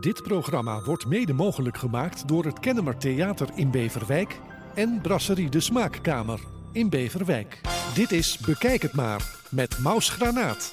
Dit 0.00 0.22
programma 0.22 0.82
wordt 0.82 1.06
mede 1.06 1.32
mogelijk 1.32 1.78
gemaakt 1.78 2.28
door 2.28 2.44
het 2.44 2.60
Kennemer 2.60 2.96
Theater 2.96 3.48
in 3.54 3.70
Beverwijk 3.70 4.40
en 4.74 5.00
Brasserie 5.02 5.48
de 5.48 5.60
Smaakkamer 5.60 6.40
in 6.72 6.88
Beverwijk. 6.88 7.60
Dit 7.94 8.12
is 8.12 8.38
Bekijk 8.38 8.82
het 8.82 8.92
maar 8.92 9.34
met 9.50 9.78
Maus 9.78 10.08
Granaat. 10.08 10.72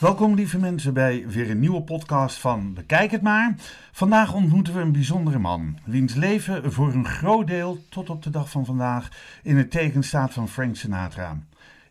Welkom 0.00 0.34
lieve 0.34 0.58
mensen 0.58 0.94
bij 0.94 1.28
weer 1.28 1.50
een 1.50 1.60
nieuwe 1.60 1.82
podcast 1.82 2.38
van 2.38 2.74
Bekijk 2.74 3.10
het 3.10 3.22
maar. 3.22 3.54
Vandaag 3.92 4.34
ontmoeten 4.34 4.74
we 4.74 4.80
een 4.80 4.92
bijzondere 4.92 5.38
man, 5.38 5.78
wiens 5.84 6.14
leven 6.14 6.72
voor 6.72 6.92
een 6.92 7.06
groot 7.06 7.46
deel 7.46 7.84
tot 7.88 8.10
op 8.10 8.22
de 8.22 8.30
dag 8.30 8.50
van 8.50 8.64
vandaag 8.64 9.08
in 9.42 9.56
het 9.56 9.70
teken 9.70 10.02
staat 10.02 10.32
van 10.32 10.48
Frank 10.48 10.76
Sinatra. 10.76 11.38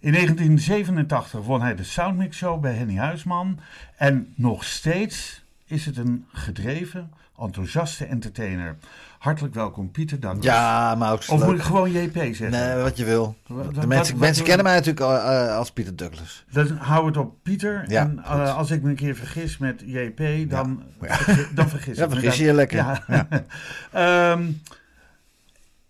In 0.08 0.14
1987 0.14 1.42
won 1.46 1.62
hij 1.62 1.76
de 1.76 1.84
Soundmix 1.84 2.38
Show 2.38 2.62
bij 2.62 2.74
Henny 2.74 2.96
Huisman 2.98 3.60
en 3.98 4.34
nog 4.36 4.64
steeds 4.64 5.44
is 5.66 5.86
het 5.86 5.98
een 5.98 6.26
gedreven, 6.34 7.12
enthousiaste 7.40 8.06
entertainer. 8.06 8.76
Hartelijk 9.20 9.54
welkom 9.54 9.92
Pieter 9.92 10.20
Douglas. 10.20 10.46
Ja, 10.46 10.96
maar 10.96 11.12
ook 11.12 11.24
Of 11.28 11.46
moet 11.46 11.56
ik 11.56 11.62
gewoon 11.62 11.92
JP 11.92 12.14
zeggen? 12.16 12.50
Nee, 12.52 12.76
wat 12.84 12.98
je 12.98 13.06
wil. 13.06 13.36
Wat- 13.48 13.76
De 13.76 13.88
mensen, 13.88 14.14
wat- 14.14 14.22
mensen 14.22 14.38
wat- 14.42 14.48
kennen 14.48 14.66
mij 14.66 14.76
natuurlijk 14.76 15.06
eh, 15.06 15.56
als 15.58 15.72
Pieter 15.72 15.96
Douglas. 15.96 16.46
Dan 16.52 16.68
hou 16.78 17.06
het 17.06 17.18
op 17.18 17.36
Pieter. 17.44 17.84
Ja, 17.88 18.02
en 18.02 18.20
eh, 18.24 18.58
als 18.58 18.72
ik 18.72 18.82
me 18.82 18.90
een 18.90 18.96
keer 18.96 19.16
vergis 19.16 19.58
met 19.58 19.84
JP, 19.86 20.50
dan, 20.50 20.84
Ja. 21.02 21.18
dan 21.54 21.70
vergis 21.70 21.98
Ja, 21.98 22.04
ik 22.04 22.10
me. 22.10 22.16
vergis 22.16 22.38
je 22.38 22.46
je 22.46 22.54
lekker. 22.54 22.78
Ja. 22.78 23.28
Ehm, 24.32 24.44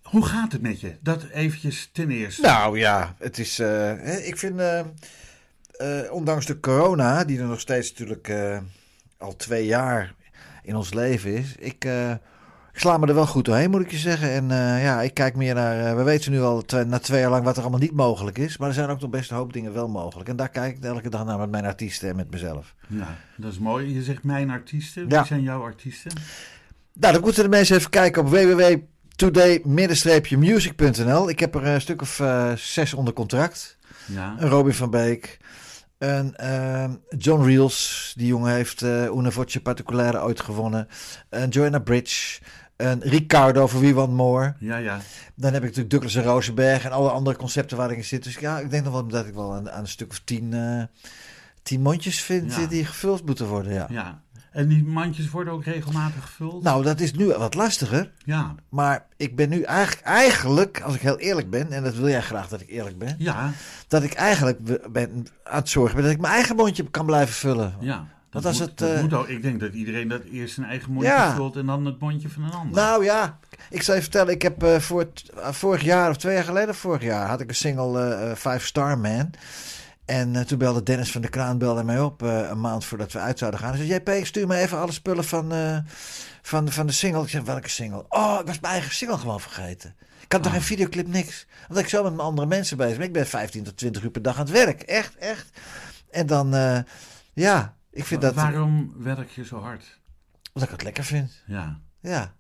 hoe 0.10 0.26
gaat 0.26 0.52
het 0.52 0.62
met 0.62 0.80
je? 0.82 0.96
Dat 1.02 1.24
eventjes 1.24 1.90
ten 1.94 2.10
eerste. 2.12 2.42
Nou 2.42 2.80
ja, 2.80 3.16
het 3.20 3.38
is. 3.38 3.60
eh, 3.60 4.28
ik 4.28 4.38
vind. 4.38 4.60
eh, 4.60 4.80
eh, 4.80 6.12
ondanks 6.12 6.46
de 6.46 6.60
corona, 6.60 7.24
die 7.24 7.40
er 7.40 7.46
nog 7.46 7.60
steeds 7.60 7.90
natuurlijk 7.90 8.32
al 9.18 9.36
twee 9.36 9.66
jaar 9.66 10.14
in 10.64 10.76
ons 10.76 10.94
leven 10.94 11.34
is. 11.34 11.56
Ik, 11.60 11.86
ik 12.74 12.80
sla 12.80 12.98
me 12.98 13.08
er 13.08 13.14
wel 13.14 13.28
goed 13.28 13.46
doorheen, 13.46 13.70
moet 13.70 13.82
ik 13.82 13.92
je 13.92 13.98
zeggen. 13.98 14.32
En 14.32 14.48
ja, 14.82 15.02
ik 15.02 15.14
kijk 15.14 15.36
meer 15.36 15.54
naar. 15.54 15.96
we 15.98 16.04
weten 16.04 16.32
nu 16.32 16.42
al 16.42 16.62
twee, 16.62 16.84
na 16.84 17.00
twee 17.00 17.20
jaar 17.20 17.30
lang 17.30 17.44
wat 17.44 17.56
er 17.56 17.62
allemaal 17.62 17.80
niet 17.80 17.92
mogelijk 17.92 18.38
is. 18.38 18.58
Maar 18.58 18.68
er 18.68 18.74
zijn 18.74 18.90
ook 18.90 19.00
nog 19.02 19.10
best 19.10 19.32
een 19.32 19.38
hoop 19.38 19.54
dingen 19.54 19.74
wel 19.74 19.88
mogelijk. 19.88 20.30
En 20.30 20.36
daar 20.36 20.50
kijk 20.50 20.78
ik 20.78 20.84
elke 20.84 21.10
dag 21.10 21.26
naar 21.26 21.38
met 21.40 21.50
mijn 21.52 21.66
artiesten 21.66 22.10
en 22.10 22.16
met 22.16 22.32
mezelf. 22.32 22.76
Ja, 22.88 23.18
dat 23.38 23.52
is 23.52 23.60
mooi. 23.60 23.94
Je 23.94 24.04
zegt 24.04 24.24
mijn 24.24 24.50
artiesten. 24.50 25.06
Ja. 25.10 25.18
Wie 25.18 25.28
zijn 25.28 25.42
jouw 25.42 25.62
artiesten? 25.62 26.12
Nou, 26.94 27.14
dan 27.14 27.22
moeten 27.22 27.44
de 27.44 27.50
mensen 27.50 27.76
even 27.78 27.90
kijken 27.90 28.22
op 28.22 28.30
www.today-music.nl. 29.18 31.30
Ik 31.30 31.40
heb 31.40 31.56
er 31.56 31.66
een 31.66 31.82
stuk 31.82 32.02
of 32.02 32.20
eh, 32.20 32.52
zes 32.56 32.94
onder 32.94 33.14
contract. 33.14 33.78
Ja. 34.06 34.36
Een 34.40 34.50
Robin 34.50 34.74
van 34.74 34.90
Beek. 34.90 35.38
Een 35.98 36.36
eh, 36.36 36.90
John 37.18 37.44
Reels, 37.46 38.14
die 38.18 38.28
jongen 38.28 38.54
heeft 38.54 38.82
eh 38.82 39.04
Una 39.16 39.32
Voce 39.32 39.62
Particolare 39.62 40.22
ooit 40.22 40.42
gewonnen. 40.42 40.88
Een 41.30 41.50
Joanna 41.50 41.80
Bridge. 41.80 42.40
Een 42.76 43.02
Ricardo 43.02 43.68
voor 43.68 43.80
Wie 43.82 43.96
Want 43.96 44.14
More. 44.14 44.56
Ja, 44.60 44.78
ja. 44.78 45.00
Dan 45.36 45.54
heb 45.54 45.62
ik 45.62 45.68
natuurlijk 45.68 45.90
Douglas 45.90 46.16
en 46.16 46.24
Rosenberg 46.24 46.84
en 46.84 46.92
alle 46.92 47.10
andere 47.10 47.38
concepten 47.38 47.78
waar 47.78 47.92
ik 47.92 47.98
in 47.98 48.04
zit. 48.04 48.24
Dus 48.24 48.36
ja, 48.38 48.60
ik 48.60 48.70
denk 48.70 48.84
nog 48.84 48.94
wel 48.94 49.08
dat 49.08 49.26
ik 49.26 49.34
wel 49.34 49.54
aan, 49.54 49.72
aan 49.72 49.82
een 49.82 49.88
stuk 49.88 50.10
of 50.10 50.22
tien, 50.24 50.54
eh, 50.54 50.84
tien 51.64 51.82
mondjes 51.82 52.22
vind 52.22 52.56
Ja. 52.56 52.62
eh, 52.62 52.70
die 52.70 52.86
gevuld 52.86 53.26
moeten 53.26 53.48
worden. 53.48 53.74
Ja. 53.74 53.88
ja. 53.90 54.22
En 54.58 54.68
die 54.68 54.84
mandjes 54.84 55.30
worden 55.30 55.54
ook 55.54 55.64
regelmatig 55.64 56.22
gevuld? 56.26 56.64
Nou, 56.64 56.84
dat 56.84 57.00
is 57.00 57.14
nu 57.14 57.26
wat 57.34 57.54
lastiger. 57.54 58.12
Ja. 58.26 58.56
Maar 58.70 59.06
ik 59.18 59.36
ben 59.36 59.50
nu 59.50 59.62
eigenlijk, 59.62 60.08
eigenlijk, 60.08 60.82
als 60.82 60.96
ik 60.96 61.02
heel 61.02 61.18
eerlijk 61.18 61.50
ben, 61.50 61.72
en 61.72 61.84
dat 61.84 61.96
wil 61.96 62.08
jij 62.10 62.22
graag 62.22 62.48
dat 62.48 62.62
ik 62.62 62.70
eerlijk 62.70 62.98
ben, 62.98 63.16
Ja. 63.18 63.52
dat 63.88 64.04
ik 64.04 64.14
eigenlijk 64.14 64.64
be- 64.64 64.82
ben 64.92 65.28
aan 65.44 65.58
het 65.60 65.70
zorgen 65.70 65.96
ben 65.96 66.04
dat 66.04 66.14
ik 66.14 66.20
mijn 66.22 66.34
eigen 66.34 66.56
mondje 66.56 66.90
kan 66.90 67.06
blijven 67.06 67.34
vullen. 67.36 67.76
Ja. 67.80 68.08
Dat, 68.30 68.46
als 68.46 68.60
moet, 68.60 68.68
het, 68.70 68.78
dat 68.78 68.90
eh, 68.96 69.02
moet 69.02 69.14
ook. 69.14 69.28
Ik 69.28 69.42
denk 69.42 69.60
dat 69.60 69.74
iedereen 69.74 70.08
dat 70.08 70.24
eerst 70.24 70.54
zijn 70.54 70.68
eigen 70.68 70.92
mondje 70.92 71.12
Ja. 71.12 71.36
vult 71.36 71.56
en 71.56 71.66
dan 71.66 71.86
het 71.86 72.00
mondje 72.00 72.30
van 72.30 72.44
een 72.44 72.52
ander. 72.52 72.76
Nou 72.76 73.04
ja, 73.04 73.40
ik 73.70 73.82
zal 73.82 73.96
je 73.96 74.02
vertellen, 74.02 74.34
ik 74.34 74.42
heb 74.42 74.64
eh, 74.64 74.80
voor 74.80 75.00
het- 75.00 75.32
eh, 75.38 75.52
vorig 75.52 75.82
jaar 75.82 76.10
of 76.10 76.18
twee 76.18 76.34
jaar 76.36 76.44
geleden, 76.44 76.76
vorig 76.76 77.02
jaar, 77.02 77.28
had 77.28 77.42
ik 77.42 77.50
een 77.50 77.56
single 77.56 78.34
Five 78.36 78.66
Star 78.66 78.98
Man. 79.00 79.30
En 80.08 80.36
eh, 80.36 80.42
toen 80.42 80.58
belde 80.58 80.84
Dennis 80.84 81.12
van 81.12 81.22
de 81.22 81.30
Kraan 81.30 81.58
belde 81.58 81.84
mij 81.84 82.00
op 82.02 82.24
eh, 82.24 82.50
een 82.50 82.60
maand 82.62 82.86
voordat 82.86 83.12
we 83.12 83.20
uit 83.20 83.38
zouden 83.40 83.60
gaan. 83.60 83.74
Hij 83.76 83.86
zei, 83.86 84.02
JP, 84.04 84.26
stuur 84.26 84.48
me 84.48 84.56
even 84.58 84.78
alle 84.80 84.92
spullen 84.92 85.24
van, 85.24 85.52
eh, 85.54 85.78
van, 86.42 86.72
van 86.72 86.86
de 86.88 86.92
single. 86.94 87.24
Ik 87.40 87.46
welke 87.46 87.70
single? 87.70 88.06
Oh, 88.10 88.38
ik 88.42 88.48
was 88.48 88.60
mijn 88.60 88.74
eigen 88.74 88.92
single 88.94 89.18
gewoon 89.18 89.40
vergeten. 89.40 89.96
Ik 90.22 90.32
had 90.32 90.44
toch 90.44 90.52
Ah. 90.52 90.58
geen 90.58 90.68
videoclip, 90.68 91.08
niks. 91.08 91.46
Omdat 91.68 91.84
ik 91.84 91.90
zo 91.90 92.04
met 92.04 92.12
mijn 92.16 92.28
andere 92.28 92.48
mensen 92.48 92.78
bezig 92.78 92.98
ben. 92.98 93.06
Ik 93.08 93.14
ben 93.14 93.28
15 93.28 93.64
tot 93.64 93.78
20 93.78 94.04
uur 94.04 94.10
per 94.12 94.22
dag 94.22 94.34
aan 94.36 94.42
het 94.46 94.50
werk. 94.52 94.82
Echt, 94.82 95.16
echt. 95.16 95.50
En 96.12 96.26
dan, 96.26 96.52
ja, 97.34 97.76
ik 97.92 98.06
vind 98.06 98.22
Wa- 98.22 98.28
dat... 98.28 98.36
Waarom 98.36 98.94
werk 98.98 99.30
je 99.30 99.46
zo 99.46 99.60
hard? 99.62 100.00
Omdat 100.54 100.64
ik 100.70 100.76
het 100.76 100.84
lekker 100.84 101.04
vind. 101.04 101.44
Ja. 101.46 101.80
Ja. 102.00 102.34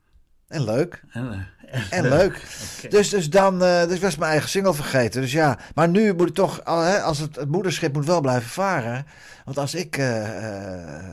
En 0.47 0.63
leuk. 0.63 1.03
En, 1.12 1.47
eh, 1.69 1.81
En 1.90 2.09
leuk. 2.09 2.46
Dus, 2.90 3.09
dus 3.09 3.30
dan, 3.30 3.63
eh, 3.63 3.88
dus 3.88 4.00
was 4.00 4.18
mijn 4.18 4.31
eigen 4.31 4.50
single 4.50 4.74
vergeten. 4.74 5.22
Dus 5.22 5.31
ja, 5.31 5.58
maar 5.75 5.90
nu 5.90 6.13
moet 6.13 6.30
ik 6.30 6.35
toch, 6.35 6.63
als 7.03 7.19
het, 7.19 7.35
het 7.35 7.50
moederschip 7.50 7.94
moet 7.94 8.06
wel 8.06 8.22
blijven 8.22 8.50
varen. 8.50 9.06
Want 9.46 9.58
als 9.58 9.75
ik 9.75 9.97
eh, 9.97 10.22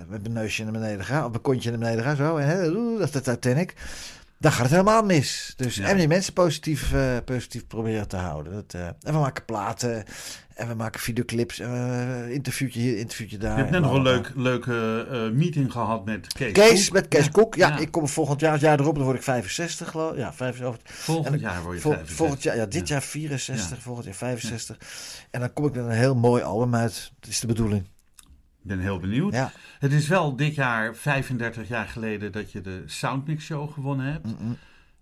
met 0.08 0.22
mijn 0.22 0.32
neusje 0.32 0.62
naar 0.62 0.72
beneden 0.72 1.04
ga, 1.04 1.24
of 1.24 1.30
mijn 1.30 1.42
kontje 1.42 1.70
naar 1.70 1.78
beneden 1.78 2.04
ga, 2.04 2.14
zo, 2.14 2.36
en 2.36 2.46
hè, 2.46 2.72
dat 2.98 3.00
is 3.00 3.10
de 3.10 3.20
Titanic. 3.20 3.74
Dan 4.44 4.52
gaat 4.52 4.62
het 4.62 4.70
helemaal 4.70 5.02
mis. 5.04 5.52
Dus, 5.56 5.74
Ja. 5.76 5.86
En 5.88 5.96
die 5.96 6.08
mensen 6.08 6.32
positief, 6.32 6.92
eh, 6.92 7.16
positief 7.24 7.66
proberen 7.66 8.08
te 8.08 8.16
houden. 8.16 8.52
Dat, 8.52 8.74
eh, 8.74 8.86
en 8.86 8.96
we 9.12 9.18
maken 9.18 9.44
platen. 9.44 10.04
En 10.54 10.68
we 10.68 10.74
maken 10.74 11.00
videoclips. 11.00 11.58
En 11.58 11.72
we, 11.72 12.32
interviewtje 12.32 12.80
hier, 12.80 12.96
interviewtje 12.96 13.36
daar. 13.38 13.50
Je 13.52 13.58
hebt 13.58 13.70
net 13.70 13.80
nog 13.80 13.92
een 13.92 14.02
leuk, 14.02 14.32
leuke 14.34 15.06
eh, 15.10 15.30
meeting 15.38 15.72
gehad 15.72 16.04
met 16.04 16.32
Kees. 16.32 16.52
Kees, 16.52 16.84
Koek. 16.84 16.92
met 16.92 17.08
Kees 17.08 17.24
Ja. 17.24 17.30
Koek. 17.30 17.54
Ja, 17.54 17.68
Ja. 17.68 17.78
ik 17.78 17.90
kom 17.90 18.08
volgend 18.08 18.40
jaar, 18.40 18.52
het 18.52 18.60
jaar 18.60 18.80
erop, 18.80 18.94
dan 18.94 19.04
word 19.04 19.16
ik 19.16 19.22
65 19.22 19.90
geloof. 19.90 20.16
Ja, 20.16 20.32
65. 20.32 20.94
Volgend 20.94 21.34
En 21.34 21.40
jaar 21.40 21.62
word 21.62 21.74
je 21.74 21.80
Vol- 21.80 21.90
65. 21.92 22.16
volgend 22.16 22.42
jaar, 22.42 22.56
ja, 22.56 22.66
dit 22.66 22.88
Ja. 22.88 22.94
jaar 22.94 23.02
64, 23.02 23.76
Ja. 23.76 23.82
volgend 23.82 24.06
jaar 24.06 24.14
65. 24.14 24.76
En 25.30 25.40
dan 25.40 25.52
kom 25.52 25.66
ik 25.66 25.74
met 25.74 25.84
een 25.84 25.90
heel 25.90 26.14
mooi 26.14 26.42
album 26.42 26.74
uit. 26.74 27.12
Dat 27.20 27.30
is 27.30 27.40
de 27.40 27.46
bedoeling. 27.46 27.86
Ik 28.64 28.70
ben 28.70 28.78
heel 28.78 28.98
benieuwd. 28.98 29.32
Ja. 29.32 29.52
Het 29.78 29.92
is 29.92 30.08
wel 30.08 30.36
dit 30.36 30.54
jaar 30.54 30.94
35 30.94 31.68
jaar 31.68 31.86
geleden 31.86 32.32
dat 32.32 32.52
je 32.52 32.60
de 32.60 32.82
Soundmix 32.86 33.44
Show 33.44 33.72
gewonnen 33.72 34.06
hebt. 34.12 34.26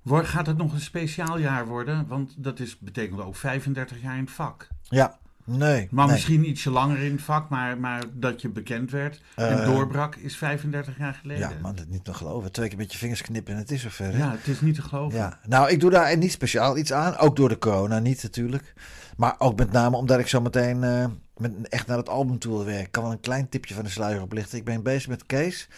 Word- 0.03 0.27
Gaat 0.27 0.47
het 0.47 0.57
nog 0.57 0.73
een 0.73 0.81
speciaal 0.81 1.39
jaar 1.39 1.67
worden? 1.67 2.07
Want 2.07 2.35
dat 2.39 2.59
is, 2.61 2.79
betekent 2.79 3.21
ook 3.21 3.37
35 3.37 4.03
jaar 4.03 4.15
in 4.17 4.21
het 4.25 4.31
vak. 4.31 4.69
Ja, 4.83 5.19
nee. 5.45 5.89
Maar 5.91 6.05
nee. 6.05 6.15
misschien 6.15 6.49
ietsje 6.49 6.71
langer 6.71 6.99
in 6.99 7.13
het 7.13 7.23
vak, 7.23 7.49
maar, 7.49 7.79
maar 7.79 8.03
dat 8.13 8.43
je 8.43 8.49
bekend 8.49 8.91
werd 8.91 9.23
en 9.37 9.59
Eh, 9.61 9.65
doorbrak 9.65 10.17
is 10.17 10.37
35 10.37 10.99
jaar 10.99 11.15
geleden. 11.15 11.49
Ja, 11.49 11.55
man, 11.61 11.75
dat 11.75 11.89
niet 11.89 12.07
nog 12.07 12.17
geloven. 12.17 12.53
Twee 12.53 12.69
keer 12.69 12.79
met 12.79 12.93
je 12.93 12.99
vingers 12.99 13.23
knippen 13.23 13.53
en 13.55 13.59
het 13.59 13.71
is 13.71 13.83
zover. 13.83 14.13
hè? 14.13 14.19
Ja, 14.19 14.31
het 14.31 14.47
is 14.47 14.61
niet 14.61 14.75
te 14.75 14.83
geloven. 14.83 15.19
Ja, 15.19 15.39
nou, 15.47 15.71
ik 15.71 15.81
doe 15.81 15.91
daar 15.91 16.17
niet 16.17 16.33
speciaal 16.33 16.77
iets 16.79 16.93
aan. 16.93 17.17
Ook 17.17 17.37
door 17.37 17.49
de 17.49 17.59
corona 17.59 17.99
niet 17.99 18.23
natuurlijk. 18.23 18.75
Maar 19.17 19.35
ook 19.39 19.57
met 19.59 19.73
name 19.73 19.97
omdat 19.97 20.19
ik 20.19 20.27
zo 20.29 20.41
meteen 20.41 20.83
eh, 20.85 21.05
met, 21.43 21.69
echt 21.69 21.87
naar 21.87 21.97
het 21.97 22.09
album 22.09 22.39
toe 22.39 22.53
wil 22.53 22.65
werken. 22.65 22.85
Ik 22.85 22.93
kan 22.93 23.03
wel 23.03 23.13
een 23.13 23.21
klein 23.21 23.49
tipje 23.49 23.75
van 23.75 23.85
de 23.85 23.91
sluier 23.91 24.23
oplichten. 24.23 24.59
Ik 24.59 24.65
ben 24.65 24.83
bezig 24.83 25.09
met 25.09 25.27
Kees. 25.27 25.69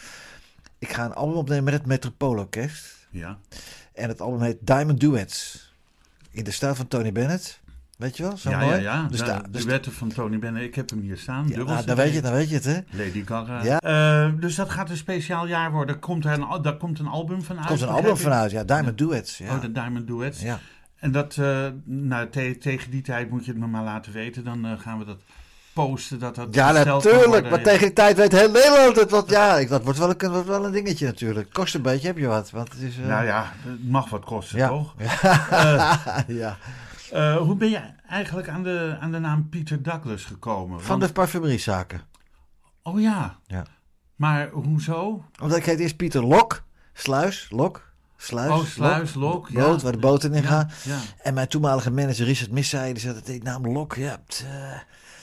Ik 0.79 0.93
ga 0.93 1.05
een 1.05 1.13
album 1.13 1.35
opnemen 1.35 1.63
met 1.63 1.73
het 1.73 1.85
Metropoolorkest. 1.85 3.07
Ja. 3.09 3.37
En 3.93 4.07
het 4.07 4.21
album 4.21 4.41
heet 4.41 4.57
Diamond 4.61 4.99
Duets. 4.99 5.63
In 6.31 6.43
de 6.43 6.51
stijl 6.51 6.75
van 6.75 6.87
Tony 6.87 7.11
Bennett. 7.11 7.59
Weet 7.97 8.17
je 8.17 8.23
wel? 8.23 8.37
Zo 8.37 8.49
ja, 8.49 8.59
mooi. 8.59 8.75
ja, 8.75 8.81
ja. 8.81 9.07
Dus 9.09 9.19
de, 9.19 9.25
de 9.25 9.49
dus 9.49 9.63
wetten 9.63 9.91
van 9.91 10.09
Tony 10.09 10.39
Bennett. 10.39 10.65
Ik 10.65 10.75
heb 10.75 10.89
hem 10.89 10.99
hier 10.99 11.17
staan. 11.17 11.47
ja, 11.47 11.63
nou, 11.63 11.85
dan, 11.85 11.95
weet 11.95 12.13
je, 12.13 12.21
dan 12.21 12.33
weet 12.33 12.49
je 12.49 12.55
het, 12.55 12.65
hè? 12.65 12.79
Lady 12.89 13.25
Gaga. 13.25 13.63
Ja. 13.63 13.79
Eh, 13.79 14.31
dus 14.39 14.55
dat 14.55 14.69
gaat 14.69 14.89
een 14.89 14.97
speciaal 14.97 15.47
jaar 15.47 15.71
worden. 15.71 15.99
Komt 15.99 16.25
er 16.25 16.31
een, 16.31 16.61
daar 16.61 16.77
komt 16.77 16.99
een 16.99 17.07
album 17.07 17.43
van 17.43 17.57
uit? 17.57 17.67
Komt 17.67 17.81
een 17.81 17.87
album 17.87 18.11
ik? 18.11 18.17
vanuit. 18.17 18.51
Ja, 18.51 18.63
Diamond 18.63 18.97
Duets. 18.97 19.37
Ja. 19.37 19.55
Oh, 19.55 19.61
de 19.61 19.71
Diamond 19.71 20.07
Duets. 20.07 20.41
ja. 20.41 20.59
En 20.95 21.11
dat, 21.11 21.37
eh, 21.37 21.67
nou, 21.83 22.29
te- 22.29 22.57
tegen 22.59 22.91
die 22.91 23.01
tijd 23.01 23.29
moet 23.29 23.45
je 23.45 23.51
het 23.51 23.59
me 23.59 23.67
maar 23.67 23.83
laten 23.83 24.13
weten. 24.13 24.43
Dan 24.43 24.65
eh, 24.65 24.79
gaan 24.79 24.99
we 24.99 25.05
dat 25.05 25.21
posten. 25.75 26.19
Dat 26.19 26.35
dat 26.35 26.47
ja, 26.55 26.71
natuurlijk. 26.71 27.49
Maar 27.49 27.61
tegen 27.61 27.79
die 27.79 27.93
tijd 27.93 28.15
weet 28.17 28.31
heel 28.31 28.51
Nederland 28.51 28.95
het. 28.95 29.11
Want 29.11 29.29
ja, 29.29 29.57
ik- 29.57 29.69
dat 29.69 29.83
wordt 29.83 29.99
wel, 29.99 30.09
een, 30.17 30.31
wordt 30.31 30.47
wel 30.47 30.65
een 30.65 30.71
dingetje 30.71 31.05
natuurlijk. 31.05 31.53
Kost 31.53 31.75
een 31.75 31.81
beetje, 31.81 32.07
heb 32.07 32.17
je 32.17 32.27
wat. 32.27 32.49
Want 32.51 32.71
het 32.71 32.81
is, 32.81 32.97
eh, 32.97 33.05
Nou 33.05 33.25
ja, 33.25 33.51
het 33.57 33.89
mag 33.89 34.09
wat 34.09 34.25
kosten, 34.25 34.57
ja. 34.57 34.67
toch? 34.67 34.93
Ja. 34.99 36.23
ja. 36.27 36.57
Eh, 37.11 37.37
hoe 37.37 37.55
ben 37.55 37.69
je 37.69 37.81
eigenlijk 38.09 38.49
aan 38.49 38.63
de, 38.63 38.97
aan 38.99 39.11
de 39.11 39.19
naam 39.19 39.49
Peter 39.49 39.83
Douglas 39.83 40.23
gekomen? 40.23 40.79
Van 40.81 40.87
Want- 40.89 41.01
de 41.01 41.13
parfumeriezaken. 41.13 42.01
Oh 42.83 43.01
ja. 43.01 43.37
Ja. 43.47 43.65
Maar 44.15 44.49
hoezo? 44.49 45.23
Omdat 45.41 45.57
ik 45.57 45.65
heet 45.65 45.79
eerst 45.79 45.95
Pieter 45.97 46.23
Lok. 46.25 46.63
Sluis, 46.93 47.47
Lok. 47.49 47.93
Sluis, 48.17 48.51
oh, 48.51 48.63
sluis, 48.65 49.13
lok. 49.13 49.49
ja. 49.49 49.61
Boot, 49.63 49.81
waar 49.81 49.91
de 49.91 49.97
boten 49.97 50.33
in 50.33 50.43
gaan. 50.43 50.69
Ja. 50.83 50.97
En 51.21 51.33
mijn 51.33 51.47
toenmalige 51.47 51.91
manager 51.91 52.25
Richard 52.25 52.51
Missay, 52.51 52.91
die 52.93 53.01
zei 53.01 53.13
dat 53.13 53.25
die 53.25 53.43
naam 53.43 53.67
Lok, 53.67 53.95
ja, 53.95 54.17
t, 54.27 54.45
eh, 54.47 54.79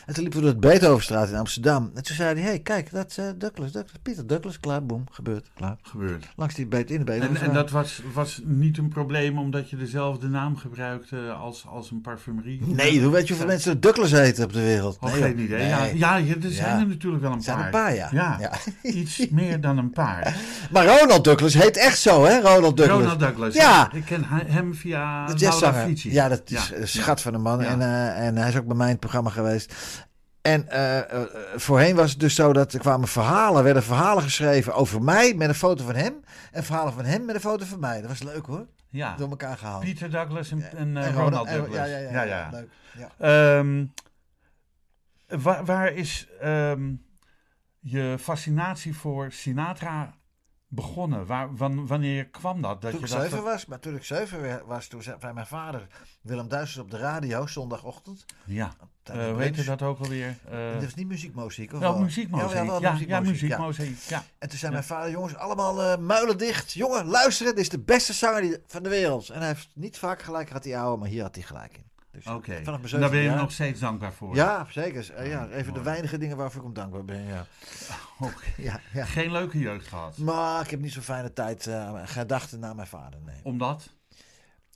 En 0.07 0.15
toen 0.15 0.23
liepen 0.23 0.41
we 0.41 0.45
door 0.45 0.61
de 0.61 0.69
Beethovenstraat 0.69 1.29
in 1.29 1.37
Amsterdam. 1.37 1.91
En 1.95 2.03
toen 2.03 2.17
zei 2.17 2.35
hij, 2.35 2.43
hey, 2.49 2.59
kijk, 2.59 2.91
dat 2.93 3.11
is 3.11 3.19
eh, 3.19 3.25
Douglas, 3.37 3.73
Douglas, 3.73 3.97
Pieter 4.03 4.27
Douglas. 4.27 4.61
Klaar, 4.61 4.87
boem, 4.87 5.05
gebeurd, 5.11 5.51
klaar. 5.55 5.77
Gebeurd. 5.83 6.29
Langs 6.37 6.55
die 6.55 6.67
beet 6.67 6.91
in 6.91 6.95
de 6.97 6.99
En, 6.99 7.05
Beethovenstraat. 7.05 7.49
en 7.49 7.55
dat 7.55 7.71
was, 7.71 8.03
was 8.15 8.41
niet 8.45 8.79
een 8.79 8.89
probleem 8.89 9.39
omdat 9.39 9.71
je 9.71 9.77
dezelfde 9.77 10.29
naam 10.29 10.57
gebruikte 10.57 11.17
als, 11.31 11.67
als 11.67 11.91
een 11.91 12.01
parfumerie? 12.01 12.61
Nee, 12.67 13.03
hoe 13.03 13.13
weet 13.13 13.23
je 13.23 13.29
hoeveel 13.29 13.47
mensen 13.51 13.73
er 13.73 13.81
Douglas 13.81 14.11
heten 14.11 14.45
op 14.45 14.53
de 14.53 14.61
wereld? 14.63 14.97
Oh, 15.01 15.13
nee, 15.13 15.23
geen 15.23 15.39
idee. 15.39 15.59
Nee. 15.59 15.69
Ja, 15.99 16.17
ja, 16.17 16.35
er 16.35 16.51
zijn 16.51 16.75
Ja. 16.77 16.81
er 16.81 16.87
natuurlijk 16.87 17.23
wel 17.23 17.31
een 17.33 17.37
Er 17.39 17.43
zijn 17.45 17.57
paar. 17.57 17.65
een 17.67 17.71
paar, 17.71 17.95
ja. 17.95 18.09
Ja, 18.13 18.51
iets 19.01 19.29
meer 19.31 19.61
dan 19.61 19.79
een 19.79 19.91
paar. 19.91 20.37
Maar 20.71 20.87
Ronald 20.87 21.25
Douglas 21.25 21.55
heet 21.55 21.77
echt 21.77 21.99
zo, 21.99 22.25
hè? 22.25 22.41
Ronald 22.41 22.77
Douglas. 22.77 23.01
Ronald 23.01 23.21
Douglas. 23.21 23.55
Ja. 23.55 23.93
Ik 23.93 24.05
ken 24.05 24.25
he- 24.25 24.45
hem 24.53 24.75
via 24.75 25.27
De 25.27 25.33
Laura 25.33 25.39
jazzzanger. 25.39 25.87
Fici. 25.87 26.13
Ja, 26.13 26.29
dat 26.29 26.43
is 26.51 26.73
een 26.75 26.89
schat 26.89 27.21
van 27.21 27.35
een 27.35 27.43
man. 27.43 27.61
En, 27.63 27.81
eh, 27.81 28.27
en 28.27 28.37
hij 28.37 28.49
is 28.49 28.57
ook 28.57 28.67
bij 28.67 28.77
mij 28.77 28.87
in 28.87 28.93
het 28.93 29.01
programma 29.01 29.31
geweest. 29.31 29.75
En 30.43 30.69
eh, 30.69 30.99
eh, 30.99 31.29
voorheen 31.57 31.97
was 31.97 32.11
het 32.11 32.21
dus 32.21 32.35
zo 32.35 32.53
dat 32.53 32.73
er 32.73 32.81
kwamen 32.81 33.09
verhalen, 33.09 33.65
werden 33.65 33.83
verhalen 33.83 34.23
geschreven 34.23 34.75
over 34.75 35.03
mij 35.03 35.35
met 35.35 35.49
een 35.49 35.55
foto 35.55 35.85
van 35.85 35.95
hem. 35.95 36.15
En 36.51 36.65
verhalen 36.65 36.93
van 36.93 37.05
hem 37.05 37.25
met 37.25 37.35
een 37.35 37.41
foto 37.41 37.65
van 37.65 37.81
mij. 37.81 38.01
Dat 38.01 38.09
was 38.09 38.23
leuk 38.23 38.47
hoor. 38.47 38.67
Ja. 38.89 39.17
Door 39.17 39.31
elkaar 39.31 39.59
gehaald. 39.59 39.85
Peter 39.85 40.11
Douglas 40.11 40.51
en, 40.51 40.77
en, 40.77 40.97
eh, 40.97 41.07
En 41.07 41.13
Ronald 41.13 41.49
Douglas. 41.49 41.75
Ja, 41.75 41.85
ja, 41.85 42.23
ja. 42.23 42.49
Leuk. 42.53 42.69
Ja. 42.99 43.59
Ehm, 43.59 43.87
waar, 45.43 45.65
waar 45.65 45.93
is 45.93 46.29
ehm, 46.41 46.93
je 47.81 48.17
fascinatie 48.21 48.97
voor 48.97 49.33
Sinatra 49.33 50.15
begonnen? 50.75 51.27
Waar, 51.27 51.57
wan- 51.57 51.87
wanneer 51.87 52.27
kwam 52.27 52.63
dat? 52.63 52.83
dat 52.83 52.91
Toen 52.91 53.01
ik 53.01 53.07
zeven 53.07 53.43
was, 53.43 53.67
maar 53.67 53.79
toen 53.79 53.95
ik 53.95 54.05
zeven 54.05 54.67
was, 54.67 54.87
toen 54.87 55.03
zei 55.03 55.33
mijn 55.35 55.47
vader 55.47 55.87
Willem 56.21 56.49
Duitsers 56.49 56.79
op 56.79 56.91
de 56.91 56.97
radio, 56.99 57.47
zondagochtend. 57.47 58.25
Ja. 58.45 58.73
Eh, 59.03 59.15
hoe 59.15 59.23
heette 59.25 59.63
brunch. 59.63 59.79
dat 59.79 59.83
ook 59.83 59.99
alweer? 59.99 60.37
Eh, 60.51 60.73
Dat 60.75 60.83
is 60.83 60.95
niet 60.95 61.07
muziekmuziek, 61.07 61.73
of 61.73 61.79
wel, 61.79 61.99
muziekmuziek. 61.99 62.49
Ja, 62.49 62.65
wel 62.65 62.81
Ja, 62.81 62.97
ja, 63.07 63.21
ja. 64.09 64.25
En 64.39 64.49
toen 64.49 64.59
zei 64.59 64.73
mijn 64.73 64.85
vader, 64.85 65.11
jongens, 65.11 65.35
allemaal 65.37 65.99
muilen 65.99 66.39
dicht. 66.39 66.73
Jongen, 66.73 67.07
luisteren, 67.07 67.55
dit 67.55 67.63
is 67.63 67.69
de 67.71 67.79
beste 67.79 68.13
zanger 68.13 68.41
die, 68.41 68.57
van 68.67 68.83
de 68.83 68.89
wereld. 68.89 69.29
En 69.29 69.39
hij 69.39 69.49
heeft 69.49 69.69
niet 69.75 69.99
vaak 69.99 70.23
gelijk 70.23 70.47
gehad, 70.47 70.63
die 70.63 70.79
oude, 70.79 71.01
maar 71.01 71.09
hier 71.09 71.23
had 71.23 71.35
hij 71.35 71.45
gelijk 71.45 71.77
in. 71.77 71.91
Dus 72.13 72.25
vanaf 72.25 72.81
mijn 72.81 73.01
daar 73.01 73.11
ben 73.11 73.21
je 73.21 73.31
nog 73.31 73.53
steeds 73.53 73.81
dankbaar 73.81 74.13
voor. 74.13 74.35
Ja, 74.35 74.67
zeker. 74.71 75.15
Eh, 75.15 75.29
ja, 75.29 75.49
even 75.49 75.75
de 75.75 75.83
weinige 75.83 76.19
dingen 76.19 76.37
waarvoor 76.37 76.61
ik 76.61 76.67
hem 76.67 76.75
dankbaar 76.75 77.05
ben, 77.05 77.23
ja. 77.27 77.47
Oké. 78.21 78.45
ja, 78.63 78.81
ja. 78.93 79.05
Geen 79.05 79.33
leuke 79.33 79.59
jeugd 79.59 79.87
gehad. 79.87 80.17
Maar 80.17 80.65
ik 80.65 80.71
heb 80.71 80.81
niet 80.81 80.93
zo'n 80.93 81.03
fijne 81.03 81.33
tijd 81.33 81.67
eh, 81.67 82.01
gedachten 82.05 82.61
naar 82.61 82.75
mijn 82.75 82.87
vader, 82.87 83.21
nee. 83.25 83.41
Omdat? 83.43 83.89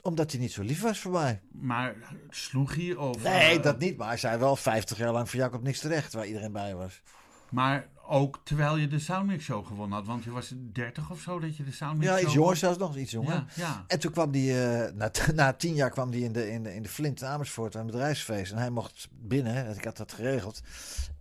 Omdat 0.03 0.31
hij 0.31 0.41
niet 0.41 0.53
zo 0.53 0.62
lief 0.62 0.83
was 0.83 0.99
voor 0.99 1.12
mij. 1.12 1.41
Maar 1.53 1.94
sloeg 2.31 2.75
hij? 2.75 2.94
Of, 2.94 3.23
Nee, 3.23 3.56
eh, 3.56 3.62
dat 3.62 3.79
niet. 3.79 3.97
Maar 3.97 4.09
hij 4.09 4.17
zei 4.17 4.39
wel 4.39 4.56
50 4.56 4.99
jaar 4.99 5.12
lang 5.12 5.31
voor 5.31 5.39
Jacob 5.39 5.62
niks 5.62 5.79
terecht, 5.79 6.12
waar 6.12 6.27
iedereen 6.27 6.53
bij 6.53 6.75
was. 6.75 7.03
Maar 7.50 7.87
ook 8.08 8.40
terwijl 8.44 8.76
je 8.76 8.88
de 8.88 8.98
Soundmix 8.98 9.44
Show 9.44 9.66
gewonnen 9.66 9.98
had. 9.98 10.06
Want 10.06 10.25
je 10.25 10.31
was 10.31 10.52
30 10.72 11.10
of 11.10 11.20
zo 11.20 11.38
dat 11.40 11.56
je 11.56 11.64
de 11.64 11.72
Soundmix 11.72 12.06
Ja, 12.06 12.16
Show... 12.16 12.25
iets 12.25 12.34
jonger 12.34 12.56
zelfs 12.56 12.78
nog, 12.78 12.96
iets 12.96 13.10
jonger. 13.10 13.32
Ja, 13.32 13.46
ja. 13.54 13.84
En 13.87 13.98
toen 13.98 14.12
kwam 14.12 14.32
hij, 14.32 14.84
eh, 14.84 14.93
na, 14.93 15.10
na 15.34 15.52
tien 15.52 15.75
jaar 15.75 15.90
kwam 15.90 16.10
hij 16.10 16.20
in 16.20 16.32
de, 16.32 16.50
in 16.50 16.62
de, 16.62 16.75
in 16.75 16.82
de 16.82 16.88
Flint 16.88 17.20
in 17.20 17.26
Amersfoort 17.26 17.75
aan 17.75 17.81
een 17.81 17.87
bedrijfsfeest. 17.87 18.52
En 18.52 18.58
hij 18.58 18.70
mocht 18.70 19.08
binnen, 19.10 19.76
ik 19.76 19.84
had 19.84 19.96
dat 19.96 20.12
geregeld. 20.12 20.60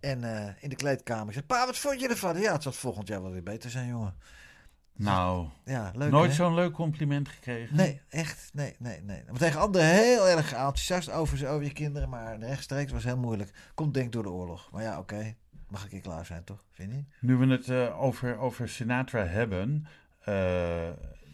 En 0.00 0.24
eh, 0.24 0.52
in 0.60 0.68
de 0.68 0.76
kleedkamer. 0.76 1.26
Ik 1.26 1.32
zei, 1.32 1.44
pa, 1.44 1.66
wat 1.66 1.78
vond 1.78 2.00
je 2.00 2.08
ervan? 2.08 2.40
Ja, 2.40 2.52
het 2.52 2.62
zal 2.62 2.72
volgend 2.72 3.08
jaar 3.08 3.22
wel 3.22 3.32
weer 3.32 3.42
beter 3.42 3.70
zijn, 3.70 3.88
jongen. 3.88 4.14
Nou, 4.98 5.48
Ja, 5.64 5.92
leuk 5.94 6.10
nooit 6.10 6.34
zo'n 6.34 6.54
leuk 6.54 6.72
compliment 6.72 7.28
gekregen. 7.28 7.76
Nee, 7.76 8.00
echt, 8.08 8.50
nee, 8.52 8.76
nee, 8.78 9.00
nee. 9.00 9.22
Maar 9.26 9.38
tegen 9.38 9.60
anderen 9.60 9.88
heel 9.88 10.28
erg 10.28 10.52
enthousiast 10.52 11.10
over, 11.10 11.48
over 11.48 11.64
je 11.64 11.72
kinderen. 11.72 12.08
Maar 12.08 12.38
rechtstreeks 12.38 12.92
was 12.92 13.04
heel 13.04 13.16
moeilijk. 13.16 13.50
Komt 13.74 13.94
denk 13.94 14.12
door 14.12 14.22
de 14.22 14.30
oorlog. 14.30 14.68
Maar 14.72 14.82
ja, 14.82 14.98
oké. 14.98 15.34
Mag 15.68 15.84
ik 15.84 15.90
hier 15.90 16.00
klaar 16.00 16.26
zijn, 16.26 16.44
toch? 16.44 16.64
Vind 16.72 16.92
je? 16.92 17.04
Nu 17.20 17.36
we 17.36 17.46
het 17.46 17.68
eh, 17.68 18.02
over, 18.02 18.38
over 18.38 18.68
Sinatra 18.68 19.24
hebben, 19.24 19.86
eh, 20.24 20.34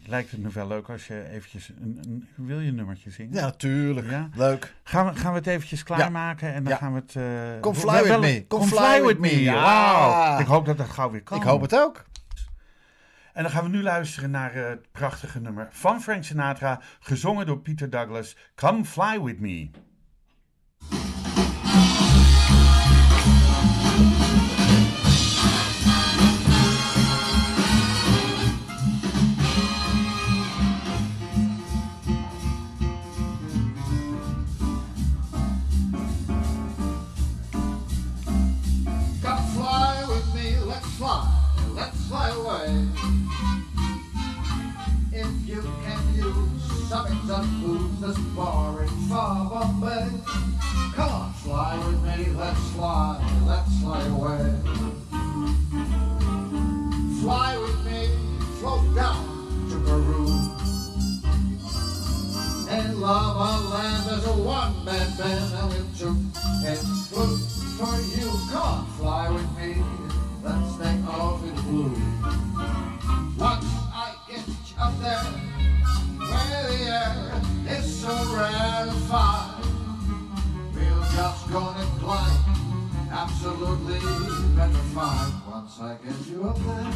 lijkt 0.05 0.31
het 0.31 0.39
me 0.41 0.49
wel 0.49 0.67
leuk 0.67 0.89
als 0.89 1.07
je 1.07 1.29
eventjes 1.29 1.69
een, 1.81 1.99
een 2.07 2.45
wil 2.45 2.59
je 2.59 2.71
nummertje 2.71 3.09
zingen? 3.11 3.33
Ja, 3.33 3.41
natuurlijk. 3.41 4.09
Ja? 4.09 4.29
Leuk. 4.35 4.73
Gaan 4.83 5.05
we, 5.05 5.15
gaan 5.19 5.31
we 5.31 5.37
het 5.37 5.47
eventjes 5.47 5.83
klaarmaken 5.83 6.53
en 6.53 6.63
dan 6.63 6.71
Ja. 6.73 6.77
gaan 6.79 6.93
we 6.93 6.99
het... 6.99 7.15
eh, 7.15 7.59
Come 7.61 7.75
fly 7.75 8.03
with 8.03 8.19
me. 8.19 8.45
Come, 8.47 8.65
fly, 8.65 9.03
with 9.05 9.19
me. 9.19 9.51
Wauw. 9.51 10.39
Ik 10.39 10.45
hoop 10.45 10.65
dat 10.65 10.77
dat 10.77 10.89
gauw 10.89 11.11
weer 11.11 11.23
kan. 11.23 11.37
Ik 11.37 11.43
hoop 11.43 11.61
het 11.61 11.75
ook. 11.75 12.03
En 13.33 13.43
dan 13.43 13.51
gaan 13.51 13.63
we 13.63 13.69
nu 13.69 13.81
luisteren 13.83 14.31
naar 14.31 14.53
het 14.53 14.91
prachtige 14.91 15.39
nummer 15.39 15.67
van 15.71 16.01
Frank 16.01 16.23
Sinatra, 16.23 16.81
gezongen 16.99 17.45
door 17.45 17.59
Peter 17.59 17.89
Douglas. 17.89 18.37
Come 18.55 18.85
fly 18.85 19.21
with 19.21 19.39
me. 19.39 19.69
That's 48.05 48.17
far 48.35 48.83
in 48.83 48.89
far 49.07 49.49
Bombay. 49.49 50.09
Come 50.93 51.09
on, 51.09 51.33
fly 51.35 51.77
with 51.87 52.03
me, 52.03 52.33
let's 52.35 52.59
fly, 52.71 53.17
let's 53.47 53.79
fly 53.79 54.05
away. 54.07 54.59
Fly 57.21 57.57
with 57.57 57.85
me, 57.85 58.09
float 58.59 58.93
down 58.93 59.23
to 59.69 59.79
Peru. 59.87 60.25
In 62.75 62.99
Lava 62.99 63.69
Land 63.69 64.09
there's 64.09 64.25
a 64.25 64.33
one-man 64.33 65.17
band 65.17 65.53
and 65.53 65.69
we 65.71 65.79
took 65.97 66.17
its 66.65 67.07
foot 67.07 67.39
for 67.77 67.95
you. 68.19 68.29
Come 68.51 68.61
on, 68.61 68.85
fly 68.97 69.29
with 69.29 69.49
me, 69.57 69.81
absolutely 83.45 83.99
petrified. 84.55 85.33
Once 85.45 85.77
I 85.81 85.97
get 86.01 86.15
you 86.27 86.47
up 86.47 86.57
there, 86.59 86.93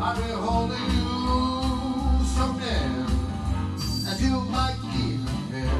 I'll 0.00 0.16
be 0.16 0.30
holding 0.30 0.86
you 0.94 2.24
so 2.24 2.52
near 2.52 3.06
and 4.06 4.20
you 4.20 4.40
might 4.54 4.78
even 4.94 5.26
hear 5.50 5.78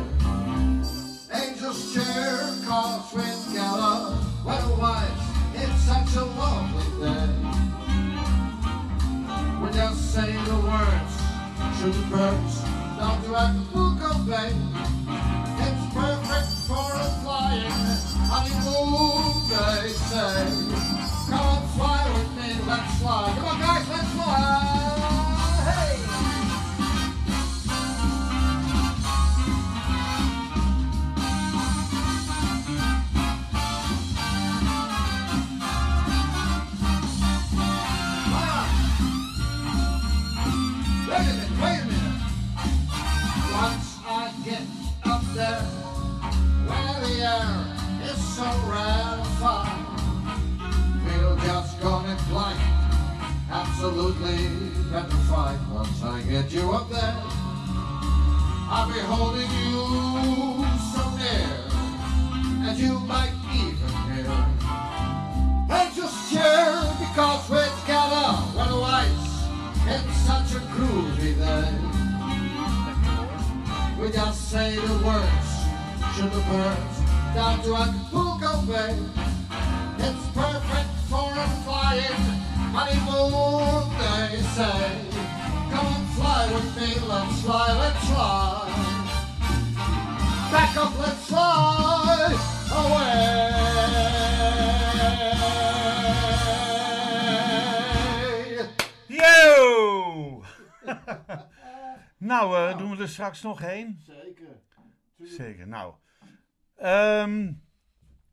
angels 1.32 1.94
cheer, 1.94 2.40
cause 2.66 3.14
wind 3.14 3.54
gallop, 3.54 4.18
weather-wise, 4.44 5.22
it's 5.54 5.82
such 5.82 6.16
a 6.16 6.24
lovely 6.24 6.88
day. 6.98 7.30
We 9.62 9.70
just 9.70 10.14
say 10.14 10.32
the 10.32 10.58
words, 10.66 11.14
shoot 11.78 11.92
the 11.92 12.06
birds, 12.10 12.62
down 12.98 13.22
to 13.22 13.36
Acapulco 13.36 14.18
Bay. 14.24 14.97
They 19.58 19.88
say. 19.90 20.46
Come 21.30 21.40
on, 21.40 21.68
fly 21.76 22.00
with 22.14 22.30
me, 22.36 22.50
let's 22.66 23.00
fly. 23.00 23.34
Come 23.36 23.48
on, 23.48 23.67
just 52.28 52.30
glide, 52.30 52.56
absolutely 53.50 54.70
petrified. 54.90 55.58
Once 55.72 56.02
I 56.02 56.22
get 56.22 56.52
you 56.52 56.70
up 56.72 56.90
there, 56.90 57.16
I'll 58.70 58.92
be 58.92 59.00
holding 59.00 59.50
you 59.64 60.66
so 60.92 61.10
near, 61.16 61.48
and 62.68 62.78
you 62.78 62.98
might 63.00 63.32
even 63.54 63.92
hear 64.12 64.30
angels 65.70 66.30
cheer 66.30 66.82
because 67.00 67.50
we're 67.50 67.80
together. 67.80 68.28
What 68.54 68.70
a 68.70 68.74
light! 68.74 69.08
It's 69.86 70.16
such 70.26 70.54
a 70.54 70.64
groovy 70.74 71.36
day. 71.38 71.72
We 74.00 74.10
just 74.12 74.50
say 74.50 74.76
the 74.76 74.98
words, 75.06 75.50
should 76.14 76.32
the 76.32 76.40
birds 76.50 76.98
down 77.34 77.62
to 77.62 77.74
Acapulco 77.74 78.62
Bay. 78.62 78.96
It's 79.98 80.26
perfect 80.34 80.97
for 81.08 81.32
a 81.32 81.48
flying 81.64 82.24
honeymoon, 82.76 83.88
they 83.98 84.42
say. 84.56 84.90
Come 85.72 85.86
and 85.96 86.08
fly 86.16 86.42
with 86.52 86.76
me, 86.76 86.90
let's 87.08 87.40
fly, 87.42 87.68
let's 87.82 88.04
fly. 88.08 88.68
Back 90.52 90.76
up, 90.76 90.98
let's 90.98 91.26
fly 91.26 92.36
away. 92.80 93.68
Yo! 99.08 100.42
nou, 102.18 102.56
eh, 102.56 102.78
doen 102.78 102.96
we 102.96 103.02
er 103.02 103.08
straks 103.08 103.42
nog 103.42 103.62
één? 103.62 104.00
Zeker. 104.06 104.60
Zeker, 105.22 105.68
nou. 105.68 105.94
Ehm, 106.76 107.52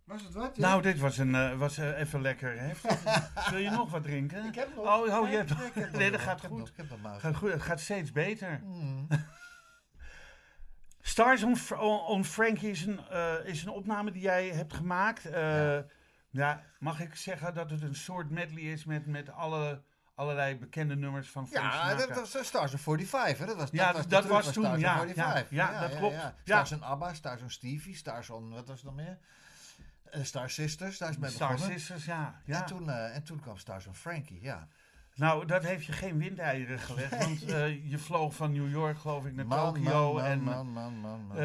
Was 0.06 0.24
het 0.24 0.34
wat? 0.34 0.58
nou, 0.58 0.82
dit 0.82 1.00
was, 1.00 1.18
een, 1.18 1.36
eh, 1.36 1.58
was 1.58 1.78
eh, 1.78 2.00
even 2.00 2.22
lekker 2.22 2.60
heftig. 2.60 3.04
Wil 3.50 3.60
je 3.60 3.70
nog 3.70 3.92
wat 3.92 4.04
drinken? 4.04 4.46
Ik 4.46 4.56
heb 4.56 4.76
nog. 4.76 4.86
Oh, 4.86 5.20
oh 5.22 5.30
je 5.30 5.36
hebt 5.36 5.50
nog 5.76 5.92
Nee, 5.92 6.12
dat 6.12 6.20
gaat 6.22 6.40
goed. 6.46 6.58
nog- 6.58 6.68
Ik 6.70 6.78
heb 6.78 7.02
nog. 7.02 7.22
Gaat 7.22 7.36
goed. 7.36 7.52
Het 7.52 7.62
gaat 7.62 7.80
steeds 7.80 8.12
beter. 8.12 8.60
Mm. 8.64 9.08
Stars 11.02 11.44
on, 11.44 11.56
on, 11.80 12.00
on 12.00 12.26
Frankie 12.26 12.70
is 12.70 12.86
een, 12.86 13.00
eh, 13.10 13.34
is 13.46 13.64
een 13.64 13.70
opname 13.72 14.12
die 14.12 14.22
jij 14.22 14.48
hebt 14.50 14.74
gemaakt. 14.74 15.26
Eh, 15.26 15.78
ja. 16.30 16.62
mag 16.80 17.00
ik 17.00 17.16
zeggen 17.16 17.54
dat 17.54 17.70
het 17.70 17.82
een 17.82 17.96
soort 17.96 18.30
medley 18.30 18.62
is 18.64 18.86
met, 18.86 19.06
met 19.06 19.30
alle, 19.32 19.82
allerlei 20.16 20.56
bekende 20.58 20.96
nummers 20.96 21.30
van 21.30 21.48
Frank 21.48 21.66
Ja, 21.66 21.72
Sinatra? 21.72 22.14
dat 22.16 22.32
was 22.32 22.48
Stars 22.48 22.74
of 22.74 22.82
45, 22.82 23.38
hè? 23.40 23.46
Dat 23.46 23.56
was, 23.56 23.70
Ja, 23.72 23.94
was 23.94 24.08
dat 24.08 24.26
was 24.26 24.52
toen, 24.54 24.64
Stars 24.66 24.82
ja, 24.82 24.92
of 24.94 24.98
45. 24.98 25.50
ja, 25.50 25.72
ja, 25.72 25.80
dat 25.88 25.98
klopt. 25.98 26.16
Stars 26.44 26.72
on 26.72 26.84
ABBA, 26.84 27.14
Stars 27.14 27.42
on 27.42 27.50
Stevie, 27.50 27.96
Stars 27.96 28.30
on, 28.30 28.50
wat 28.54 28.68
was 28.68 28.80
er 28.80 28.86
nog 28.86 28.96
meer? 28.96 29.18
Eh, 30.16 30.24
Star 30.24 30.50
Sisters, 30.50 30.98
daar 30.98 31.10
is 31.10 31.18
mee 31.18 31.30
Star 31.32 31.52
begonnen. 31.52 31.78
Sisters, 31.80 32.06
ja. 32.06 32.42
ja. 32.46 32.60
En, 32.60 32.66
toen, 32.66 32.90
eh, 32.90 33.16
en 33.16 33.24
toen 33.24 33.40
kwam 33.40 33.58
Stars 33.58 33.88
on 33.88 33.96
Frankie, 33.96 34.42
ja. 34.42 34.68
Nou, 35.16 35.46
dat 35.46 35.64
heeft 35.64 35.86
je 35.86 35.92
geen 35.92 36.18
windeieren 36.18 36.80
gelegd. 36.80 37.18
Want 37.18 37.44
eh, 37.46 37.90
je 37.90 37.98
vloog 37.98 38.36
van 38.36 38.52
New 38.52 38.70
York, 38.70 38.98
geloof 38.98 39.26
ik, 39.26 39.34
naar 39.34 39.48
Tokio. 39.48 40.14
man, 40.14 40.24
en 40.24 40.42
man, 41.00 41.38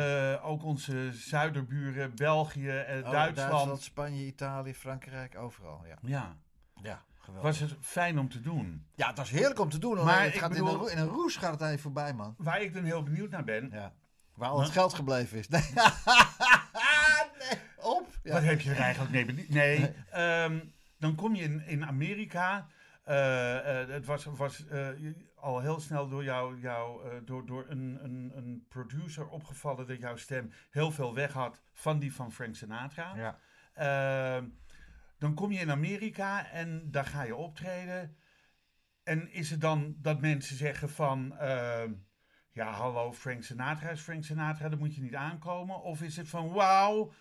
ook 0.42 0.64
onze 0.64 1.12
zuiderburen, 1.12 2.14
België, 2.16 2.68
eh, 2.68 3.04
Oh, 3.04 3.10
Duitsland. 3.10 3.82
Spanje, 3.82 4.24
Italië, 4.26 4.74
Frankrijk, 4.74 5.38
overal, 5.38 5.84
ja. 5.86 5.96
Ja, 6.02 6.36
Ja, 6.82 7.02
geweldig. 7.18 7.50
was 7.50 7.58
het 7.58 7.76
fijn 7.80 8.18
om 8.18 8.28
te 8.28 8.40
doen. 8.40 8.86
Ja, 8.94 9.06
het 9.08 9.16
was 9.16 9.30
heerlijk 9.30 9.60
om 9.60 9.68
te 9.68 9.78
doen. 9.78 10.04
Maar 10.04 10.22
het 10.22 10.34
gaat 10.34 10.54
in, 10.56 10.66
een, 10.66 10.90
in 10.90 10.98
een 10.98 11.08
roes 11.08 11.36
gaat 11.36 11.52
het 11.52 11.62
even 11.62 11.78
voorbij, 11.80 12.14
man. 12.14 12.34
Waar 12.38 12.62
ik 12.62 12.74
dan 12.74 12.84
heel 12.84 13.02
benieuwd 13.02 13.30
naar 13.30 13.44
ben. 13.44 13.70
Ja. 13.72 13.92
Waar 14.34 14.48
al 14.48 14.60
het 14.60 14.70
geld 14.70 14.94
gebleven 14.94 15.38
is. 15.38 15.48
Nee. 15.48 15.62
Ja. 18.30 18.36
Wat 18.36 18.44
heb 18.44 18.60
je 18.60 18.70
er 18.70 18.76
eigenlijk? 18.76 19.12
Nee, 19.12 19.24
benie- 19.24 19.46
nee. 19.48 19.94
ehm, 20.10 20.60
dan 20.98 21.14
kom 21.14 21.34
je 21.34 21.42
in, 21.42 21.66
in 21.66 21.84
Amerika. 21.86 22.66
eh, 23.04 23.80
eh, 23.82 23.88
het 23.88 24.06
was, 24.06 24.24
was 24.24 24.66
eh, 24.66 24.88
al 25.36 25.60
heel 25.60 25.80
snel 25.80 26.08
door, 26.08 26.24
jou, 26.24 26.60
jou, 26.60 27.00
door, 27.24 27.46
door 27.46 27.64
een, 27.68 27.98
een, 28.02 28.32
een 28.34 28.66
producer 28.68 29.28
opgevallen 29.28 29.86
dat 29.86 30.00
jouw 30.00 30.16
stem 30.16 30.52
heel 30.70 30.90
veel 30.90 31.14
weg 31.14 31.32
had 31.32 31.62
van 31.72 31.98
die 31.98 32.14
van 32.14 32.32
Frank 32.32 32.54
Sinatra. 32.54 33.14
Ja. 33.16 33.38
Ehm, 33.74 34.48
dan 35.18 35.34
kom 35.34 35.52
je 35.52 35.60
in 35.60 35.70
Amerika 35.70 36.50
en 36.50 36.90
daar 36.90 37.04
ga 37.06 37.22
je 37.22 37.34
optreden. 37.36 38.16
En 39.02 39.32
is 39.32 39.50
het 39.50 39.60
dan 39.60 39.94
dat 39.98 40.20
mensen 40.20 40.56
zeggen 40.56 40.90
van... 40.90 41.36
ehm, 41.38 41.92
ja, 42.52 42.70
hallo, 42.70 43.12
Frank 43.12 43.42
Sinatra 43.42 43.88
is 43.90 44.00
Frank 44.00 44.24
Sinatra, 44.24 44.68
daar 44.68 44.78
moet 44.78 44.94
je 44.94 45.02
niet 45.02 45.14
aankomen. 45.14 45.82
Of 45.82 46.02
is 46.02 46.16
het 46.16 46.28
van, 46.28 46.52
wauw, 46.52 47.12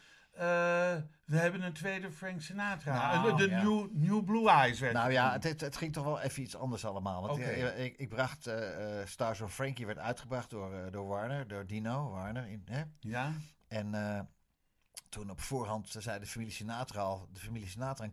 we 1.26 1.38
hebben 1.38 1.62
een 1.62 1.74
tweede 1.74 2.12
Frank 2.12 2.42
Sinatra. 2.42 3.14
Nou, 3.14 3.30
En 3.30 3.36
de 3.36 3.50
ja. 3.50 3.64
new, 3.64 3.88
new 3.92 4.24
Blue 4.24 4.50
Eyes 4.50 4.80
werd 4.80 4.94
Nou 4.94 5.12
ja, 5.12 5.32
het, 5.40 5.62
het, 5.62 5.78
ging 5.78 5.94
toch 5.94 6.04
wel 6.04 6.20
even 6.20 6.44
iets 6.44 6.56
anders 6.56 6.86
allemaal. 6.86 7.28
Want 7.28 7.40
eh, 7.40 7.86
ik, 7.86 7.98
ik 7.98 8.10
bracht 8.10 8.48
eh, 8.48 9.02
eh, 9.02 9.08
Stars 9.08 9.42
of 9.42 9.54
Frankie 9.54 9.86
werd 9.86 9.98
uitgebracht 9.98 10.50
door, 10.50 10.74
eh, 10.74 10.92
door 10.92 11.08
Warner, 11.08 11.48
door 11.48 11.66
Dino 11.66 12.10
Warner. 12.10 12.48
In, 12.48 12.62
hè? 12.66 12.84
Ja, 13.00 13.34
En 13.68 13.94
eh, 13.94 14.22
toen 15.10 15.30
op 15.30 15.42
voorhand 15.42 15.96
zei 16.00 16.20
de 16.20 16.26
familie 16.26 16.54
Sinatra 16.54 17.02
al, 17.02 17.28
de 17.34 17.40
familie 17.40 17.68
Sinatra 17.68 18.10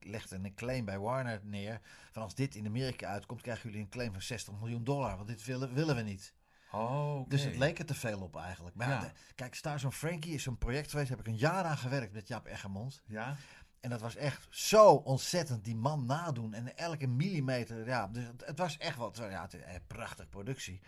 legde 0.00 0.36
een 0.36 0.54
claim 0.54 0.84
bij 0.84 0.98
Warner 0.98 1.40
neer. 1.42 1.80
Van 2.12 2.22
als 2.22 2.34
dit 2.34 2.54
in 2.54 2.66
Amerika 2.66 3.08
uitkomt, 3.08 3.42
krijgen 3.42 3.68
jullie 3.68 3.84
een 3.84 3.90
claim 3.90 4.12
van 4.12 4.22
60 4.22 4.54
miljoen 4.58 4.84
dollar. 4.84 5.16
Want 5.16 5.28
dit 5.28 5.44
willen, 5.44 5.74
willen 5.74 5.96
we 5.96 6.02
niet. 6.02 6.34
Oh. 6.78 7.28
Dus 7.28 7.42
het 7.42 7.56
leek 7.56 7.78
er 7.78 7.86
te 7.86 7.94
veel 7.94 8.20
op 8.20 8.36
eigenlijk. 8.36 8.76
Maar 8.76 8.88
Ja. 8.88 9.00
de- 9.00 9.10
kijk, 9.34 9.54
Stars 9.54 9.84
on 9.84 9.92
Frankie 9.92 10.34
is 10.34 10.42
zo'n 10.42 10.58
project 10.58 10.90
geweest. 10.90 11.08
Daar 11.08 11.16
heb 11.18 11.26
ik 11.26 11.32
een 11.32 11.38
jaar 11.38 11.64
aan 11.64 11.78
gewerkt 11.78 12.12
met 12.12 12.28
Jaap 12.28 12.46
Eggermond. 12.46 13.02
Ja, 13.06 13.36
En 13.80 13.90
dat 13.92 14.00
was 14.00 14.16
echt 14.16 14.46
zo 14.50 14.86
ontzettend 14.94 15.64
die 15.64 15.76
man 15.76 16.06
nadoen. 16.06 16.54
En 16.54 16.76
elke 16.76 17.06
millimeter. 17.06 17.86
Ja, 17.86 18.06
dus 18.08 18.24
het, 18.26 18.42
het 18.46 18.58
was 18.58 18.76
echt 18.76 18.96
wat. 18.96 19.16
Ja, 19.16 19.42
het 19.42 19.54
een 19.54 19.60
prachtige 19.86 20.28
productie. 20.28 20.80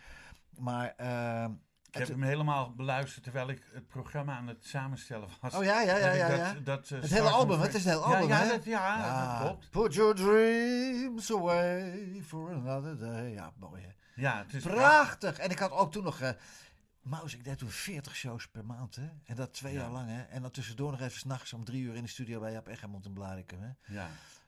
Maar. 0.57 0.93
ehm, 0.97 1.51
ik 1.51 1.95
heb 1.95 2.03
het- 2.03 2.11
hem 2.11 2.21
helemaal 2.23 2.73
beluisterd 2.75 3.23
terwijl 3.23 3.49
ik 3.49 3.63
het 3.73 3.87
programma 3.87 4.35
aan 4.37 4.47
het 4.47 4.65
samenstellen 4.65 5.29
was. 5.41 5.53
Oh 5.53 5.63
ja, 5.63 5.81
ja, 5.81 5.97
ja, 5.97 6.11
ja. 6.11 6.27
dat- 6.27 6.37
ja. 6.37 6.53
dat, 6.63 6.89
eh, 6.91 7.01
Het 7.01 7.09
hele 7.09 7.29
album, 7.29 7.59
het 7.59 7.73
is 7.73 7.85
een 7.85 7.91
heel 7.91 7.99
Ja, 7.99 8.05
album, 8.15 8.27
ja, 8.27 8.37
hè? 8.41 8.47
dat, 8.47 8.63
ja, 8.65 9.37
dat 9.39 9.47
klopt. 9.47 9.69
Put 9.69 9.93
your 9.93 10.15
dreams 10.15 11.31
away 11.33 12.21
for 12.25 12.53
another 12.53 12.97
day. 12.99 13.31
Ja, 13.31 13.51
mooi 13.59 13.81
hè. 13.83 13.89
Ja, 14.19 14.37
het 14.37 14.53
is 14.53 14.63
Prachtig. 14.63 15.37
En 15.37 15.49
ik 15.49 15.59
had 15.59 15.71
ook 15.71 15.91
toen 15.91 16.03
nog... 16.03 16.19
eh 16.21 16.29
Maus, 17.01 17.33
ik 17.33 17.43
deed 17.43 17.57
toen 17.57 17.69
40 17.69 18.15
shows 18.15 18.47
per 18.47 18.65
maand, 18.65 18.95
hè. 18.95 19.09
En 19.25 19.35
dat 19.35 19.53
twee 19.53 19.73
Ja. 19.73 19.79
jaar 19.79 19.91
lang, 19.91 20.09
hè. 20.09 20.21
En 20.21 20.41
dan 20.41 20.51
tussendoor 20.51 20.91
nog 20.91 20.99
even 21.01 21.19
s'nachts 21.19 21.53
om 21.53 21.63
drie 21.65 21.81
uur 21.83 21.95
in 21.95 22.03
de 22.03 22.09
studio 22.09 22.39
bij 22.39 22.51
Jaap 22.51 22.67
Eggermond 22.67 23.05
en 23.05 23.13
Blarikum, 23.13 23.61
hè. 23.61 23.93
Ja. 23.93 24.07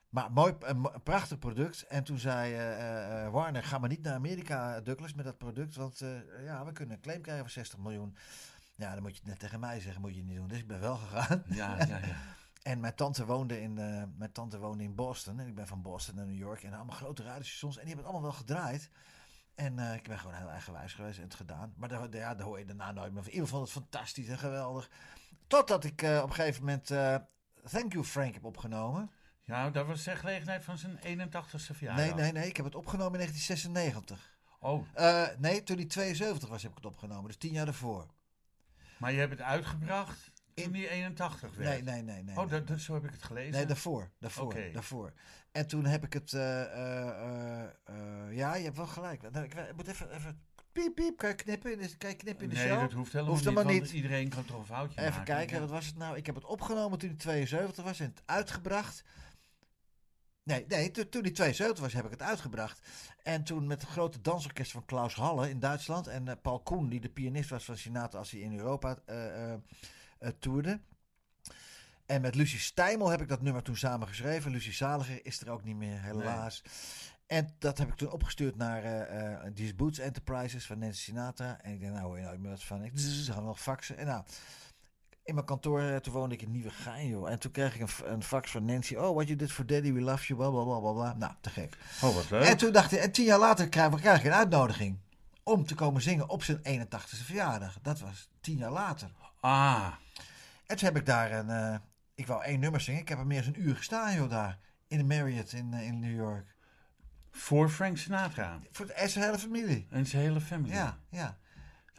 Maar 0.10 0.32
mooi, 0.32 0.56
een 0.60 0.90
prachtig 1.04 1.40
product. 1.40 1.82
En 1.88 2.04
toen 2.04 2.18
zei 2.18 2.54
eh, 2.54 3.26
eh, 3.26 3.32
Warner, 3.32 3.64
ga 3.64 3.78
maar 3.78 3.90
niet 3.90 4.02
naar 4.02 4.14
Amerika, 4.14 4.82
Douglas, 4.82 5.14
met 5.14 5.26
dat 5.26 5.38
product. 5.38 5.76
Want 5.76 6.02
ja, 6.44 6.66
we 6.66 6.72
kunnen 6.72 6.96
een 6.96 7.02
claim 7.02 7.22
krijgen 7.22 7.44
van 7.44 7.54
60 7.54 7.80
miljoen. 7.80 8.16
Ja, 8.76 8.94
dan 8.94 9.02
moet 9.02 9.12
je 9.12 9.18
het 9.18 9.28
net 9.28 9.40
tegen 9.40 9.60
mij 9.60 9.80
zeggen, 9.80 10.02
moet 10.02 10.16
je 10.16 10.24
niet 10.24 10.36
doen. 10.38 10.48
Dus 10.48 10.58
ik 10.60 10.68
ben 10.68 10.80
wel 10.80 10.96
gegaan. 10.98 11.44
Ja, 11.48 11.78
ja, 11.86 11.98
ja. 11.98 12.16
En 12.62 12.80
mijn 12.80 12.96
tante 12.96 13.26
woonde 13.26 13.62
in, 13.62 13.74
mijn 14.18 14.32
tante 14.32 14.60
woonde 14.60 14.84
in 14.84 14.96
Boston. 14.96 15.40
En 15.40 15.48
ik 15.48 15.56
ben 15.56 15.68
van 15.68 15.82
Boston 15.82 16.16
naar 16.16 16.26
New 16.26 16.38
York. 16.38 16.64
En 16.64 16.74
allemaal 16.74 16.96
grote 16.96 17.24
radiostations. 17.24 17.78
En 17.78 17.86
die 17.86 17.94
hebben 17.96 18.06
het 18.06 18.14
allemaal 18.14 18.32
wel 18.32 18.40
gedraaid. 18.40 18.90
En 19.56 19.80
eh, 19.80 19.94
ik 19.94 20.08
ben 20.08 20.20
gewoon 20.20 20.36
heel 20.36 20.50
eigenwijs 20.50 20.94
geweest 20.94 21.18
en 21.18 21.24
het 21.24 21.36
gedaan. 21.36 21.74
Maar 21.76 21.90
daar, 21.90 22.16
ja, 22.16 22.36
daar 22.36 22.46
hoor 22.46 22.60
je 22.60 22.66
daarna 22.66 22.92
nooit 22.92 23.14
meer 23.14 23.24
van. 23.24 23.32
In 23.32 23.38
ieder 23.38 23.48
geval 23.48 23.62
het 23.62 23.72
fantastisch 23.72 24.28
en 24.28 24.38
geweldig. 24.38 24.90
Totdat 25.48 25.84
ik 25.84 26.02
eh, 26.02 26.20
op 26.24 26.30
een 26.30 26.36
gegeven 26.36 26.64
moment 26.64 26.92
eh, 26.92 27.16
Thank 27.70 27.94
You 27.94 28.06
Frank 28.06 28.34
heb 28.34 28.46
opgenomen. 28.46 29.12
Ja, 29.42 29.70
dat 29.70 29.88
was 29.88 30.04
de 30.04 30.16
gelegenheid 30.16 30.64
van 30.64 30.78
zijn 30.78 30.98
81ste 30.98 31.76
verjaardag. 31.76 32.06
Nee, 32.06 32.14
nee, 32.14 32.32
nee. 32.32 32.48
Ik 32.48 32.56
heb 32.58 32.66
het 32.66 32.76
opgenomen 32.76 33.20
in 33.20 33.28
1996. 33.28 34.40
Oh, 34.60 34.86
nee, 35.38 35.64
toen 35.64 35.78
hij 35.78 35.86
72 35.86 36.50
was 36.50 36.62
heb 36.62 36.72
ik 36.72 36.78
het 36.78 36.86
opgenomen. 36.86 37.26
Dus 37.26 37.38
tien 37.38 37.52
jaar 37.52 37.66
daarvoor. 37.66 38.08
maar 38.98 39.12
je 39.12 39.20
hebt 39.20 39.32
het 39.32 39.42
uitgebracht 39.42 40.31
In- 40.64 40.74
hij 40.76 40.90
81 40.90 41.56
werd. 41.56 41.70
Nee, 41.70 41.82
nee, 41.84 42.02
nee. 42.04 42.24
nee 42.24 42.38
Oh, 42.38 42.50
dat, 42.50 42.68
dat, 42.68 42.80
zo 42.80 42.94
heb 42.94 43.04
ik 43.04 43.12
het 43.12 43.24
gelezen. 43.24 43.52
Nee, 43.52 43.66
daarvoor. 43.66 44.10
Daarvoor, 44.20 44.56
daarvoor. 44.74 45.14
En 45.52 45.68
toen 45.68 45.86
heb 45.86 46.04
ik 46.04 46.14
het... 46.14 46.34
eh, 46.34 46.62
eh, 46.62 47.64
eh, 47.84 48.36
ja, 48.36 48.56
je 48.56 48.64
hebt 48.64 48.78
wel 48.78 48.88
gelijk. 48.88 49.32
Nou, 49.32 49.46
ik, 49.46 49.54
ik 49.54 49.76
moet 49.76 49.88
even... 49.88 50.16
even 50.16 50.42
piep, 50.72 50.96
piep. 50.96 51.18
Kan 51.18 51.30
je 51.30 51.36
knippen 51.36 51.72
in 51.72 51.78
de, 51.78 51.98
kan 51.98 52.10
je 52.10 52.16
knippen 52.16 52.44
in 52.44 52.50
de 52.50 52.56
nee, 52.56 52.68
show? 52.68 52.80
dat 52.82 52.92
hoeft 52.92 53.12
helemaal 53.14 53.34
Hoeft 53.34 53.68
niet. 53.68 53.92
Iedereen 53.92 54.30
kan 54.30 54.46
toch 54.46 54.58
een 54.60 54.66
foutje 54.66 55.00
Even 55.00 55.10
maken. 55.12 55.26
kijken, 55.36 55.56
Ja. 55.56 55.62
wat 55.62 55.70
was 55.70 55.86
het 55.86 55.98
nou? 55.98 56.18
Ik 56.18 56.26
heb 56.26 56.36
het 56.36 56.46
opgenomen 56.46 57.00
toen 57.00 57.10
hij 57.10 57.18
72 57.18 57.84
was 57.84 58.00
en 58.00 58.06
het 58.06 58.22
uitgebracht. 58.26 59.04
Nee, 60.44 60.66
nee 60.68 60.92
to- 60.92 61.10
toen 61.10 61.22
hij 61.22 61.32
72 61.32 61.84
was 61.84 61.94
heb 61.94 62.06
ik 62.06 62.12
het 62.12 62.22
uitgebracht. 62.22 62.80
En 63.24 63.44
toen 63.44 63.68
met 63.68 63.82
het 63.82 63.90
grote 63.90 64.22
dansorkest 64.22 64.72
van 64.72 64.86
Klaus 64.86 65.14
Halle 65.16 65.50
in 65.50 65.60
Duitsland. 65.60 66.08
En 66.08 66.40
Paul 66.42 66.60
Koen, 66.60 66.90
die 66.90 67.00
de 67.00 67.10
pianist 67.10 67.50
was 67.50 67.66
van 67.66 67.78
Sinatra 67.78 68.20
als 68.20 68.32
hij 68.32 68.40
in 68.40 68.58
Europa 68.58 68.98
toerde. 70.40 70.80
En 72.06 72.22
met 72.22 72.36
Lucie 72.36 72.60
Stijmel 72.60 73.10
heb 73.10 73.22
ik 73.22 73.28
dat 73.28 73.42
nummer 73.42 73.64
toen 73.64 73.78
samen 73.78 74.08
geschreven. 74.08 74.52
Lucie 74.52 74.74
Zaliger 74.74 75.26
is 75.26 75.42
er 75.42 75.50
ook 75.50 75.64
niet 75.64 75.76
meer, 75.76 76.02
helaas. 76.02 76.64
En 77.28 77.56
dat 77.60 77.78
heb 77.78 77.88
ik 77.88 77.96
toen 77.96 78.12
opgestuurd 78.12 78.56
naar 78.56 78.84
eh 78.84 79.34
eh 79.34 79.54
These 79.54 79.76
Boots 79.76 80.00
Enterprises 80.00 80.66
van 80.66 80.80
Nancy 80.80 81.02
Sinatra. 81.02 81.62
En 81.62 81.74
ik 81.74 81.80
denk, 81.80 81.94
nou 81.94 82.06
hoor 82.06 82.18
je 82.18 82.24
nooit 82.24 82.40
meer 82.40 82.50
wat 82.50 82.64
van. 82.64 82.84
Ik 82.84 83.00
ze 83.00 83.32
gaan 83.32 83.44
nog 83.44 83.62
faxen. 83.62 83.98
En 83.98 84.06
nou, 84.06 84.24
in 85.24 85.34
mijn 85.34 85.46
kantoor, 85.46 85.82
eh, 85.82 85.96
toen 85.96 86.14
woonde 86.14 86.36
ik 86.36 86.42
in 86.42 86.52
Nieuwegein, 86.52 87.08
joh. 87.08 87.30
En 87.30 87.40
toen 87.40 87.52
kreeg 87.52 87.76
ik 87.76 87.82
een, 87.82 88.12
een 88.12 88.24
fax 88.24 88.52
van 88.52 88.66
Nancy. 88.66 88.96
Oh, 88.96 89.14
what 89.16 89.28
you 89.28 89.36
did 89.36 89.52
for 89.52 89.66
daddy, 89.66 89.94
we 89.94 90.02
love 90.02 90.28
you, 90.28 90.40
bla 90.40 90.50
bla 90.50 90.64
bla 90.64 90.80
bla, 90.80 90.92
bla. 90.92 91.14
Nou, 91.14 91.34
te 91.42 91.50
gek. 91.50 91.78
Oh, 92.04 92.16
wat 92.16 92.30
leuk. 92.30 92.44
En 92.44 92.58
toen 92.58 92.72
dacht 92.72 92.92
ik, 92.92 93.00
en 93.00 93.12
tien 93.12 93.26
jaar 93.26 93.40
later 93.40 93.70
krijg, 93.70 93.96
krijg 93.96 94.20
ik 94.20 94.26
een 94.26 94.34
uitnodiging 94.34 94.98
om 95.44 95.66
te 95.66 95.76
komen 95.76 96.02
zingen 96.02 96.30
op 96.30 96.44
zijn 96.44 96.88
81ste 96.88 97.26
verjaardag. 97.26 97.78
Dat 97.82 98.00
was 98.00 98.30
tien 98.42 98.58
jaar 98.58 98.72
later. 98.72 99.12
Ah, 99.42 99.94
En 100.68 100.78
toen 100.78 100.88
heb 100.88 100.98
ik 100.98 101.06
daar 101.06 101.32
een, 101.32 101.50
eh, 101.50 101.76
ik 102.16 102.28
wou 102.28 102.44
één 102.44 102.60
nummer 102.60 102.82
zingen. 102.82 103.02
Ik 103.02 103.10
heb 103.10 103.18
er 103.20 103.26
meer 103.28 103.44
dan 103.44 103.54
een 103.56 103.62
uur 103.62 103.76
gestaan, 103.76 104.16
joh, 104.16 104.30
daar. 104.30 104.58
In 104.88 104.98
de 104.98 105.04
Marriott 105.04 105.54
in, 105.54 105.74
eh, 105.74 105.88
in 105.88 106.00
New 106.00 106.16
York. 106.16 106.56
voor 107.34 107.70
Frank 107.70 107.98
Sinatra 107.98 108.60
Voor 108.72 108.86
de, 108.86 108.94
en 108.94 109.10
zijn 109.10 109.26
hele 109.26 109.40
familie. 109.40 109.88
en 109.90 110.06
zijn 110.06 110.22
hele 110.22 110.42
familie. 110.42 110.74
Ja, 110.76 110.98
ja. 111.10 111.38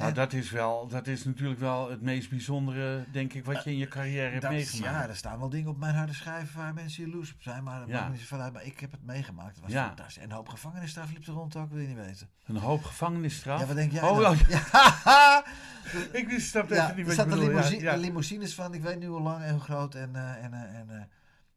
Nou, 0.02 0.14
dat 0.14 0.32
is, 0.32 0.50
wel, 0.50 0.86
dat 0.88 1.06
is 1.06 1.24
natuurlijk 1.24 1.60
wel 1.60 1.90
het 1.90 2.00
meest 2.00 2.30
bijzondere, 2.30 3.04
denk 3.12 3.32
ik, 3.32 3.44
wat 3.44 3.64
je 3.64 3.70
in 3.70 3.76
je 3.76 3.88
carrière 3.88 4.28
hebt 4.30 4.42
Dat 4.42 4.50
meegemaakt. 4.50 4.94
ja, 4.94 5.08
er 5.08 5.16
staan 5.16 5.38
wel 5.38 5.48
dingen 5.48 5.70
op 5.70 5.78
mijn 5.78 5.94
harde 5.94 6.12
schijf 6.14 6.52
waar 6.54 6.74
mensen 6.74 7.04
jaloers 7.04 7.32
op 7.32 7.42
zijn. 7.42 7.64
Maar 7.64 7.88
Ja. 7.88 8.00
maakt 8.00 8.10
niet 8.10 8.20
zoveel 8.20 8.40
uit. 8.40 8.52
Maar 8.52 8.64
ik 8.64 8.80
heb 8.80 8.90
het 8.90 9.02
meegemaakt. 9.04 9.60
Was 9.60 9.70
Ja. 9.70 9.86
fantastisch. 9.86 10.16
En 10.22 10.30
een 10.30 10.36
hoop 10.36 10.48
gevangenisstraf 10.48 11.12
liep 11.12 11.26
er 11.26 11.32
rond 11.32 11.56
ook, 11.56 11.70
wil 11.70 11.80
je 11.80 11.86
niet 11.86 11.96
weten. 11.96 12.30
Een 12.44 12.56
hoop 12.56 12.82
gevangenisstraf. 12.84 13.60
Ja, 13.60 13.66
wat 13.66 13.76
denk 13.76 13.92
jij 13.92 14.02
Oh, 14.02 14.38
Ja. 14.48 15.44
ik 16.12 16.28
wist 16.28 16.48
snap 16.48 16.68
Ja, 16.68 16.84
even 16.84 16.96
niet 16.96 17.08
er 17.08 17.16
wat 17.16 17.24
je 17.24 17.30
bedoelt. 17.30 17.40
Ja, 17.42 17.48
limousine, 17.48 17.82
ja. 17.82 17.96
limousines 17.96 18.54
van, 18.54 18.74
ik 18.74 18.82
weet 18.82 18.98
niet 18.98 19.08
hoe 19.08 19.20
lang 19.20 19.42
en 19.44 19.50
hoe 19.52 19.60
groot. 19.60 19.94
En, 19.94 20.16
eh, 20.16 20.44
en, 20.44 20.52
eh, 20.54 20.78
en 20.78 20.90
eh, 20.90 21.02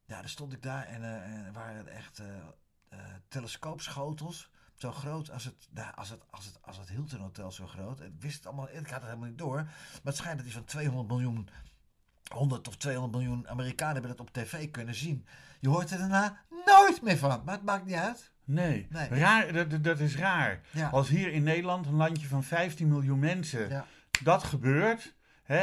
ja, 0.05 0.19
daar 0.19 0.29
stond 0.29 0.53
ik 0.53 0.61
daar 0.63 0.83
en, 0.85 1.03
eh, 1.03 1.33
en 1.33 1.45
er 1.45 1.53
waren 1.53 1.87
echt 1.87 2.19
eh, 2.19 2.25
eh, 2.89 2.99
telescoopschotels. 3.27 4.49
Zo 4.85 4.91
groot 4.91 5.31
als 5.31 5.43
het, 5.43 5.67
nou, 5.73 5.95
als 5.95 6.09
het, 6.09 6.21
als 6.29 6.45
het, 6.45 6.57
als 6.61 6.77
het 6.77 6.89
Hilton 6.89 7.19
Hotel 7.19 7.51
zo 7.51 7.67
groot. 7.67 8.01
Ik 8.01 8.11
wist 8.19 8.35
het 8.35 8.45
allemaal, 8.45 8.69
ik 8.69 8.75
had 8.87 8.89
het 8.89 9.03
helemaal 9.03 9.27
niet 9.27 9.37
door. 9.37 9.55
Maar 9.55 10.01
het 10.03 10.15
schijnt 10.15 10.35
dat 10.35 10.45
die 10.45 10.53
van 10.55 10.63
200 10.65 11.07
miljoen, 11.07 11.49
100 12.33 12.67
of 12.67 12.75
200 12.77 13.13
miljoen 13.17 13.47
Amerikanen 13.47 13.93
hebben 13.93 14.11
dat 14.11 14.19
op 14.19 14.33
tv 14.33 14.71
kunnen 14.71 14.95
zien. 14.95 15.25
Je 15.59 15.69
hoort 15.69 15.91
er 15.91 15.97
daarna 15.97 16.37
nooit 16.65 17.01
meer 17.01 17.17
van, 17.17 17.41
maar 17.45 17.55
het 17.55 17.63
maakt 17.63 17.85
niet 17.85 17.95
uit. 17.95 18.31
Nee, 18.43 18.87
Nee. 18.89 19.07
Raar, 19.09 19.53
dat, 19.53 19.83
dat 19.83 19.99
is 19.99 20.15
raar. 20.17 20.61
Ja. 20.71 20.89
Als 20.89 21.07
hier 21.09 21.31
in 21.33 21.43
Nederland, 21.43 21.85
een 21.85 21.93
landje 21.95 22.27
van 22.27 22.43
15 22.43 22.87
miljoen 22.87 23.19
mensen, 23.19 23.69
Ja. 23.69 23.85
dat 24.23 24.43
gebeurt, 24.43 25.15
hè, 25.43 25.57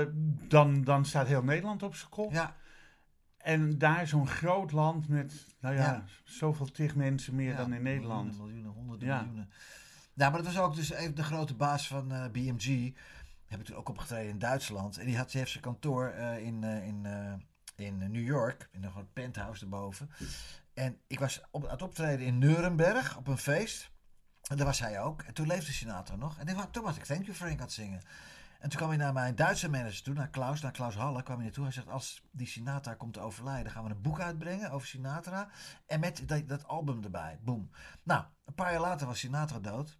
eh, 0.00 0.06
dan, 0.48 0.84
dan 0.84 1.04
staat 1.04 1.26
heel 1.26 1.42
Nederland 1.42 1.82
op 1.82 1.94
zijn 1.94 2.10
kop. 2.10 2.32
Ja, 2.32 2.56
En 3.46 3.78
daar 3.78 4.06
zo'n 4.06 4.26
groot 4.28 4.72
land 4.72 5.08
met, 5.08 5.46
nou 5.60 5.74
ja, 5.74 5.82
Ja. 5.82 6.04
zoveel 6.24 6.66
tig 6.70 6.94
mensen 6.94 7.34
meer 7.34 7.50
Ja, 7.50 7.56
dan 7.56 7.72
in 7.72 7.82
Nederland. 7.82 8.24
Miljoenen, 8.24 8.46
miljoenen 8.46 8.72
honderden 8.72 9.08
Ja. 9.08 9.16
miljoenen. 9.18 9.50
Ja, 10.14 10.30
maar 10.30 10.42
dat 10.42 10.52
was 10.54 10.62
ook 10.62 10.74
dus 10.74 10.90
even 10.90 11.14
de 11.14 11.22
grote 11.24 11.54
baas 11.54 11.86
van 11.88 12.12
eh, 12.12 12.24
BMG. 12.30 12.94
Heb 13.46 13.60
ik 13.60 13.66
toen 13.66 13.76
ook 13.76 13.88
opgetreden 13.88 14.30
in 14.30 14.38
Duitsland. 14.38 14.98
En 14.98 15.06
die, 15.06 15.16
had, 15.16 15.30
die 15.30 15.38
heeft 15.38 15.50
zijn 15.50 15.62
kantoor 15.62 16.08
eh, 16.08 16.38
in, 16.38 16.64
eh, 16.64 16.86
in, 16.86 17.06
in 17.76 17.98
New 17.98 18.24
York. 18.26 18.68
In 18.72 18.84
een 18.84 18.90
groot 18.90 19.12
penthouse 19.12 19.62
erboven. 19.64 20.10
En 20.74 20.98
ik 21.06 21.18
was 21.18 21.40
op, 21.50 21.64
aan 21.64 21.70
het 21.70 21.82
optreden 21.82 22.26
in 22.26 22.38
Nuremberg 22.38 23.16
op 23.16 23.26
een 23.28 23.38
feest. 23.38 23.90
En 24.48 24.56
daar 24.56 24.66
was 24.66 24.80
hij 24.80 25.00
ook. 25.00 25.22
En 25.22 25.34
toen 25.34 25.46
leefde 25.46 25.72
Sinatra 25.72 26.16
nog. 26.16 26.38
En 26.38 26.46
toen- 26.46 26.70
toen 26.70 26.82
was 26.82 26.96
ik 26.96 27.04
Thank 27.04 27.24
You 27.24 27.36
Frank 27.36 27.52
aan 27.58 27.58
het 27.64 27.72
zingen. 27.72 28.02
En 28.60 28.68
toen 28.68 28.78
kwam 28.78 28.88
hij 28.88 28.98
naar 28.98 29.12
mijn 29.12 29.34
Duitse 29.34 29.70
manager 29.70 30.02
toe, 30.02 30.14
naar 30.14 30.28
Klaus, 30.28 30.60
naar 30.60 30.72
Klaus 30.72 30.94
Halle 30.94 31.22
kwam 31.22 31.36
hij 31.36 31.44
naartoe. 31.44 31.64
Hij 31.64 31.72
zegt, 31.72 31.88
als 31.88 32.22
die 32.30 32.46
Sinatra 32.46 32.94
komt 32.94 33.12
te 33.12 33.20
overlijden, 33.20 33.72
gaan 33.72 33.84
we 33.84 33.90
een 33.90 34.00
boek 34.00 34.20
uitbrengen 34.20 34.70
over 34.70 34.86
Sinatra. 34.86 35.48
En 35.86 36.00
met 36.00 36.22
dat, 36.26 36.48
dat 36.48 36.66
album 36.66 37.04
erbij. 37.04 37.38
Boom. 37.42 37.70
Nou, 38.02 38.24
een 38.44 38.54
paar 38.54 38.72
jaar 38.72 38.80
later 38.80 39.06
was 39.06 39.18
Sinatra 39.18 39.58
dood. 39.58 39.98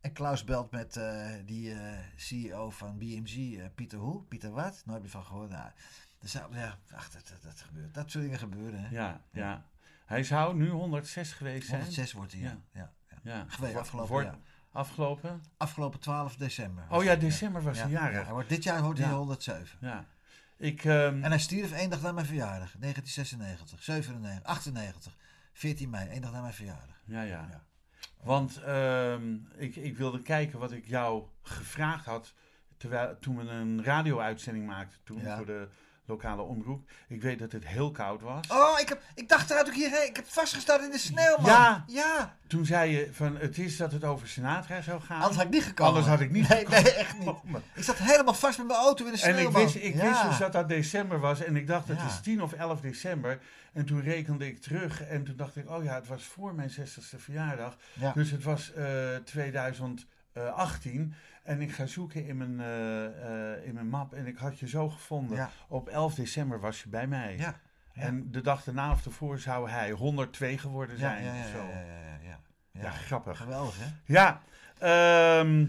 En 0.00 0.12
Klaus 0.12 0.44
belt 0.44 0.70
met 0.70 0.96
eh, 0.96 1.30
die 1.44 1.72
eh, 1.72 1.98
CEO 2.16 2.70
van 2.70 2.98
BMG, 2.98 3.58
eh, 3.58 3.64
Pieter 3.74 3.98
hoe? 3.98 4.22
Pieter 4.22 4.50
wat? 4.50 4.82
Nooit 4.84 5.00
meer 5.00 5.10
van 5.10 5.24
gehoord. 5.24 5.50
Nou, 5.50 5.70
dus, 6.18 6.32
ja, 6.32 6.78
ach, 6.94 7.10
dat, 7.10 7.28
dat, 7.28 7.42
dat 7.42 7.60
gebeurt. 7.60 7.94
Dat 7.94 8.10
soort 8.10 8.24
dingen 8.24 8.38
gebeuren. 8.38 8.80
Hè? 8.80 8.88
Ja, 8.88 9.20
ja. 9.30 9.64
Hij 10.06 10.24
zou 10.24 10.56
nu 10.56 10.68
106 10.68 11.32
geweest 11.32 11.66
zijn. 11.66 11.80
106 11.80 12.12
wordt 12.12 12.32
hij, 12.32 12.40
ja. 12.40 12.58
Ja. 12.72 12.92
ja. 13.22 13.44
Geweest, 13.48 13.76
afgelopen 13.76 14.24
jaar. 14.24 14.38
Afgelopen? 14.74 15.42
Afgelopen 15.56 16.00
12 16.00 16.36
december. 16.36 16.84
Oh 16.90 17.04
ja, 17.04 17.16
december 17.16 17.62
was 17.62 17.78
hij 17.80 17.90
Ja, 17.90 18.00
jarig. 18.00 18.24
hij 18.24 18.32
wordt, 18.32 18.48
dit 18.48 18.62
jaar 18.64 18.82
wordt 18.82 18.98
hij 18.98 19.08
Ja. 19.08 19.14
107. 19.14 19.78
Ja. 19.80 20.04
Ik, 20.56 20.84
ehm, 20.84 21.22
En 21.22 21.30
hij 21.30 21.38
stierf 21.38 21.72
één 21.72 21.90
dag 21.90 22.02
na 22.02 22.12
mijn 22.12 22.26
verjaardag. 22.26 22.74
1996, 22.78 23.82
97, 23.82 24.44
98, 24.44 25.16
14 25.52 25.90
mei. 25.90 26.08
één 26.08 26.20
dag 26.22 26.32
na 26.32 26.40
mijn 26.40 26.52
verjaardag. 26.52 26.96
ja, 27.04 27.22
ja. 27.22 27.46
Ja. 27.50 27.62
Want 28.22 28.62
ehm, 28.62 29.34
ik, 29.56 29.76
ik 29.76 29.96
wilde 29.96 30.22
kijken 30.22 30.58
wat 30.58 30.72
ik 30.72 30.86
jou 30.86 31.24
gevraagd 31.42 32.04
had 32.04 32.34
terwijl, 32.76 33.16
toen 33.20 33.36
we 33.36 33.42
een 33.48 33.84
radio-uitzending 33.84 34.66
maakten 34.66 34.98
toen 35.04 35.20
Ja. 35.20 35.36
voor 35.36 35.46
de 35.46 35.68
lokale 36.06 36.42
omroep. 36.42 36.88
Ik 37.08 37.22
weet 37.22 37.38
dat 37.38 37.52
het 37.52 37.66
heel 37.66 37.90
koud 37.90 38.20
was. 38.20 38.46
Oh, 38.48 38.78
ik, 38.80 38.88
heb, 38.88 39.02
ik 39.14 39.28
dacht 39.28 39.50
eruit 39.50 39.66
ook 39.68 39.74
hierheen. 39.74 40.08
Ik 40.08 40.16
heb 40.16 40.26
vastgestaan 40.28 40.84
in 40.84 40.90
de 40.90 40.98
sneeuw, 40.98 41.36
man. 41.36 41.50
Ja. 41.50 41.84
Ja. 41.86 42.36
Toen 42.46 42.66
zei 42.66 42.90
je 42.96 43.08
van 43.12 43.36
het 43.36 43.58
is 43.58 43.76
dat 43.76 43.92
het 43.92 44.04
over 44.04 44.28
Sinatra 44.28 44.80
zou 44.80 45.00
gaan. 45.00 45.16
Anders 45.20 45.36
had 45.36 45.44
ik 45.44 45.50
niet 45.50 45.64
gekomen. 45.64 45.92
Anders 45.92 46.10
had 46.10 46.20
ik 46.20 46.30
niet 46.30 46.48
Nee, 46.48 46.66
nee, 46.68 46.92
echt 46.94 47.18
niet. 47.18 47.28
gekomen. 47.28 47.62
Ik 47.74 47.82
zat 47.84 47.96
helemaal 47.96 48.34
vast 48.34 48.58
met 48.58 48.66
mijn 48.66 48.78
auto 48.78 49.04
in 49.06 49.12
de 49.12 49.18
sneeuw, 49.18 49.36
En 49.36 49.42
ik 49.46 49.48
wist, 49.50 49.74
ik 49.74 49.94
ja. 49.94 50.08
wist 50.08 50.22
dus 50.22 50.38
dat 50.38 50.52
dat 50.52 50.68
december 50.68 51.20
was. 51.20 51.40
En 51.44 51.56
ik 51.56 51.66
dacht, 51.66 51.88
het 51.88 51.98
Ja. 51.98 52.06
is 52.06 52.20
10 52.20 52.42
of 52.42 52.52
11 52.52 52.80
december. 52.80 53.38
En 53.72 53.84
toen 53.84 54.00
rekende 54.02 54.46
ik 54.46 54.60
terug. 54.60 55.02
En 55.02 55.24
toen 55.24 55.36
dacht 55.36 55.56
ik, 55.56 55.70
oh 55.70 55.84
ja, 55.84 55.94
het 55.94 56.06
was 56.06 56.24
voor 56.24 56.54
mijn 56.54 56.70
60ste 56.70 57.16
verjaardag. 57.18 57.76
Ja. 57.92 58.12
Dus 58.12 58.30
het 58.30 58.42
was 58.42 58.72
eh 58.72 58.84
2018. 59.24 61.14
En 61.44 61.60
ik 61.60 61.72
ga 61.72 61.86
zoeken 61.86 62.26
in 62.26 62.36
mijn, 62.36 62.60
eh, 62.60 63.04
eh, 63.54 63.64
in 63.66 63.74
mijn 63.74 63.88
map. 63.88 64.14
En 64.14 64.26
ik 64.26 64.36
had 64.36 64.58
je 64.58 64.68
zo 64.68 64.88
gevonden. 64.88 65.36
Ja. 65.36 65.50
Op 65.68 65.88
11 65.88 66.14
december 66.14 66.60
was 66.60 66.82
je 66.82 66.88
bij 66.88 67.06
mij. 67.06 67.36
Ja. 67.36 67.60
Ja. 67.92 68.02
En 68.02 68.30
de 68.30 68.40
dag 68.40 68.64
daarna 68.64 68.90
of 68.90 69.04
ervoor 69.04 69.38
zou 69.38 69.70
hij 69.70 69.90
102 69.90 70.58
geworden 70.58 70.98
zijn. 70.98 71.24
ja, 71.24 71.34
ja, 71.34 71.40
of 71.40 71.48
zo. 71.50 71.58
ja, 71.58 71.80
ja, 71.80 71.84
ja, 71.84 72.18
ja. 72.22 72.40
Ja, 72.70 72.82
Ja. 72.82 72.90
grappig. 72.90 73.36
Geweldig, 73.38 73.74
hè? 73.78 73.86
Ja, 74.04 74.40
ehm, 74.78 75.66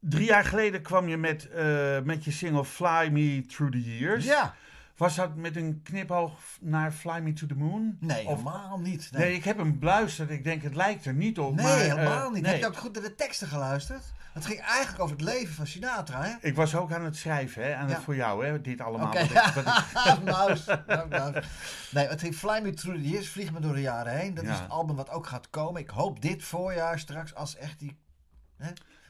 drie 0.00 0.26
jaar 0.26 0.44
geleden 0.44 0.82
kwam 0.82 1.08
je 1.08 1.16
met, 1.16 1.48
eh, 1.50 2.00
met 2.00 2.24
je 2.24 2.30
single 2.30 2.64
Fly 2.64 3.08
Me 3.12 3.44
Through 3.46 3.72
the 3.72 3.98
Years. 3.98 4.24
Ja. 4.24 4.54
Was 4.96 5.14
dat 5.14 5.34
met 5.34 5.56
een 5.56 5.80
knipoog 5.82 6.32
naar 6.60 6.92
Fly 6.92 7.18
Me 7.20 7.32
to 7.32 7.46
the 7.46 7.54
Moon? 7.54 7.96
Nee, 8.00 8.26
Of- 8.26 8.38
helemaal 8.38 8.78
niet. 8.78 9.08
Nee. 9.12 9.34
ik 9.34 9.44
heb 9.44 9.56
hem 9.58 9.78
beluisterd. 9.78 10.30
Ik 10.30 10.44
denk, 10.44 10.62
het 10.62 10.74
lijkt 10.74 11.04
er 11.04 11.14
niet 11.14 11.38
op. 11.38 11.54
Nee, 11.54 11.64
maar, 11.64 11.78
eh, 11.80 11.94
helemaal 11.94 12.30
niet. 12.30 12.42
nee. 12.42 12.52
Heb 12.52 12.60
je 12.60 12.66
ook 12.66 12.76
goed 12.76 12.94
naar 12.94 13.02
de 13.02 13.14
teksten 13.14 13.48
geluisterd? 13.48 14.04
Het 14.32 14.46
ging 14.46 14.60
eigenlijk 14.60 15.02
over 15.02 15.16
het 15.16 15.24
leven 15.24 15.54
van 15.54 15.66
Sinatra, 15.66 16.22
hè? 16.22 16.34
Ik 16.40 16.54
was 16.56 16.74
ook 16.74 16.92
aan 16.92 17.04
het 17.04 17.16
schrijven, 17.16 17.62
hè, 17.64 17.74
aan 17.74 17.88
Ja. 17.88 17.94
het 17.94 18.02
voor 18.04 18.16
jou, 18.16 18.46
hè, 18.46 18.60
dit 18.60 18.80
allemaal. 18.80 19.06
Oké, 19.06 19.18
ik- 19.18 19.30
wat 19.54 19.66
ik- 19.66 19.92
Applaus. 19.94 20.68
Applaus. 20.86 21.44
Nee, 21.90 22.06
het 22.06 22.20
heet 22.20 22.36
Fly 22.36 22.60
Me 22.62 22.74
Through 22.74 22.98
the 23.02 23.08
Years, 23.08 23.28
Vlieg 23.28 23.52
me 23.52 23.60
door 23.60 23.74
de 23.74 23.80
jaren 23.80 24.16
heen. 24.18 24.34
Dat 24.34 24.44
Ja. 24.44 24.52
is 24.52 24.58
een 24.58 24.68
album 24.68 24.96
wat 24.96 25.10
ook 25.10 25.26
gaat 25.26 25.50
komen. 25.50 25.80
Ik 25.80 25.90
hoop 25.90 26.22
dit 26.22 26.42
voorjaar 26.44 26.98
straks, 26.98 27.34
als 27.34 27.56
echt 27.56 27.78
die 27.78 27.98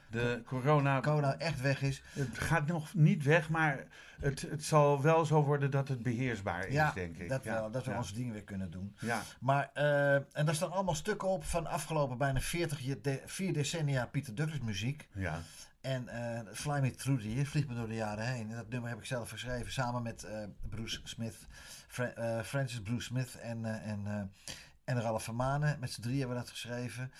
de 0.09 0.41
corona, 0.45 0.99
corona 1.01 1.37
echt 1.37 1.61
weg 1.61 1.81
is. 1.81 2.01
het 2.09 2.37
gaat 2.39 2.67
nog 2.67 2.93
niet 2.93 3.23
weg, 3.23 3.49
maar 3.49 3.83
het, 4.19 4.41
het 4.41 4.63
zal 4.63 5.01
wel 5.01 5.25
zo 5.25 5.43
worden 5.43 5.71
dat 5.71 5.87
het 5.87 6.03
beheersbaar 6.03 6.67
is, 6.67 6.73
ja, 6.73 6.91
denk 6.91 7.17
ik. 7.17 7.29
dat 7.29 7.43
ja. 7.43 7.53
wel. 7.53 7.71
Dat 7.71 7.85
we 7.85 7.91
ja. 7.91 7.97
onze 7.97 8.13
dingen 8.13 8.33
weer 8.33 8.43
kunnen 8.43 8.71
doen. 8.71 8.95
Ja, 8.99 9.21
Maar, 9.39 9.69
eh, 9.73 10.13
en 10.15 10.45
daar 10.45 10.55
staan 10.55 10.71
allemaal 10.71 10.95
stukken 10.95 11.27
op 11.27 11.43
van 11.43 11.67
afgelopen 11.67 12.17
bijna 12.17 12.39
40, 12.39 12.79
je- 12.79 13.01
de, 13.01 13.21
vier 13.25 13.53
decennia 13.53 14.05
Pieter 14.05 14.35
Douglas 14.35 14.59
muziek. 14.59 15.07
ja. 15.13 15.39
En 15.81 16.07
eh, 16.07 16.39
Fly 16.53 16.79
Me 16.79 16.91
Through 16.95 17.21
the 17.21 17.33
Years, 17.33 17.49
Vlieg 17.49 17.67
me 17.67 17.75
door 17.75 17.87
de 17.87 17.95
jaren 17.95 18.25
heen. 18.25 18.49
En 18.49 18.55
dat 18.55 18.69
nummer 18.69 18.89
heb 18.89 18.99
ik 18.99 19.05
zelf 19.05 19.29
geschreven 19.29 19.71
samen 19.71 20.03
met 20.03 20.23
eh, 20.23 20.43
Bruce 20.69 20.99
Smith, 21.03 21.35
Fra- 21.87 22.43
Francis 22.43 22.81
Bruce 22.81 23.01
Smith 23.05 23.35
en, 23.39 23.65
en, 23.83 24.31
en 24.83 25.01
Ralph 25.01 25.23
Vermanen. 25.23 25.79
Met 25.79 25.91
z'n 25.91 26.01
drie 26.01 26.17
hebben 26.19 26.35
we 26.37 26.41
dat 26.43 26.51
geschreven. 26.51 27.11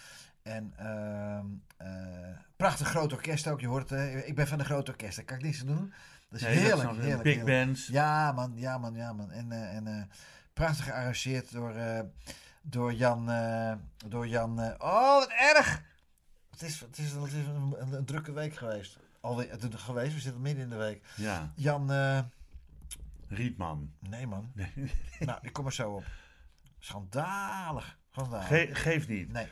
En 0.47 0.73
ehm, 0.77 1.45
eh, 1.77 2.37
prachtig 2.55 2.87
groot 2.87 3.13
orkest 3.13 3.47
ook, 3.47 3.59
je 3.59 3.67
hoort 3.67 3.91
eh, 3.91 4.27
ik 4.27 4.35
ben 4.35 4.47
van 4.47 4.57
de 4.57 4.63
groot 4.63 4.89
orkest, 4.89 5.15
daar 5.15 5.25
kan 5.25 5.37
ik 5.37 5.43
niks 5.43 5.59
aan 5.59 5.67
doen. 5.67 5.93
Dat 6.29 6.39
is 6.39 6.45
Nee, 6.45 6.55
dat 6.55 6.63
heerlijk. 6.63 7.21
Big 7.23 7.35
heerlijk. 7.35 7.45
bands. 7.45 7.87
Ja 7.87 8.31
man, 8.31 8.51
ja 8.55 8.77
man, 8.77 8.95
ja 8.95 9.13
man. 9.13 9.31
En, 9.31 9.51
eh, 9.51 9.75
en 9.75 10.09
prachtig 10.53 10.85
gearrangeerd 10.85 11.51
door, 11.51 11.73
door 12.61 12.93
Jan. 12.93 13.25
door 14.07 14.27
Jan 14.27 14.59
oh, 14.77 15.19
wat 15.19 15.29
erg! 15.29 15.81
Het 16.51 16.61
is, 16.61 16.79
het 16.79 16.97
is, 16.97 17.11
het 17.11 17.25
is 17.25 17.33
een, 17.33 17.75
een, 17.79 17.93
een 17.93 18.05
drukke 18.05 18.31
week 18.31 18.55
geweest. 18.55 18.99
Alweer 19.21 19.51
het 19.51 19.73
is 19.73 19.81
geweest, 19.81 20.13
we 20.13 20.19
zitten 20.19 20.41
midden 20.41 20.63
in 20.63 20.69
de 20.69 20.75
week. 20.75 21.05
Ja, 21.15 21.51
Jan, 21.55 21.91
Rietman. 23.27 23.93
nee 23.99 24.27
man. 24.27 24.51
nou, 25.19 25.39
ik 25.41 25.53
kom 25.53 25.65
er 25.65 25.73
zo 25.73 25.91
op. 25.91 26.05
Schandalig. 26.79 27.97
Ge 28.25 28.69
geef 28.71 29.07
niet. 29.07 29.31
nee. 29.31 29.47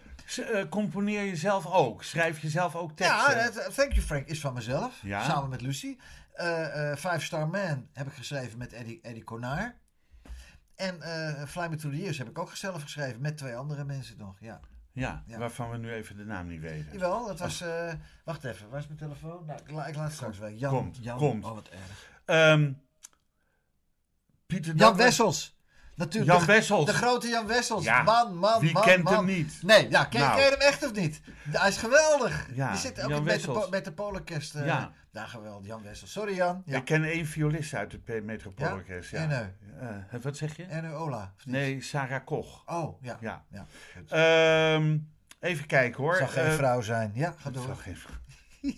Eh, 0.53 0.69
componeer 0.69 1.23
je 1.23 1.35
zelf 1.35 1.65
ook? 1.65 2.03
Schrijf 2.03 2.39
je 2.39 2.49
zelf 2.49 2.75
ook 2.75 2.91
teksten? 2.95 3.35
Ja, 3.35 3.41
het, 3.43 3.53
Thank 3.75 3.91
You 3.93 4.01
Frank 4.05 4.27
is 4.27 4.39
van 4.39 4.53
mezelf. 4.53 4.99
Ja. 5.01 5.23
Samen 5.23 5.49
met 5.49 5.61
Lucie. 5.61 5.99
Eh, 6.33 6.91
eh, 6.91 6.97
Five 6.97 7.19
Star 7.19 7.47
Man 7.47 7.87
heb 7.93 8.07
ik 8.07 8.13
geschreven 8.13 8.57
met 8.57 8.73
Eddie, 8.73 8.99
Eddie 9.01 9.23
Konar. 9.23 9.75
En 10.75 10.95
Fly 11.47 11.67
Me 11.67 11.75
Through 11.75 11.95
the 11.95 12.01
Years 12.01 12.17
heb 12.17 12.29
ik 12.29 12.39
ook 12.39 12.55
zelf 12.55 12.81
geschreven 12.81 13.21
met 13.21 13.37
twee 13.37 13.55
andere 13.55 13.83
mensen 13.83 14.17
nog. 14.17 14.35
Ja. 14.39 14.59
ja, 14.91 15.23
Ja. 15.27 15.37
waarvan 15.37 15.69
we 15.69 15.77
nu 15.77 15.93
even 15.93 16.17
de 16.17 16.25
naam 16.25 16.47
niet 16.47 16.61
weten. 16.61 16.87
Jawel, 16.91 17.25
dat 17.27 17.39
was... 17.39 17.61
eh, 17.61 17.93
wacht 18.25 18.43
even, 18.43 18.69
waar 18.69 18.79
is 18.79 18.87
mijn 18.87 18.99
telefoon? 18.99 19.45
Nou, 19.45 19.59
ik, 19.59 19.71
la- 19.71 19.85
ik 19.85 19.95
laat 19.95 20.05
het 20.05 20.13
straks 20.13 20.37
weten. 20.37 20.57
Jan, 20.57 20.71
Komt, 20.73 20.97
Jan, 21.01 21.17
komt. 21.17 21.45
Oh, 21.45 21.53
wat 21.53 21.69
erg. 21.69 22.73
Pieter 24.45 24.75
Jan 24.75 24.95
Wessels. 24.95 25.54
Natuurlijk. 25.95 26.31
Jan 26.31 26.39
de, 26.39 26.45
Wessels. 26.53 26.85
De 26.85 26.93
grote 26.93 27.27
Jan 27.27 27.47
Wessels. 27.47 27.83
Ja, 27.83 28.03
Man, 28.03 28.35
man, 28.37 28.59
Wie 28.61 28.71
man, 28.73 28.83
kent 28.83 29.03
man. 29.03 29.13
hem 29.15 29.25
niet? 29.25 29.59
Nee, 29.61 29.89
ja, 29.89 30.03
ken, 30.05 30.19
Nou. 30.19 30.35
ken 30.35 30.43
je 30.45 30.49
hem 30.51 30.59
echt 30.59 30.85
of 30.85 30.93
niet? 30.93 31.21
Hij 31.51 31.69
is 31.69 31.77
geweldig. 31.77 32.47
Ja, 32.53 32.71
Die 32.71 32.79
zit 32.79 33.01
ook 33.03 33.09
Jan 33.09 33.23
Metropo 33.23 33.53
Wessels. 33.53 33.69
Metropoolorkest. 33.69 34.55
eh, 34.55 34.65
Ja. 34.65 34.91
ja, 35.11 35.25
geweldig. 35.25 35.67
Jan 35.67 35.83
Wessels. 35.83 36.11
Sorry 36.11 36.35
Jan. 36.35 36.61
Ja. 36.65 36.77
Ik 36.77 36.85
ken 36.85 37.03
één 37.03 37.25
violist 37.25 37.73
uit 37.73 37.91
het 37.91 38.23
Metropoolorkest. 38.23 39.11
Ja. 39.11 39.29
Eh, 39.29 39.39
Eh, 39.81 40.21
wat 40.21 40.37
zeg 40.37 40.57
je? 40.57 40.63
En 40.63 40.91
Ola. 40.93 41.33
Nee, 41.43 41.81
Sarah 41.81 42.25
Koch. 42.25 42.63
Oh, 42.65 43.01
ja. 43.03 43.17
Ja. 43.21 43.43
ja. 43.51 43.65
Ehm, 44.75 44.97
Even 45.39 45.65
kijken 45.65 46.03
hoor. 46.03 46.15
Zal 46.15 46.27
geen 46.27 46.51
vrouw 46.51 46.81
zijn. 46.81 47.11
Ja, 47.13 47.35
ga 47.37 47.49
door. 47.49 47.63
zal 47.65 47.75
geen 47.75 47.97
vrouw. 47.97 48.15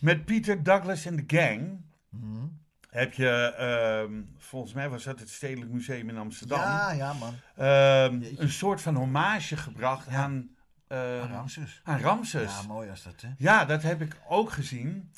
Met 0.00 0.24
Peter 0.24 0.62
Douglas 0.62 1.04
en 1.04 1.16
de 1.16 1.24
gang 1.26 1.86
Mhm. 2.10 2.46
Heb 2.90 3.12
je, 3.12 3.28
ehm, 3.56 4.22
volgens 4.38 4.72
mij 4.72 4.88
was 4.88 5.04
dat 5.04 5.20
het 5.20 5.30
Stedelijk 5.30 5.70
Museum 5.70 6.08
in 6.08 6.16
Amsterdam, 6.18 6.58
Ja, 6.60 6.92
ja, 6.92 7.12
man. 7.12 7.34
ehm, 7.56 8.22
een 8.36 8.48
soort 8.50 8.80
van 8.80 8.94
hommage 8.94 9.56
gebracht 9.56 10.08
aan, 10.08 10.48
eh, 10.86 10.98
Ah, 11.22 11.30
Ramses. 11.30 11.80
aan 11.84 12.00
Ramses. 12.00 12.60
Ja, 12.60 12.66
mooi 12.66 12.90
als 12.90 13.02
dat, 13.02 13.20
hè? 13.20 13.28
Ja, 13.38 13.64
dat 13.64 13.82
heb 13.82 14.00
ik 14.00 14.16
ook 14.28 14.50
gezien. 14.52 15.12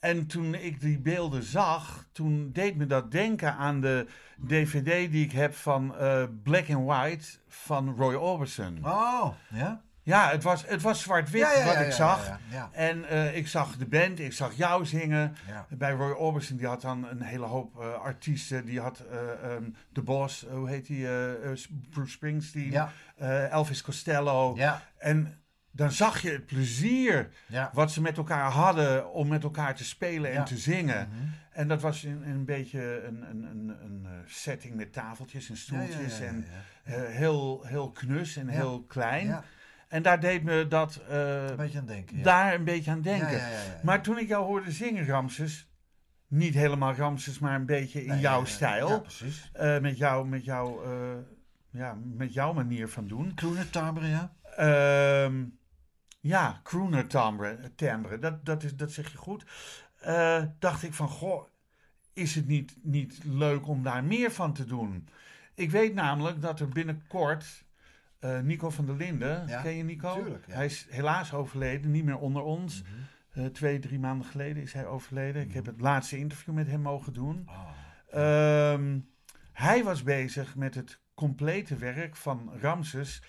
En 0.00 0.26
toen 0.26 0.54
ik 0.54 0.80
die 0.80 0.98
beelden 0.98 1.42
zag, 1.42 2.06
toen 2.12 2.50
deed 2.52 2.76
me 2.76 2.86
dat 2.86 3.10
denken 3.10 3.54
aan 3.54 3.80
de 3.80 4.06
DVD 4.46 5.10
die 5.10 5.24
ik 5.24 5.32
heb 5.32 5.54
van 5.54 5.96
eh, 5.96 6.24
Black 6.42 6.70
and 6.70 6.86
White 6.86 7.28
van 7.48 7.94
Roy 7.96 8.14
Orbison. 8.14 8.78
Oh, 8.84 9.34
ja? 9.48 9.82
Ja, 10.10 10.30
het 10.30 10.42
was, 10.42 10.66
het 10.66 10.82
was 10.82 11.02
zwart-wit 11.02 11.40
Ja, 11.40 11.52
ja, 11.52 11.64
wat 11.64 11.74
ja, 11.74 11.80
ik 11.80 11.92
zag. 11.92 12.38
En 12.72 13.04
eh, 13.08 13.36
ik 13.36 13.48
zag 13.48 13.76
de 13.76 13.86
band, 13.86 14.18
ik 14.20 14.32
zag 14.32 14.52
jou 14.56 14.86
zingen. 14.86 15.34
Bij 15.68 15.92
Roy 15.92 16.10
Orbison, 16.12 16.56
die 16.56 16.66
had 16.66 16.80
dan 16.80 17.08
een 17.08 17.22
hele 17.22 17.46
hoop 17.46 17.80
eh, 17.80 17.94
artiesten. 17.94 18.64
Die 18.64 18.80
had 18.80 19.04
ehm, 19.10 19.64
The 19.92 20.02
Boss, 20.02 20.46
hoe 20.50 20.68
heet 20.68 20.86
die? 20.86 21.06
Bruce 21.90 22.10
Springsteen, 22.10 22.88
Elvis 23.50 23.82
Costello. 23.82 24.56
En 24.98 25.34
dan 25.72 25.90
zag 25.92 26.20
je 26.22 26.30
het 26.30 26.46
plezier 26.46 27.28
wat 27.72 27.92
ze 27.92 28.00
met 28.00 28.16
elkaar 28.16 28.50
hadden 28.50 29.12
om 29.12 29.28
met 29.28 29.42
elkaar 29.42 29.74
te 29.74 29.84
spelen 29.84 30.32
en 30.32 30.44
te 30.44 30.56
zingen. 30.56 31.08
Mhm. 31.08 31.28
En 31.50 31.68
dat 31.68 31.80
was 31.80 32.04
in, 32.04 32.22
in 32.22 32.30
een 32.30 32.44
beetje 32.44 33.02
een, 33.06 33.22
een, 33.30 33.42
een, 33.42 33.68
een 33.84 34.06
setting 34.26 34.74
met 34.74 34.92
tafeltjes 34.92 35.48
en 35.48 35.56
stoeltjes. 35.56 36.20
En 36.20 36.44
heel, 36.84 37.64
heel 37.66 37.90
knus 37.90 38.36
en 38.36 38.46
Ja. 38.46 38.52
heel 38.52 38.84
klein. 38.88 39.42
En 39.90 40.02
daar 40.02 40.20
deed 40.20 40.42
me 40.42 40.66
dat 40.68 41.00
eh, 41.08 41.46
een 41.48 41.56
beetje 41.56 41.78
aan 41.78 41.86
denken. 41.86 42.16
Ja. 42.16 42.22
daar 42.22 42.54
een 42.54 42.64
beetje 42.64 42.90
aan 42.90 43.00
denken. 43.00 43.38
Ja. 43.38 43.48
Maar 43.82 44.02
toen 44.02 44.18
ik 44.18 44.28
jou 44.28 44.44
hoorde 44.44 44.70
zingen, 44.70 45.06
Ramses, 45.06 45.68
niet 46.26 46.54
helemaal 46.54 46.94
Ramses, 46.94 47.38
maar 47.38 47.54
een 47.54 47.66
beetje 47.66 48.02
in 48.04 48.08
Nee, 48.08 48.20
jouw 48.20 48.44
stijl. 48.44 48.88
Ja, 48.88 48.98
precies. 48.98 49.50
eh, 49.52 49.78
met, 49.78 49.98
jou, 49.98 50.28
met, 50.28 50.44
jou, 50.44 50.84
eh, 50.84 51.16
ja, 51.70 51.96
met 52.14 52.32
jouw 52.32 52.52
manier 52.52 52.88
van 52.88 53.06
doen. 53.06 53.34
Crooner 53.34 53.70
timbre, 53.70 54.06
ja. 54.08 54.32
Ehm, 54.56 55.44
ja, 56.20 56.60
crooner 56.62 57.06
timbre, 57.06 57.72
timbre 57.74 58.18
dat, 58.18 58.44
dat, 58.44 58.62
is, 58.62 58.76
dat 58.76 58.92
zeg 58.92 59.12
je 59.12 59.18
goed. 59.18 59.44
Dacht 60.58 60.82
ik 60.82 60.94
van, 60.94 61.08
goh, 61.08 61.48
is 62.12 62.34
het 62.34 62.46
niet, 62.46 62.76
niet 62.82 63.18
leuk 63.24 63.68
om 63.68 63.82
daar 63.82 64.04
meer 64.04 64.30
van 64.30 64.52
te 64.52 64.64
doen? 64.64 65.08
Ik 65.54 65.70
weet 65.70 65.94
namelijk 65.94 66.42
dat 66.42 66.60
er 66.60 66.68
binnenkort 66.68 67.64
eh, 68.20 68.40
Nico 68.40 68.70
van 68.70 68.86
der 68.86 68.96
Linden, 68.96 69.46
Ja, 69.46 69.62
ken 69.62 69.76
je 69.76 69.82
Nico? 69.84 70.14
tuurlijk, 70.14 70.46
ja. 70.46 70.54
Hij 70.54 70.64
is 70.66 70.86
helaas 70.90 71.32
overleden, 71.32 71.90
niet 71.90 72.04
meer 72.04 72.18
onder 72.18 72.42
ons. 72.42 72.82
Mhm. 72.82 72.90
Eh, 73.30 73.46
twee, 73.46 73.78
drie 73.78 73.98
maanden 73.98 74.26
geleden 74.26 74.62
is 74.62 74.72
hij 74.72 74.86
overleden. 74.86 75.42
Ik 75.42 75.52
heb 75.52 75.66
het 75.66 75.80
laatste 75.80 76.18
interview 76.18 76.54
met 76.54 76.66
hem 76.66 76.80
mogen 76.80 77.12
doen. 77.12 77.48
Oh. 77.48 77.68
Ehm, 78.10 78.98
hij 79.52 79.84
was 79.84 80.02
bezig 80.02 80.56
met 80.56 80.74
het 80.74 81.00
complete 81.14 81.76
werk 81.76 82.16
van 82.16 82.50
Ramses. 82.60 83.22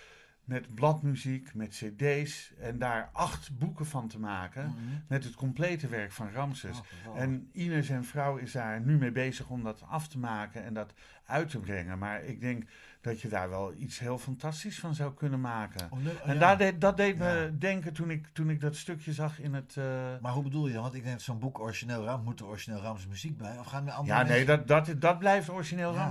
Met 0.43 0.75
bladmuziek, 0.75 1.53
met 1.53 1.69
cd's. 1.69 2.53
En 2.59 2.77
daar 2.77 3.09
acht 3.13 3.57
boeken 3.57 3.85
van 3.85 4.07
te 4.07 4.19
maken. 4.19 4.65
Mhm. 4.65 4.77
Met 5.07 5.23
het 5.23 5.35
complete 5.35 5.87
werk 5.87 6.11
van 6.11 6.31
Ramses. 6.31 6.81
Oh. 7.07 7.19
En 7.19 7.49
Ines 7.53 7.89
en 7.89 8.03
vrouw 8.03 8.37
is 8.37 8.51
daar 8.51 8.81
nu 8.81 8.97
mee 8.97 9.11
bezig 9.11 9.49
om 9.49 9.63
dat 9.63 9.83
af 9.87 10.07
te 10.07 10.19
maken 10.19 10.63
en 10.63 10.73
dat 10.73 10.93
uit 11.25 11.49
te 11.49 11.59
brengen. 11.59 11.97
Maar 11.99 12.23
ik 12.23 12.41
denk 12.41 12.63
dat 13.01 13.21
je 13.21 13.27
daar 13.27 13.49
wel 13.49 13.73
iets 13.77 13.99
heel 13.99 14.17
fantastisch 14.17 14.79
van 14.79 14.95
zou 14.95 15.13
kunnen 15.13 15.41
maken. 15.41 15.87
Oh, 15.91 15.99
nee, 16.03 16.13
En 16.25 16.33
ja. 16.33 16.39
daar 16.39 16.57
deed, 16.57 16.81
dat 16.81 16.97
deed 16.97 17.17
me 17.17 17.25
Ja. 17.29 17.49
denken 17.59 17.93
toen 17.93 18.09
ik, 18.11 18.27
toen 18.33 18.49
ik 18.49 18.61
dat 18.61 18.75
stukje 18.75 19.13
zag 19.13 19.39
in 19.39 19.53
het... 19.53 19.75
eh, 19.77 19.83
Maar 20.21 20.31
hoe 20.31 20.43
bedoel 20.43 20.67
je 20.67 20.73
dan? 20.73 20.81
Want 20.81 20.93
ik 20.93 21.01
denk 21.03 21.13
dat 21.15 21.23
zo'n 21.23 21.39
boek 21.39 21.59
origineel 21.59 22.03
Ram, 22.03 22.23
moet 22.23 22.39
er 22.39 22.45
origineel 22.45 22.81
Ramses 22.81 23.07
muziek 23.07 23.37
bij? 23.37 23.57
Of 23.59 23.65
gaan 23.65 23.87
er 23.87 23.93
andere 23.93 24.17
ja, 24.17 24.23
nee, 24.23 24.45
dat, 24.45 24.67
dat, 24.67 24.93
dat 24.97 25.19
blijft 25.19 25.49
origineel 25.49 25.93
ja. 25.93 26.09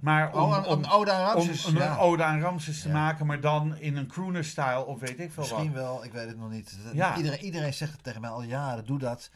Maar 0.00 0.32
om, 0.32 0.40
Oh, 0.40 0.56
een, 0.56 0.64
om, 0.64 0.78
een 0.84 0.90
ode 0.90 1.12
aan 1.12 1.20
om 1.20 1.42
Ramses. 1.42 1.64
een 1.66 1.74
ja. 1.74 1.96
ode 1.96 2.22
aan 2.24 2.40
Ramses 2.40 2.82
te 2.82 2.88
maken, 2.88 3.26
maar 3.26 3.40
dan 3.40 3.76
in 3.76 3.96
een 3.96 4.06
crooner-style 4.06 4.84
of 4.86 5.00
weet 5.00 5.20
ik 5.20 5.32
veel 5.32 5.42
Misschien 5.42 5.72
wat. 5.72 5.82
wel, 5.82 6.04
ik 6.04 6.12
weet 6.12 6.26
het 6.28 6.38
nog 6.38 6.50
niet. 6.50 6.78
Iedereen, 7.16 7.40
iedereen 7.40 7.74
zegt 7.74 7.92
het 7.92 8.02
tegen 8.02 8.20
mij 8.20 8.30
al 8.30 8.42
jaren, 8.42 8.84
doe 8.86 8.98
dat. 8.98 9.30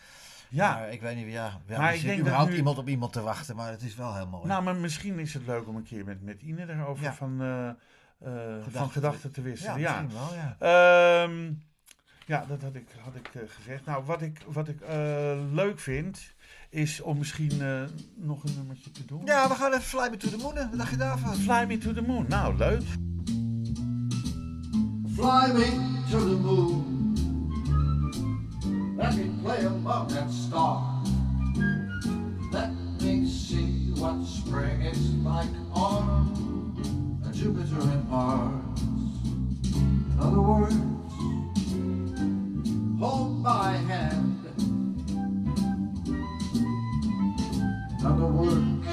Ja, 0.52 0.72
Maar 0.74 0.92
ik 0.92 1.00
weet 1.00 1.16
niet, 1.16 1.26
ja, 1.32 1.60
ja 1.66 1.78
Maar 1.78 1.88
er 1.88 1.94
ik 1.94 1.98
zit 2.00 2.02
denk 2.02 2.10
dat 2.16 2.20
überhaupt 2.26 2.50
nu- 2.50 2.56
iemand 2.56 2.78
op 2.78 2.88
iemand 2.88 3.12
te 3.12 3.20
wachten, 3.20 3.56
maar 3.56 3.70
het 3.70 3.82
is 3.82 3.94
wel 3.94 4.14
heel 4.14 4.26
mooi. 4.26 4.46
nou, 4.46 4.62
maar 4.62 4.76
misschien 4.76 5.18
is 5.18 5.34
het 5.34 5.46
leuk 5.46 5.68
om 5.68 5.76
een 5.76 5.82
keer 5.82 6.04
met, 6.04 6.22
met 6.22 6.40
Ine 6.42 6.66
erover 6.68 7.04
Ja. 7.04 7.14
van, 7.14 7.40
eh, 7.40 7.68
eh, 7.68 7.74
van 8.70 8.86
te- 8.86 8.92
gedachten 8.92 9.32
te 9.32 9.40
ja, 9.40 9.46
wisselen. 9.48 9.80
Ja, 9.80 10.00
misschien 10.02 10.18
wel, 10.18 10.34
ja. 10.34 10.56
Ehm, 11.24 11.52
ja 12.26 12.44
dat 12.48 12.62
had 12.62 12.74
ik, 12.74 12.86
had 13.04 13.14
ik 13.14 13.30
eh, 13.34 13.42
gezegd. 13.48 13.84
Nou, 13.84 14.04
wat 14.04 14.22
ik, 14.22 14.38
wat 14.46 14.68
ik 14.68 14.80
eh, 14.80 14.96
leuk 15.52 15.78
vind, 15.80 16.20
is 16.70 17.00
om 17.00 17.18
misschien 17.18 17.60
eh, 17.62 17.82
nog 18.14 18.44
een 18.44 18.54
nummertje 18.56 18.90
te 18.90 19.04
doen. 19.04 19.22
Ja, 19.24 19.48
we 19.48 19.54
gaan 19.54 19.70
even 19.72 19.82
fly 19.84 20.08
me 20.10 20.16
to 20.16 20.28
the 20.28 20.36
moon. 20.36 20.54
Wat 20.54 20.72
dacht 20.78 20.90
je 20.90 20.96
daarvan? 20.96 21.34
Fly 21.34 21.64
me 21.68 21.78
to 21.78 21.92
the 21.92 22.02
moon. 22.02 22.24
Nou, 22.28 22.56
leuk. 22.56 22.82
Fly 25.14 25.52
me 25.52 26.02
to 26.10 26.18
the 26.18 26.36
moon. 26.42 26.91
Let 29.02 29.16
me 29.16 29.32
play 29.42 29.58
among 29.64 30.08
that 30.14 30.30
star. 30.30 31.02
Let 32.52 32.70
me 33.00 33.28
see 33.28 33.90
what 34.00 34.24
spring 34.24 34.82
is 34.82 35.14
like 35.24 35.48
on 35.74 37.20
Jupiter 37.32 37.80
and 37.80 38.08
Mars. 38.08 38.80
In 39.74 40.18
other 40.20 40.40
words, 40.40 40.76
hold 43.00 43.42
my 43.42 43.72
hand. 43.72 44.38
In 47.98 48.06
other 48.06 48.26
words, 48.26 48.86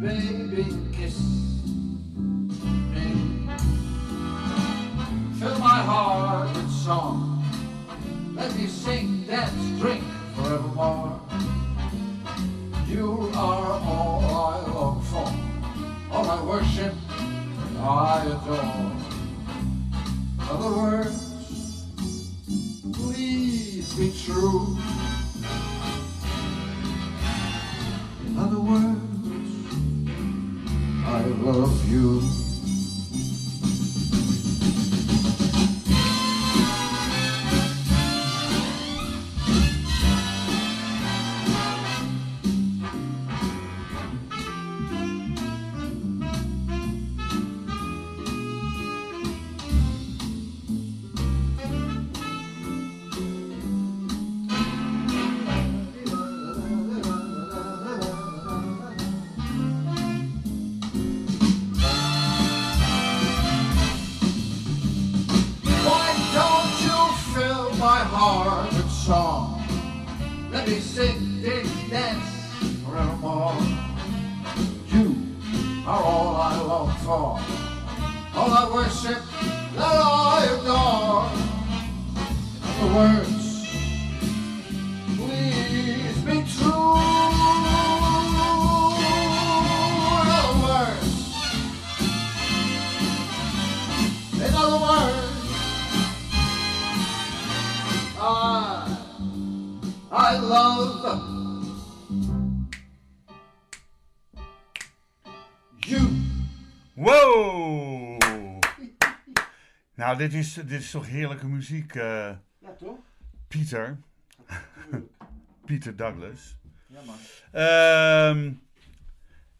baby, 0.00 0.66
kiss 0.92 1.18
me. 2.94 3.48
Fill 5.40 5.58
my 5.58 5.82
heart 5.82 6.54
with 6.54 6.70
song. 6.70 7.29
Let 8.40 8.56
me 8.56 8.66
sing, 8.68 9.24
dance, 9.26 9.78
drink 9.78 10.02
forevermore. 10.34 11.20
You 12.86 13.30
are 13.34 13.80
all 13.84 14.24
I 14.24 14.66
long 14.66 15.02
for, 15.02 15.28
all 16.10 16.30
I 16.30 16.42
worship 16.42 16.94
and 17.10 17.78
I 17.78 18.24
adore. 18.24 18.92
In 20.38 20.48
other 20.48 20.72
words, 20.74 21.18
please 22.94 23.92
be 23.92 24.10
true. 24.24 24.78
In 28.26 28.38
other 28.38 28.58
words, 28.58 29.00
I 31.04 31.20
love 31.44 31.90
you. 31.90 32.39
Dit 110.20 110.34
is, 110.34 110.52
dit 110.54 110.70
is 110.70 110.90
toch 110.90 111.06
heerlijke 111.06 111.46
muziek, 111.46 111.94
eh, 111.94 112.02
Ja, 112.58 112.72
toch? 112.78 112.98
Pieter. 113.48 113.98
Pieter 115.66 115.96
Douglas. 115.96 116.56
Ja, 116.86 117.00
man. 117.06 117.16
Ehm, 117.52 118.52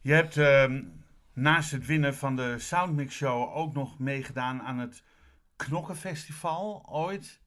je 0.01 0.13
hebt 0.13 0.37
ehm, 0.37 0.83
naast 1.33 1.71
het 1.71 1.85
winnen 1.85 2.15
van 2.15 2.35
de 2.35 2.59
Soundmix 2.59 3.15
Show 3.15 3.55
ook 3.55 3.73
nog 3.73 3.99
meegedaan 3.99 4.61
aan 4.61 4.77
het 4.79 5.03
Knokkenfestival 5.55 6.85
ooit. 6.89 7.39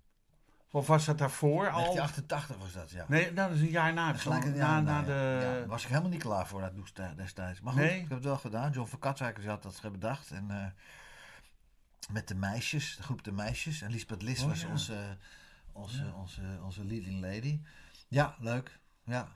Of 0.70 0.86
was 0.86 1.04
dat 1.04 1.18
daarvoor 1.18 1.70
al? 1.70 1.94
1988 1.94 2.56
was 2.58 2.72
dat, 2.72 2.90
ja. 2.90 3.04
Nee, 3.08 3.32
dat 3.32 3.50
is 3.50 3.60
een 3.60 3.66
jaar 3.70 3.92
na. 3.92 4.12
Gelijk 4.12 4.44
een 4.44 4.50
na, 4.50 4.56
jaar 4.56 4.82
na 4.82 5.02
daarna, 5.02 5.40
de... 5.40 5.58
ja. 5.60 5.66
Was 5.66 5.82
ik 5.82 5.88
helemaal 5.88 6.10
niet 6.10 6.22
klaar 6.22 6.46
voor 6.46 6.60
dat 6.60 6.74
doest- 6.74 7.00
destijds. 7.16 7.60
Maar 7.60 7.72
goed, 7.72 7.82
Nee? 7.82 7.94
ik 7.94 8.00
heb 8.00 8.10
het 8.10 8.24
wel 8.24 8.36
gedaan. 8.36 8.70
John 8.72 8.88
van 8.88 8.98
Katwijk 8.98 9.44
had 9.44 9.62
dat 9.62 9.92
bedacht. 9.92 10.30
En 10.30 10.50
eh, 10.50 10.66
met 12.12 12.28
de 12.28 12.34
meisjes, 12.34 12.96
de 12.96 13.02
groep 13.02 13.24
de 13.24 13.32
meisjes. 13.32 13.82
En 13.82 13.90
Lisbeth 13.90 14.22
Lis 14.22 14.42
Oh, 14.42 14.48
was 14.48 14.60
ja. 14.60 14.68
onze, 14.68 15.16
onze, 15.72 16.12
onze, 16.16 16.42
onze 16.64 16.84
leading 16.84 17.20
lady. 17.20 17.60
Ja, 18.08 18.36
leuk. 18.38 18.78
Ja. 19.04 19.28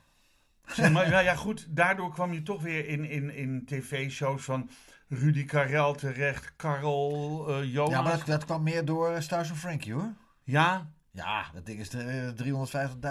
Zeg 0.66 0.90
maar, 0.92 1.08
ja, 1.14 1.18
ja, 1.18 1.34
goed. 1.34 1.66
Daardoor 1.76 2.12
kwam 2.12 2.32
je 2.32 2.42
toch 2.42 2.62
weer 2.62 2.86
in, 2.88 3.04
in, 3.04 3.34
in 3.34 3.64
tv-shows 3.66 4.42
van 4.44 4.70
Rudy 5.08 5.44
Karel 5.44 5.94
terecht, 5.94 6.52
Karel, 6.56 7.46
eh 7.48 7.72
Jonas. 7.72 7.92
ja, 7.92 8.02
maar 8.02 8.16
dat, 8.16 8.26
dat 8.26 8.44
kwam 8.44 8.62
meer 8.62 8.84
door 8.84 9.12
uh, 9.12 9.20
Stars 9.20 9.50
of 9.50 9.58
Frankie 9.58 9.92
hoor. 9.92 10.14
Ja? 10.44 10.90
Ja, 11.10 11.50
dat 11.54 11.66
ding 11.66 11.80
is 11.80 11.88
eh, 11.94 12.28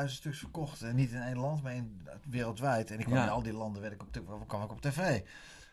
350.000 0.06 0.12
stuks 0.12 0.38
verkocht. 0.40 0.82
En 0.82 0.96
niet 0.96 1.12
in 1.12 1.22
één 1.22 1.38
land, 1.38 1.64
maar 1.64 1.76
in, 1.76 2.08
wereldwijd. 2.30 2.92
En 2.92 3.00
ik 3.00 3.06
kwam 3.06 3.18
Ja. 3.18 3.24
in 3.24 3.30
al 3.30 3.42
die 3.44 3.54
landen 3.54 3.82
werd 3.82 3.94
ik 3.94 4.02
op, 4.02 4.12
t- 4.12 4.22
kwam 4.48 4.64
ik 4.64 4.72
op 4.72 4.82
tv. 4.82 5.22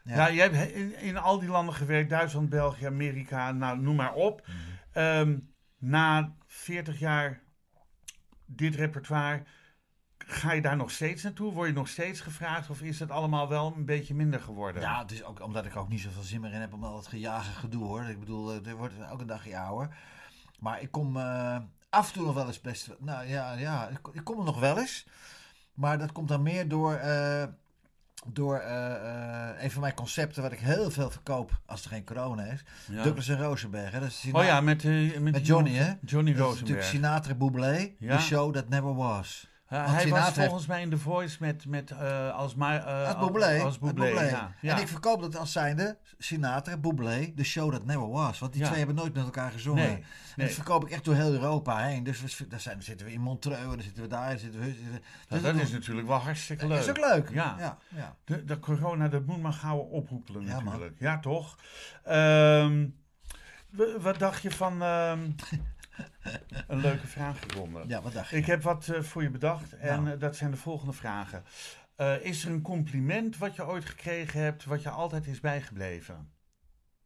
Ja. 0.05 0.15
Ja, 0.15 0.33
jij 0.33 0.49
hebt 0.49 0.73
in, 0.73 0.99
in 0.99 1.17
al 1.17 1.39
die 1.39 1.49
landen 1.49 1.75
gewerkt, 1.75 2.11
Duitsland, 2.11 2.49
België, 2.49 2.87
Amerika, 2.87 3.53
nou, 3.53 3.79
noem 3.79 3.97
maar 3.97 4.15
op. 4.15 4.47
Mhm. 4.47 4.57
Ehm, 4.93 5.39
na 5.79 6.35
40 6.47 6.99
jaar 6.99 7.41
dit 8.47 8.75
repertoire, 8.75 9.43
ga 10.19 10.53
je 10.53 10.61
daar 10.61 10.77
nog 10.77 10.91
steeds 10.91 11.23
naartoe? 11.23 11.53
Word 11.53 11.69
je 11.69 11.75
nog 11.75 11.89
steeds 11.89 12.21
gevraagd 12.21 12.71
of 12.71 12.81
is 12.83 13.01
het 13.01 13.11
allemaal 13.11 13.49
wel 13.49 13.73
een 13.77 13.85
beetje 13.85 14.15
minder 14.15 14.41
geworden? 14.41 14.83
Ja, 14.83 14.99
het 15.03 15.11
is 15.11 15.25
ook 15.25 15.43
omdat 15.43 15.67
ik 15.67 15.77
ook 15.77 15.89
niet 15.89 16.01
zoveel 16.01 16.23
zin 16.23 16.41
meer 16.41 16.53
in 16.53 16.61
heb 16.61 16.73
om 16.73 16.85
al 16.85 16.97
het 16.97 17.07
gejagen 17.07 17.55
gedoe 17.55 17.85
hoor. 17.85 18.03
Ik 18.05 18.19
bedoel, 18.19 18.53
eh, 18.53 18.67
er 18.67 18.77
wordt 18.77 18.95
elke 19.09 19.25
dag 19.25 19.53
ouder. 19.53 19.97
Maar 20.59 20.81
ik 20.83 20.91
kom 20.91 21.17
eh, 21.17 21.59
af 21.89 22.07
en 22.09 22.13
toe 22.13 22.25
nog 22.25 22.35
wel 22.35 22.47
eens 22.47 22.61
best. 22.61 22.91
Nou 22.99 23.27
ja, 23.27 23.53
ja 23.53 23.89
ik, 23.89 24.09
ik 24.13 24.25
kom 24.25 24.39
er 24.39 24.45
nog 24.45 24.61
wel 24.61 24.79
eens. 24.79 25.07
Maar 25.75 25.99
dat 25.99 26.13
komt 26.13 26.29
dan 26.29 26.43
meer 26.43 26.69
door. 26.69 26.95
eh, 26.95 27.45
door 28.33 28.59
eh, 28.59 28.95
eh, 28.95 29.63
een 29.63 29.71
van 29.71 29.81
mijn 29.81 29.95
concepten, 29.95 30.43
wat 30.43 30.53
ik 30.53 30.59
heel 30.59 30.91
veel 30.91 31.11
verkoop 31.11 31.61
als 31.67 31.85
er 31.85 31.91
geen 31.91 32.05
corona 32.05 32.43
is. 32.43 32.65
Ja. 32.87 33.03
Douglas 33.03 33.29
en 33.29 33.39
Rosenberg. 33.39 33.91
Hè? 33.93 34.01
Dat 34.01 34.09
is 34.09 34.25
Oh 34.33 34.45
ja, 34.45 34.61
met, 34.61 34.85
eh, 34.85 35.19
met, 35.19 35.47
Johnny, 35.47 35.75
hè? 35.75 35.93
Johnny 36.01 36.31
natuurlijk 36.31 36.39
Rosenberg. 36.39 36.85
Sinatra 36.85 37.35
Bublé, 37.35 37.91
Ja. 37.99 38.17
The 38.17 38.23
Show 38.23 38.55
That 38.55 38.69
Never 38.69 38.95
Was. 38.95 39.49
Want 39.79 39.91
hij 39.97 40.09
was 40.09 40.25
heeft- 40.25 40.41
volgens 40.49 40.67
mij 40.67 40.83
in 40.83 40.91
The 40.91 40.99
Voice 40.99 41.37
met, 41.41 41.67
met 41.67 41.91
uh, 41.91 42.35
als, 42.35 42.55
ma- 42.55 42.87
uh, 42.87 43.15
Als 43.15 43.27
Bublé. 43.27 43.61
Als 43.63 43.79
Bublé, 43.79 44.05
Bublé. 44.07 44.23
ja. 44.23 44.55
ja. 44.61 44.75
En 44.77 44.81
ik 44.83 44.89
verkoop 44.89 45.21
dat 45.21 45.37
als 45.37 45.53
zijnde 45.53 45.99
Sinatra, 46.19 46.77
Bublé, 46.77 47.33
The 47.37 47.45
Show 47.45 47.73
That 47.73 47.85
Never 47.85 48.11
Was. 48.11 48.39
Want 48.39 48.53
die 48.53 48.63
twee 48.65 48.79
hebben 48.79 48.95
nooit 48.97 49.15
met 49.15 49.25
elkaar 49.25 49.51
gezongen. 49.51 49.85
Nee, 49.87 49.95
En 50.37 50.47
dat 50.47 50.51
verkoop 50.55 50.85
ik 50.85 50.91
echt 50.91 51.05
door 51.05 51.15
heel 51.15 51.33
Europa 51.33 51.79
heen. 51.87 52.05
Dus 52.05 52.21
we, 52.39 52.47
daar, 52.49 52.61
zijn, 52.61 52.75
dan 52.75 52.85
zitten 52.85 53.07
we 53.07 53.13
in 53.13 53.21
Montreux, 53.21 53.61
en 53.61 53.69
dan 53.69 53.83
zitten 53.83 54.03
we 54.03 54.09
daar, 54.09 54.29
dan 54.29 54.39
zitten 54.39 54.61
we... 54.61 54.67
Nou, 54.67 54.81
Dus 55.29 55.43
dat 55.43 55.55
is 55.55 55.71
natuurlijk 55.71 56.07
wel 56.07 56.19
hartstikke 56.19 56.67
leuk. 56.67 56.81
is 56.81 56.89
ook 56.89 56.99
leuk. 56.99 57.31
Ja. 57.31 57.79
ja. 57.95 58.17
De, 58.25 58.45
de 58.45 58.59
corona, 58.59 59.09
dat 59.09 59.27
moet 59.27 59.43
maar 59.43 59.53
gauw 59.53 59.79
ophoepelen 59.79 60.45
man. 60.45 60.65
natuurlijk. 60.65 60.95
Ja, 60.99 61.19
toch? 61.19 61.57
Ehm, 62.05 62.87
wat 64.01 64.19
dacht 64.19 64.43
je 64.43 64.51
van 64.51 64.83
ehm, 64.83 65.31
een 66.69 66.81
leuke 66.81 67.07
vragenronde? 67.07 67.85
Ja, 67.87 68.03
wat 68.03 68.13
dacht 68.13 68.31
je? 68.31 68.37
Ik 68.37 68.47
heb 68.47 68.63
wat 68.63 68.89
eh, 68.89 69.03
voor 69.03 69.23
je 69.23 69.31
bedacht 69.31 69.77
en 69.77 70.03
Nou. 70.03 70.15
eh, 70.15 70.21
dat 70.21 70.37
zijn 70.37 70.51
de 70.51 70.57
volgende 70.57 70.93
vragen. 70.93 71.45
Eh, 71.97 72.25
is 72.25 72.45
er 72.45 72.51
een 72.51 72.63
compliment 72.63 73.39
wat 73.39 73.55
je 73.57 73.67
ooit 73.67 73.85
gekregen 73.85 74.41
hebt, 74.41 74.65
wat 74.65 74.83
je 74.83 74.91
altijd 74.91 75.27
is 75.27 75.41
bijgebleven? 75.41 76.33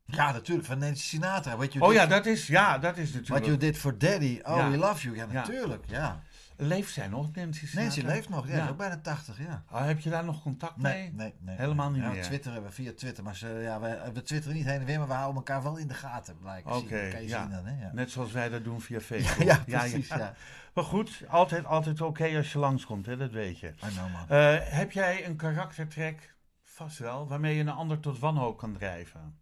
Ja, 0.04 0.32
natuurlijk, 0.32 0.66
van 0.66 0.78
Nancy 0.78 1.02
Sinatra. 1.02 1.56
What 1.56 1.72
you 1.72 1.84
Oh 1.84 1.92
ja, 1.92 2.06
dat 2.06 2.26
is, 2.26 2.46
ja, 2.46 2.78
dat 2.78 2.96
is 2.96 3.10
What 3.10 3.14
natuurlijk... 3.28 3.46
you 3.46 3.56
did 3.56 3.78
for 3.78 3.98
daddy. 3.98 4.40
Oh, 4.42 4.56
Ja. 4.56 4.70
we 4.70 4.76
love 4.76 5.02
you. 5.02 5.16
Ja, 5.16 5.26
Ja. 5.26 5.32
natuurlijk. 5.32 5.84
Ja. 5.86 6.22
Leeft 6.60 6.92
zij 6.92 7.08
nog, 7.08 7.34
Nancy 7.34 7.66
Sinatra? 7.66 7.80
Nancy 7.82 8.00
leeft 8.00 8.28
nog. 8.28 8.48
Ja, 8.48 8.56
Ja. 8.56 8.64
is 8.64 8.70
ook 8.70 8.76
bijna 8.76 8.98
80, 9.00 9.38
ja. 9.38 9.62
Ah, 9.66 9.86
heb 9.86 10.00
je 10.00 10.10
daar 10.10 10.24
nog 10.24 10.42
contact 10.42 10.76
mee? 10.76 10.92
Nee, 11.02 11.12
nee, 11.12 11.34
nee. 11.40 11.56
Helemaal 11.56 11.90
niet 11.90 12.02
ja, 12.02 12.10
meer. 12.10 12.22
Twitteren 12.22 12.62
we 12.62 12.70
via 12.70 12.92
Twitter. 12.92 13.24
Maar 13.24 13.36
ze, 13.36 13.48
ja, 13.48 13.80
we, 13.80 14.10
we 14.12 14.22
twitteren 14.22 14.56
niet 14.56 14.66
heen 14.66 14.80
en 14.80 14.86
weer, 14.86 14.98
maar 14.98 15.06
we 15.06 15.12
houden 15.12 15.36
elkaar 15.36 15.62
wel 15.62 15.76
in 15.76 15.88
de 15.88 15.94
gaten. 15.94 16.38
Blijken 16.38 16.72
Oké, 16.76 17.08
kan 17.10 17.22
je 17.22 17.28
ja. 17.28 17.40
zien 17.40 17.50
dan, 17.50 17.66
hè? 17.66 17.84
Ja. 17.84 17.92
Net 17.92 18.10
zoals 18.10 18.32
wij 18.32 18.48
dat 18.48 18.64
doen 18.64 18.80
via 18.80 19.00
Facebook. 19.10 19.42
Ja, 19.42 19.62
precies, 19.66 20.08
ja. 20.08 20.34
Maar 20.74 20.84
goed, 20.84 21.22
altijd, 21.28 21.64
altijd 21.64 22.00
oké 22.00 22.36
als 22.36 22.52
je 22.52 22.58
langskomt, 22.58 23.06
hè? 23.06 23.16
dat 23.16 23.30
weet 23.30 23.58
je. 23.58 23.68
I 23.68 23.72
know, 23.88 24.12
man. 24.12 24.28
Eh, 24.28 24.56
heb 24.60 24.92
jij 24.92 25.26
een 25.26 25.36
karaktertrek, 25.36 26.34
vast 26.62 26.98
wel, 26.98 27.28
waarmee 27.28 27.54
je 27.54 27.60
een 27.60 27.68
ander 27.68 28.00
tot 28.00 28.18
wanhoop 28.18 28.58
kan 28.58 28.72
drijven? 28.72 29.38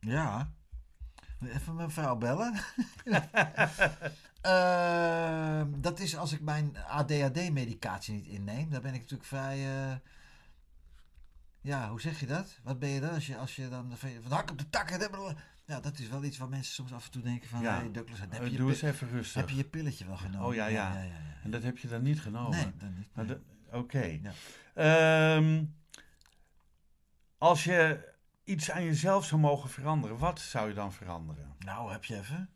Ja. 0.00 0.50
Even 1.44 1.74
mijn 1.74 1.90
vrouw 1.90 2.16
bellen. 2.16 2.54
Ehm, 4.40 5.80
dat 5.80 5.98
is 6.00 6.16
als 6.16 6.32
ik 6.32 6.40
mijn 6.40 6.76
ADHD-medicatie 6.86 8.14
niet 8.14 8.26
inneem. 8.26 8.70
Dan 8.70 8.82
ben 8.82 8.94
ik 8.94 9.00
natuurlijk 9.00 9.28
vrij... 9.28 9.58
eh, 9.90 9.96
ja, 11.60 11.88
hoe 11.90 12.00
zeg 12.00 12.20
je 12.20 12.26
dat? 12.26 12.58
Wat 12.62 12.78
ben 12.78 12.88
je 12.88 13.00
dan 13.00 13.10
als 13.10 13.26
je, 13.26 13.36
als 13.36 13.56
je 13.56 13.68
dan 13.68 13.92
van, 13.96 14.10
hak 14.28 14.50
op 14.50 14.58
de 14.58 14.68
tak... 14.70 14.90
en 14.90 15.00
hebben- 15.00 15.36
Ja, 15.66 15.80
dat 15.80 15.98
is 15.98 16.08
wel 16.08 16.24
iets 16.24 16.38
waar 16.38 16.48
mensen 16.48 16.74
soms 16.74 16.92
af 16.92 17.04
en 17.04 17.10
toe 17.10 17.22
denken 17.22 17.48
van... 17.48 17.60
Ja. 17.60 17.76
Hey 17.78 17.90
Douglas, 17.90 18.18
heb, 18.20 18.32
Eh, 18.32 18.44
je 18.44 18.50
je 18.50 18.56
doe 18.56 18.70
eens 18.70 18.82
even 18.82 19.08
rustig. 19.08 19.40
heb 19.40 19.50
je 19.50 19.56
je 19.56 19.64
pilletje 19.64 20.06
wel 20.06 20.16
genomen? 20.16 20.46
Oh, 20.46 20.54
ja, 20.54 20.66
ja. 20.66 20.92
ja, 20.92 20.98
ja, 21.02 21.04
ja. 21.04 21.36
En 21.42 21.50
dat 21.50 21.62
heb 21.62 21.78
je 21.78 21.88
dan 21.88 22.02
niet 22.02 22.20
genomen? 22.20 22.50
Nee, 22.58 22.72
dan 22.78 22.94
niet. 22.96 23.08
Nee. 23.16 23.26
de- 23.26 23.40
Oké. 23.72 24.20
Ehm, 24.74 25.64
als 27.38 27.64
je 27.64 28.08
iets 28.44 28.70
aan 28.70 28.84
jezelf 28.84 29.24
zou 29.24 29.40
mogen 29.40 29.70
veranderen, 29.70 30.18
wat 30.18 30.40
zou 30.40 30.68
je 30.68 30.74
dan 30.74 30.92
veranderen? 30.92 31.54
Nou, 31.58 31.92
heb 31.92 32.04
je 32.04 32.16
even... 32.18 32.50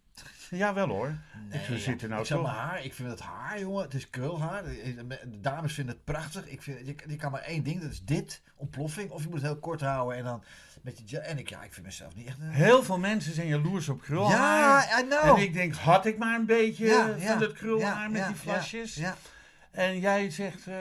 Ja, 0.56 0.74
wel 0.74 0.88
hoor. 0.88 1.16
Nee, 1.50 1.60
we 1.68 1.78
zitten 1.78 2.08
nou 2.08 2.20
ik 2.22 2.26
toch- 2.28 2.42
mijn 2.42 2.54
haar, 2.54 2.84
ik 2.84 2.94
vind 2.94 3.10
het 3.10 3.20
haar, 3.20 3.60
jongen, 3.60 3.82
het 3.82 3.94
is 3.94 4.10
krulhaar. 4.10 4.62
De 4.64 5.40
dames 5.40 5.74
vinden 5.74 5.94
het 5.94 6.04
prachtig. 6.04 6.46
Ik 6.46 6.62
vind, 6.62 6.78
je, 6.86 6.94
je 7.06 7.16
kan 7.16 7.30
maar 7.30 7.40
één 7.40 7.62
ding, 7.62 7.80
dat 7.80 7.90
is 7.90 8.04
dit, 8.04 8.42
ontploffing. 8.56 9.10
Of 9.10 9.22
je 9.22 9.28
moet 9.28 9.36
het 9.36 9.46
heel 9.46 9.58
kort 9.58 9.80
houden 9.80 10.18
en 10.18 10.24
dan 10.24 10.42
met 10.82 11.02
je... 11.10 11.18
En 11.18 11.38
ik, 11.38 11.48
ja, 11.48 11.62
ik 11.62 11.72
vind 11.72 11.86
mezelf 11.86 12.14
niet 12.14 12.26
echt 12.26 12.38
een... 12.40 12.50
Heel 12.50 12.82
veel 12.82 12.98
mensen 12.98 13.34
zijn 13.34 13.46
jaloers 13.46 13.88
op 13.88 14.00
krulhaar. 14.00 14.88
Ja, 14.88 15.00
I 15.00 15.06
know. 15.06 15.36
En 15.36 15.42
ik 15.42 15.52
denk, 15.52 15.74
had 15.74 16.06
ik 16.06 16.18
maar 16.18 16.38
een 16.38 16.46
beetje 16.46 16.84
Ja, 16.86 17.06
van 17.06 17.20
ja, 17.20 17.36
dat 17.36 17.52
krulhaar 17.52 18.02
ja, 18.02 18.08
met 18.08 18.26
die 18.26 18.92
ja. 18.94 19.16
En 19.74 20.00
jij 20.00 20.30
zegt 20.30 20.66
eh, 20.66 20.74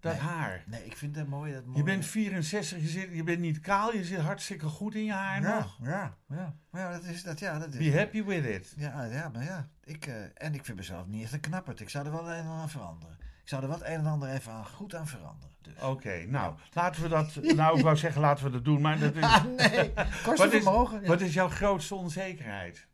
dat 0.00 0.12
Nee. 0.12 0.20
haar. 0.22 0.64
Nee, 0.66 0.84
ik 0.84 0.96
vind 0.96 1.16
het 1.16 1.28
mooi. 1.28 1.52
Dat 1.52 1.64
mooi. 1.64 1.78
Je 1.78 1.84
bent 1.84 2.06
64, 2.06 2.78
je, 2.78 2.86
zit, 2.86 3.08
je 3.12 3.22
bent 3.22 3.38
niet 3.38 3.60
kaal, 3.60 3.92
je 3.92 4.04
zit 4.04 4.18
hartstikke 4.18 4.66
goed 4.66 4.94
in 4.94 5.04
je 5.04 5.12
haar 5.12 5.42
ja, 5.42 5.58
nog. 5.58 5.78
ja, 5.82 6.16
ja, 6.28 6.56
ja, 6.72 6.92
dat 6.92 7.04
is 7.04 7.22
dat, 7.22 7.38
ja, 7.38 7.58
dat 7.58 7.74
is. 7.74 7.90
Be 7.90 7.98
happy 7.98 8.24
with 8.24 8.44
it. 8.44 8.74
Ja, 8.76 9.04
ja, 9.04 9.28
maar 9.28 9.44
ja, 9.44 9.68
ik, 9.84 10.06
eh, 10.06 10.22
en 10.34 10.54
ik 10.54 10.64
vind 10.64 10.76
mezelf 10.76 11.06
niet 11.06 11.22
echt 11.32 11.46
een. 11.46 11.74
Ik 11.76 11.88
zou 11.88 12.06
er 12.06 12.12
wel 12.12 12.30
een 12.30 12.36
en 12.38 12.46
ander 12.46 12.60
aan 12.60 12.70
veranderen. 12.70 13.16
Ik 13.42 13.48
zou 13.48 13.62
er 13.62 13.68
wat 13.68 13.80
een 13.80 13.86
en 13.86 14.06
ander 14.06 14.28
even 14.28 14.52
aan, 14.52 14.66
goed 14.66 14.94
aan 14.94 15.06
veranderen. 15.06 15.54
Dus. 15.62 15.82
Oké, 15.82 16.24
nou, 16.26 16.54
laten 16.72 17.02
we 17.02 17.08
dat... 17.08 17.34
Nou, 17.56 17.76
ik 17.78 17.84
wou 17.84 17.96
zeggen, 17.96 18.20
laten 18.20 18.44
we 18.44 18.50
dat 18.50 18.64
doen, 18.64 18.80
maar 18.80 18.98
dat 18.98 19.14
is... 19.14 19.22
Ah, 19.34 19.44
nee, 19.44 19.92
kost 20.24 20.38
Wat 20.38 20.52
is. 20.52 20.64
Ja. 20.64 21.00
wat 21.06 21.20
is 21.20 21.34
jouw 21.34 21.48
grootste 21.48 21.94
onzekerheid? 21.94 22.86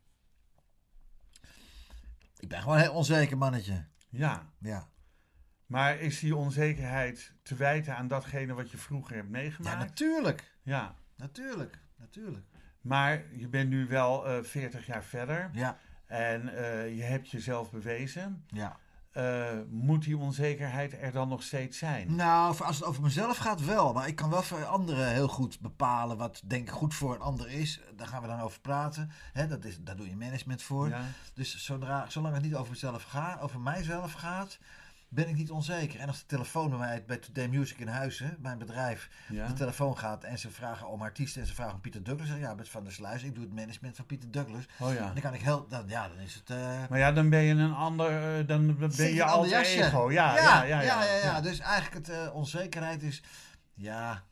Ik 2.39 2.47
ben 2.47 2.59
gewoon 2.61 2.75
een 2.75 2.81
heel 2.81 2.93
onzeker 2.93 3.37
mannetje. 3.37 3.85
Ja, 4.09 4.49
Ja. 4.59 4.89
Maar 5.71 5.99
is 5.99 6.19
die 6.19 6.35
onzekerheid 6.35 7.33
te 7.43 7.55
wijten 7.55 7.95
aan 7.97 8.07
datgene 8.07 8.53
wat 8.53 8.71
je 8.71 8.77
vroeger 8.77 9.15
hebt 9.15 9.27
Ja, 9.27 9.31
meegemaakt? 9.31 9.77
natuurlijk. 9.79 10.51
Ja, 10.61 10.95
Natuurlijk. 11.15 11.79
Natuurlijk. 11.97 12.45
maar 12.81 13.23
je 13.35 13.47
bent 13.47 13.69
nu 13.69 13.87
wel 13.87 14.27
eh 14.27 14.43
40 14.43 14.85
jaar 14.85 15.03
verder 15.03 15.49
Ja. 15.53 15.77
en 16.05 16.55
eh, 16.55 16.95
je 16.95 17.03
hebt 17.03 17.29
jezelf 17.29 17.71
bewezen. 17.71 18.43
Ja. 18.47 18.77
Eh, 19.11 19.49
moet 19.69 20.03
die 20.03 20.17
onzekerheid 20.17 20.93
er 21.01 21.11
dan 21.11 21.27
nog 21.29 21.43
steeds 21.43 21.77
zijn? 21.77 22.15
Nou, 22.15 22.59
als 22.63 22.75
het 22.75 22.85
over 22.85 23.01
mezelf 23.01 23.37
gaat 23.37 23.65
wel. 23.65 23.93
Maar 23.93 24.07
ik 24.07 24.15
kan 24.15 24.29
wel 24.29 24.41
voor 24.41 24.65
anderen 24.65 25.07
heel 25.11 25.27
goed 25.27 25.59
bepalen 25.59 26.17
wat 26.17 26.41
denk 26.45 26.67
ik 26.67 26.73
goed 26.73 26.93
voor 26.95 27.15
een 27.15 27.21
ander 27.21 27.49
is. 27.49 27.81
Daar 27.95 28.07
gaan 28.07 28.21
we 28.21 28.27
dan 28.27 28.39
over 28.39 28.59
praten. 28.61 29.11
Hè, 29.33 29.47
dat 29.47 29.65
is, 29.65 29.77
daar 29.79 29.95
doe 29.95 30.09
je 30.09 30.15
management 30.15 30.61
voor. 30.61 30.89
Ja? 30.89 31.01
Dus 31.33 31.63
zodra, 31.65 32.09
zolang 32.09 32.33
het 32.33 32.43
niet 32.43 32.55
over 32.55 32.71
mezelf 32.71 33.03
gaat, 33.03 33.41
over 33.41 33.59
mijzelf 33.59 34.13
gaat, 34.13 34.59
ben 35.13 35.27
ik 35.29 35.35
niet 35.35 35.51
onzeker. 35.51 35.99
En 35.99 36.07
als 36.07 36.19
de 36.19 36.25
telefoon 36.25 36.69
bij 36.69 36.77
mij 36.79 37.03
bij 37.07 37.17
Today 37.17 37.47
Music 37.47 37.77
in 37.77 37.87
Huizen, 37.87 38.37
mijn 38.39 38.57
bedrijf, 38.57 39.09
Ja? 39.29 39.47
de 39.47 39.53
telefoon 39.53 39.97
gaat 39.97 40.23
en 40.23 40.39
ze 40.39 40.51
vragen 40.51 40.87
om 40.87 41.01
artiesten 41.01 41.41
en 41.41 41.47
ze 41.47 41.53
vragen 41.53 41.73
om 41.73 41.81
Pieter 41.81 42.03
Douglas. 42.03 42.27
zeg 42.27 42.37
ik, 42.37 42.43
ja, 42.43 42.53
met 42.53 42.69
Van 42.69 42.83
der 42.83 42.93
Sluis, 42.93 43.23
ik 43.23 43.35
doe 43.35 43.43
het 43.43 43.53
management 43.53 43.95
van 43.95 44.05
Pieter 44.05 44.31
Douglas. 44.31 44.65
Oh 44.79 44.93
ja. 44.93 45.11
Dan 45.13 45.21
kan 45.21 45.33
ik 45.33 45.41
heel, 45.41 45.67
dan, 45.67 45.83
ja, 45.87 46.07
dan 46.07 46.17
is 46.17 46.33
het... 46.35 46.49
eh, 46.49 46.87
Maar 46.89 46.99
ja, 46.99 47.11
dan 47.11 47.29
ben 47.29 47.41
je 47.41 47.53
een 47.53 47.73
ander, 47.73 48.39
eh, 48.39 48.47
dan 48.47 48.75
ben 48.77 49.13
je 49.13 49.23
ander 49.23 49.55
altijd 49.55 49.65
ego. 49.67 50.11
Ja, 50.11 50.35
ja, 50.35 50.63
ja, 50.63 50.63
ja. 50.63 50.81
ja, 50.81 51.03
ja, 51.03 51.15
ja. 51.23 51.41
Dus 51.41 51.59
eigenlijk 51.59 52.07
het 52.07 52.17
eh, 52.17 52.35
onzekerheid 52.35 53.03
is, 53.03 53.23
ja, 53.73 54.23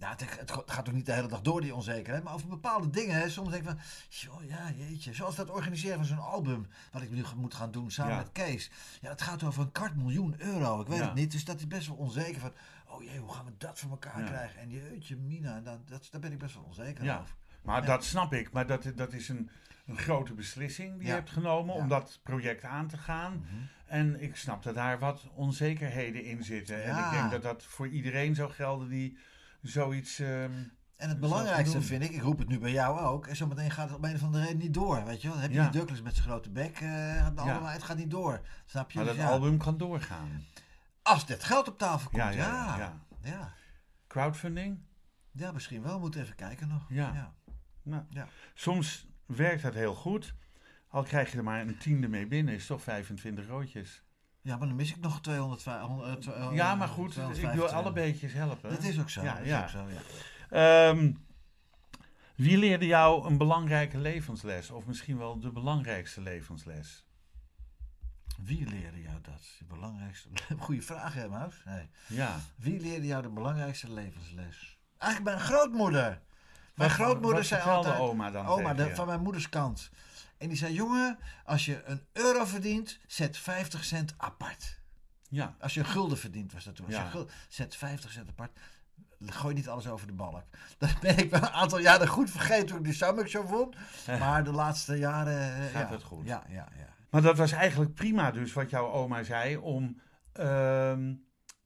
Ja, 0.00 0.10
het, 0.16 0.38
het 0.38 0.52
gaat 0.66 0.88
ook 0.88 0.94
niet 0.94 1.06
de 1.06 1.12
hele 1.12 1.28
dag 1.28 1.40
door, 1.40 1.60
die 1.60 1.74
onzekerheid. 1.74 2.24
Maar 2.24 2.34
over 2.34 2.48
bepaalde 2.48 2.90
dingen, 2.90 3.16
hè, 3.20 3.28
soms 3.30 3.50
denk 3.50 3.62
ik 3.62 3.68
van... 3.68 3.78
Joh, 4.08 4.48
ja, 4.48 4.70
jeetje. 4.76 5.14
Zoals 5.14 5.36
dat 5.36 5.50
organiseren 5.50 5.96
van 5.96 6.04
zo'n 6.06 6.18
album... 6.18 6.66
wat 6.92 7.02
ik 7.02 7.10
nu 7.10 7.22
moet 7.36 7.54
gaan 7.54 7.70
doen 7.70 7.90
samen 7.90 8.12
Ja. 8.12 8.18
met 8.18 8.32
Kees. 8.32 8.70
Ja, 9.00 9.08
het 9.10 9.22
gaat 9.22 9.42
over 9.42 9.62
een 9.62 9.72
kwart 9.72 9.96
miljoen 9.96 10.34
euro. 10.38 10.80
Ik 10.80 10.86
weet 10.86 10.98
Ja. 10.98 11.04
het 11.04 11.14
niet. 11.14 11.32
Dus 11.32 11.44
dat 11.44 11.58
is 11.58 11.66
best 11.66 11.86
wel 11.86 11.96
onzeker. 11.96 12.40
Van, 12.40 12.52
oh 12.86 13.02
jee, 13.02 13.18
hoe 13.18 13.32
gaan 13.32 13.44
we 13.44 13.52
dat 13.58 13.78
voor 13.78 13.90
elkaar 13.90 14.20
Ja. 14.20 14.26
krijgen? 14.26 14.60
En 14.60 14.70
jeetje, 14.70 15.16
Mina, 15.16 15.60
dat, 15.60 15.88
dat, 15.88 16.08
daar 16.10 16.20
ben 16.20 16.32
ik 16.32 16.38
best 16.38 16.54
wel 16.54 16.64
onzeker 16.64 17.04
Ja. 17.04 17.18
over. 17.20 17.34
Maar 17.62 17.84
dat 17.86 18.04
snap 18.04 18.32
ik. 18.32 18.52
Maar 18.52 18.66
dat, 18.66 18.92
dat 18.94 19.12
is 19.12 19.28
een, 19.28 19.50
een 19.86 19.98
grote 19.98 20.34
beslissing 20.34 20.98
die 20.98 21.06
je 21.06 21.12
hebt 21.12 21.30
genomen 21.30 21.74
om 21.74 21.88
dat 21.88 22.20
project 22.22 22.64
aan 22.64 22.88
te 22.88 22.96
gaan. 22.98 23.44
En 23.86 24.22
ik 24.22 24.36
snap 24.36 24.62
dat 24.62 24.74
daar 24.74 24.98
wat 24.98 25.26
onzekerheden 25.34 26.24
in 26.24 26.44
zitten. 26.44 26.84
En 26.84 27.04
ik 27.04 27.10
denk 27.10 27.30
dat 27.30 27.42
dat 27.42 27.64
voor 27.64 27.88
iedereen 27.88 28.34
zou 28.34 28.50
gelden 28.50 28.88
die 28.88 29.18
zoiets... 29.62 30.18
ehm, 30.18 30.52
En 30.96 31.08
het 31.08 31.20
belangrijkste 31.20 31.82
vind 31.82 32.02
ik, 32.02 32.10
ik 32.10 32.22
roep 32.22 32.38
het 32.38 32.48
nu 32.48 32.58
bij 32.58 32.70
jou 32.72 32.98
ook, 33.00 33.26
en 33.26 33.36
zometeen 33.36 33.70
gaat 33.70 33.88
het 33.88 33.98
om 33.98 34.04
een 34.04 34.14
of 34.14 34.22
andere 34.22 34.44
reden 34.44 34.58
niet 34.58 34.74
door, 34.74 35.04
weet 35.04 35.20
je 35.22 35.26
wel. 35.26 35.32
Dan 35.36 35.42
heb 35.42 35.50
je 35.52 35.56
Ja. 35.56 35.62
die 35.68 35.72
Douglas 35.72 36.02
met 36.02 36.14
zijn 36.14 36.26
grote 36.28 36.50
bek, 36.50 36.80
eh, 36.80 37.24
het, 37.24 37.32
Ja. 37.36 37.52
album, 37.52 37.64
het 37.68 37.82
gaat 37.82 37.96
niet 37.96 38.10
door. 38.10 38.40
Snap 38.66 38.90
je? 38.90 38.98
maar 38.98 39.06
Dus 39.06 39.16
dat 39.16 39.24
ja, 39.24 39.30
album 39.32 39.58
kan 39.58 39.78
doorgaan. 39.78 40.44
Als 41.02 41.26
dit 41.26 41.44
geld 41.44 41.68
op 41.68 41.78
tafel 41.78 42.10
komt, 42.10 42.22
Ja, 42.22 42.30
ja. 42.30 42.76
ja, 42.78 43.00
Ja. 43.22 43.52
Crowdfunding? 44.06 44.78
misschien 45.52 45.82
wel. 45.82 45.94
We 45.94 46.00
moeten 46.00 46.20
even 46.20 46.34
kijken 46.34 46.68
nog. 46.68 46.86
Ja. 46.88 47.12
ja. 47.14 47.34
Nou, 47.82 48.02
Ja. 48.10 48.26
Soms 48.54 49.06
werkt 49.26 49.62
dat 49.62 49.74
heel 49.74 49.94
goed. 49.94 50.34
Al 50.88 51.02
krijg 51.02 51.30
je 51.32 51.38
er 51.38 51.44
maar 51.44 51.60
een 51.60 51.78
tiende 51.78 52.08
mee 52.08 52.26
binnen, 52.26 52.54
is 52.54 52.66
toch 52.66 52.82
25 52.82 53.46
roodjes. 53.46 54.02
Ja, 54.42 54.56
maar 54.56 54.66
dan 54.68 54.76
mis 54.76 54.90
ik 54.90 55.00
nog 55.00 55.20
200. 55.20 55.66
eh, 55.66 56.48
ja, 56.52 56.74
maar 56.74 56.88
goed, 56.88 57.16
ik 57.16 57.50
wil 57.50 57.68
alle 57.68 57.92
beetjes 57.92 58.32
helpen. 58.32 58.70
Dat 58.70 58.82
is 58.82 59.00
ook 59.00 59.10
zo. 59.10 59.22
Ja, 59.22 59.32
dat 59.34 59.42
is 59.42 59.48
ja. 59.48 59.62
ook 59.62 59.68
zo, 59.68 59.84
ja. 59.88 60.00
Ehm, 60.90 61.12
wie 62.34 62.58
leerde 62.58 62.86
jou 62.86 63.26
een 63.26 63.38
belangrijke 63.38 63.98
levensles? 63.98 64.70
Of 64.70 64.86
misschien 64.86 65.18
wel 65.18 65.40
de 65.40 65.52
belangrijkste 65.52 66.20
levensles? 66.20 67.04
Wie 68.42 68.66
leerde 68.68 69.02
jou 69.02 69.20
dat? 69.22 69.42
De 69.58 69.64
belangrijkste... 69.64 70.28
Goeie 70.58 70.82
vraag, 70.82 71.14
hè, 71.14 71.28
Maus? 71.28 71.62
Nee. 71.64 71.88
Ja. 72.06 72.36
Wie 72.56 72.80
leerde 72.80 73.06
jou 73.06 73.22
de 73.22 73.28
belangrijkste 73.28 73.92
levensles? 73.92 74.78
Eigenlijk 74.98 75.36
mijn 75.36 75.46
grootmoeder. 75.46 76.20
Mijn 76.74 76.88
Wat- 76.90 76.98
grootmoeder 76.98 77.38
wat 77.38 77.46
zei 77.48 77.62
altijd... 77.62 77.98
oma 77.98 78.30
dan 78.30 78.46
Oma, 78.46 78.74
de- 78.74 78.94
van 78.94 79.06
mijn 79.06 79.20
moeders 79.20 79.48
kant. 79.48 79.90
En 80.40 80.48
die 80.48 80.56
zei, 80.56 80.72
jongen, 80.74 81.18
als 81.44 81.64
je 81.64 81.82
een 81.84 82.02
euro 82.12 82.44
verdient, 82.44 82.98
zet 83.06 83.36
50 83.36 83.84
cent 83.84 84.14
apart. 84.16 84.78
Ja. 85.28 85.54
Als 85.60 85.74
je 85.74 85.80
een 85.80 85.86
gulden 85.86 86.18
verdient, 86.18 86.52
was 86.52 86.64
dat 86.64 86.76
toen. 86.76 86.86
Als 86.86 86.94
Ja. 86.94 87.02
je 87.04 87.10
gulden, 87.10 87.34
zet 87.48 87.76
50 87.76 88.12
cent 88.12 88.28
apart. 88.28 88.50
Gooi 89.26 89.54
niet 89.54 89.68
alles 89.68 89.88
over 89.88 90.06
de 90.06 90.12
balk. 90.12 90.44
Dat 90.78 91.00
ben 91.00 91.18
ik 91.18 91.30
wel 91.30 91.40
een 91.40 91.48
aantal 91.48 91.78
jaren 91.78 92.08
goed 92.08 92.30
vergeten 92.30 92.66
toen 92.66 92.78
ik 92.78 92.84
die 92.84 92.92
Summit 92.92 93.28
Show 93.28 93.48
won. 93.48 93.74
Maar 94.20 94.44
de 94.44 94.52
laatste 94.52 94.96
jaren... 94.98 95.54
eh, 95.56 95.62
Gaat 95.72 95.88
ja. 95.88 95.94
het 95.94 96.02
goed? 96.02 96.26
Ja, 96.26 96.42
ja, 96.48 96.68
ja. 96.78 96.88
Maar 97.10 97.22
dat 97.22 97.36
was 97.36 97.52
eigenlijk 97.52 97.94
prima 97.94 98.30
dus 98.30 98.52
wat 98.52 98.70
jouw 98.70 98.90
oma 98.90 99.22
zei 99.22 99.56
om, 99.56 100.00
ehm, 100.32 101.14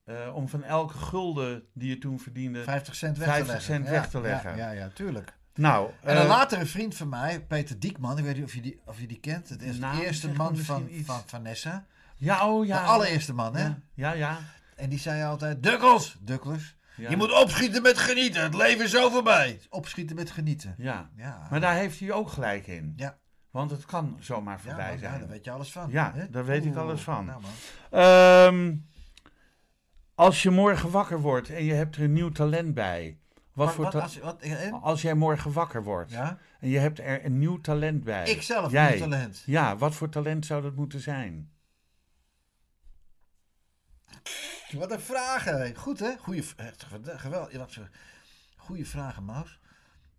eh, 0.05 0.35
om 0.35 0.49
van 0.49 0.63
elke 0.65 0.99
gulden 0.99 1.67
die 1.75 1.89
je 1.89 1.99
toen 1.99 2.21
verdiende... 2.21 2.63
50 2.63 2.95
cent 2.95 3.19
weg 3.19 3.27
50 3.29 3.47
te 3.47 3.53
leggen. 3.53 3.75
cent 3.75 3.85
Ja, 3.87 3.91
weg 3.91 4.11
te 4.11 4.21
leggen. 4.21 4.57
Ja, 4.57 4.71
ja, 4.71 4.81
ja, 4.81 4.89
tuurlijk. 4.89 5.37
Nou, 5.55 5.91
En 6.03 6.17
een 6.17 6.23
eh, 6.23 6.29
latere 6.29 6.67
vriend 6.67 6.95
van 6.97 7.09
mij, 7.09 7.41
Peter 7.41 7.79
Diekman, 7.79 8.19
ik 8.19 8.25
weet 8.25 8.35
niet 8.37 8.45
of 8.45 8.55
je 8.55 8.61
die, 8.61 8.81
of 8.85 9.01
je 9.01 9.07
die 9.07 9.21
kent. 9.21 9.49
Het 9.49 9.63
is 9.63 9.81
de 9.81 10.01
eerste 10.05 10.33
man 10.33 10.57
van, 10.57 10.87
iets. 10.91 11.07
van 11.07 11.23
Vanessa. 11.27 11.85
ja, 12.17 12.49
oh 12.51 12.67
ja. 12.67 12.81
De 12.83 12.87
allereerste 12.89 13.33
man, 13.35 13.57
hè? 13.57 13.65
Ja, 13.65 13.77
ja. 13.95 14.13
ja, 14.13 14.39
En 14.77 14.89
die 14.89 14.99
zei 14.99 15.23
altijd, 15.25 15.63
Dukkels, 15.63 16.17
Dukkels, 16.21 16.77
ja. 16.97 17.11
je 17.11 17.17
moet 17.17 17.41
opschieten 17.43 17.83
met 17.83 17.99
genieten. 17.99 18.43
Het 18.43 18.55
leven 18.55 18.85
is 18.85 18.91
zo 18.91 19.11
voorbij. 19.11 19.61
Opschieten 19.71 20.17
met 20.17 20.31
genieten. 20.31 20.75
Ja, 20.79 21.11
Ja. 21.17 21.47
maar 21.51 21.61
daar 21.61 21.75
heeft 21.75 22.01
hij 22.01 22.13
ook 22.13 22.29
gelijk 22.31 22.67
in. 22.67 22.93
Ja. 22.97 23.17
Want 23.51 23.71
het 23.71 23.85
kan 23.85 24.17
zomaar 24.21 24.57
Ja, 24.57 24.63
voorbij 24.63 24.93
ja, 24.93 24.99
zijn. 24.99 25.19
daar 25.19 25.29
weet 25.29 25.45
je 25.45 25.51
alles 25.51 25.73
van. 25.73 25.91
Ja, 25.91 26.13
hè? 26.15 26.31
daar 26.31 26.45
weet 26.45 26.65
ik 26.65 26.77
alles 26.77 27.01
van. 27.01 27.25
Nou, 27.25 27.41
man. 27.41 27.51
Ehm, 28.01 28.75
als 30.15 30.43
je 30.43 30.51
morgen 30.51 30.91
wakker 30.91 31.21
wordt 31.21 31.51
en 31.51 31.65
je 31.65 31.73
hebt 31.73 31.97
er 31.97 32.03
een 32.03 32.13
nieuw 32.13 32.31
talent 32.31 32.75
bij. 32.75 33.19
Wat 33.55 33.67
Wat, 33.67 33.75
voor 33.75 33.85
wat, 33.85 33.93
ta- 33.93 34.01
als, 34.01 34.19
wat, 34.19 34.41
eh, 34.43 34.83
als 34.83 35.03
jij 35.03 35.15
morgen 35.15 35.53
wakker 35.53 35.83
wordt 35.83 36.11
ja? 36.11 36.39
en 36.61 36.69
je 36.69 36.79
hebt 36.79 36.99
er 36.99 37.25
een 37.25 37.39
nieuw 37.39 37.61
talent 37.61 38.05
bij. 38.05 38.25
Ik 38.29 38.43
zelf, 38.43 38.73
Jij. 38.73 38.91
nieuw 38.91 38.99
talent. 38.99 39.43
Ja, 39.47 39.77
wat 39.77 39.95
voor 39.95 40.09
talent 40.09 40.47
zou 40.47 40.63
dat 40.63 40.75
moeten 40.75 41.01
zijn? 41.01 41.53
Wat 44.73 44.91
een 44.93 45.01
vragen. 45.01 45.77
Goed, 45.77 45.99
hè? 45.99 46.17
Goeie, 46.19 46.45
geweldig. 47.05 47.91
Goeie 48.57 48.87
vragen, 48.89 49.25
Maus. 49.25 49.59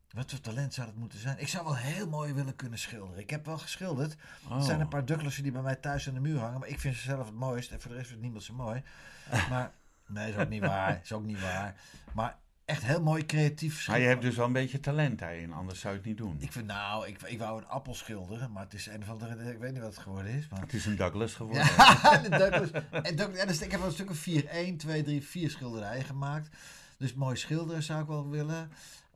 Wat 0.09 0.29
voor 0.29 0.39
talent 0.39 0.73
zou 0.73 0.87
dat 0.87 0.95
moeten 0.95 1.19
zijn? 1.19 1.39
Ik 1.39 1.47
zou 1.47 1.63
wel 1.63 1.75
heel 1.75 2.09
mooi 2.09 2.33
willen 2.33 2.55
kunnen 2.55 2.79
schilderen. 2.79 3.21
Ik 3.21 3.29
heb 3.29 3.45
wel 3.45 3.57
geschilderd. 3.57 4.15
Oh. 4.49 4.55
Er 4.55 4.63
zijn 4.63 4.79
een 4.79 4.87
paar 4.87 5.05
Douglassen 5.05 5.43
die 5.43 5.51
bij 5.51 5.61
mij 5.61 5.75
thuis 5.75 6.07
aan 6.07 6.13
de 6.13 6.19
muur 6.19 6.39
hangen. 6.39 6.59
Maar 6.59 6.69
ik 6.69 6.79
vind 6.79 6.95
ze 6.95 7.01
zelf 7.01 7.25
het 7.25 7.35
mooist. 7.35 7.71
En 7.71 7.81
voor 7.81 7.91
de 7.91 7.97
rest 7.97 8.07
vindt 8.07 8.23
niemand 8.23 8.43
ze 8.43 8.53
mooi. 8.53 8.83
Maar, 9.49 9.71
nee, 10.07 10.29
is 10.31 10.37
ook 10.37 10.49
niet 10.49 10.61
waar. 10.61 10.99
Is 11.03 11.11
ook 11.13 11.23
niet 11.25 11.41
waar. 11.41 11.75
Maar 12.13 12.37
echt 12.65 12.83
heel 12.83 13.01
mooi 13.01 13.25
creatief 13.25 13.69
Maar 13.71 13.77
je 13.77 13.81
schilderen. 13.81 14.09
hebt 14.09 14.21
dus 14.21 14.35
wel 14.35 14.45
een 14.45 14.53
beetje 14.53 14.79
talent 14.79 15.19
daarin, 15.19 15.53
anders 15.53 15.79
zou 15.79 15.93
je 15.93 15.99
het 15.99 16.07
niet 16.07 16.17
doen. 16.17 16.35
Ik 16.39 16.51
vind, 16.51 16.65
nou, 16.65 17.07
ik, 17.07 17.21
ik 17.21 17.39
wou 17.39 17.57
een 17.61 17.67
appel 17.67 17.93
schilderen. 17.93 18.51
Maar 18.51 18.63
het 18.63 18.73
is 18.73 18.85
een 18.85 19.01
of 19.01 19.09
andere... 19.09 19.51
Ik 19.51 19.59
weet 19.59 19.71
niet 19.71 19.81
wat 19.81 19.93
het 19.93 20.03
geworden 20.03 20.31
is. 20.31 20.47
Maar... 20.47 20.59
Het 20.61 20.73
is 20.73 20.85
een 20.85 20.95
Douglas 20.95 21.33
geworden. 21.33 21.63
Ja, 21.65 22.17
de 22.17 22.29
Douglas. 22.29 22.71
En 22.91 23.15
Douglas, 23.15 23.37
ja, 23.39 23.45
dus 23.45 23.61
ik 23.61 23.71
heb 23.71 23.79
wel 23.79 23.89
een 23.89 23.95
stuk 23.95 24.09
of 24.09 24.17
4, 24.17 24.47
1, 24.47 24.77
2, 24.77 25.03
3, 25.03 25.23
4 25.23 25.49
schilderijen 25.49 26.03
gemaakt. 26.03 26.49
Dus 26.97 27.13
mooi 27.13 27.35
schilderen 27.35 27.83
zou 27.83 28.01
ik 28.01 28.07
wel 28.07 28.29
willen. 28.29 28.71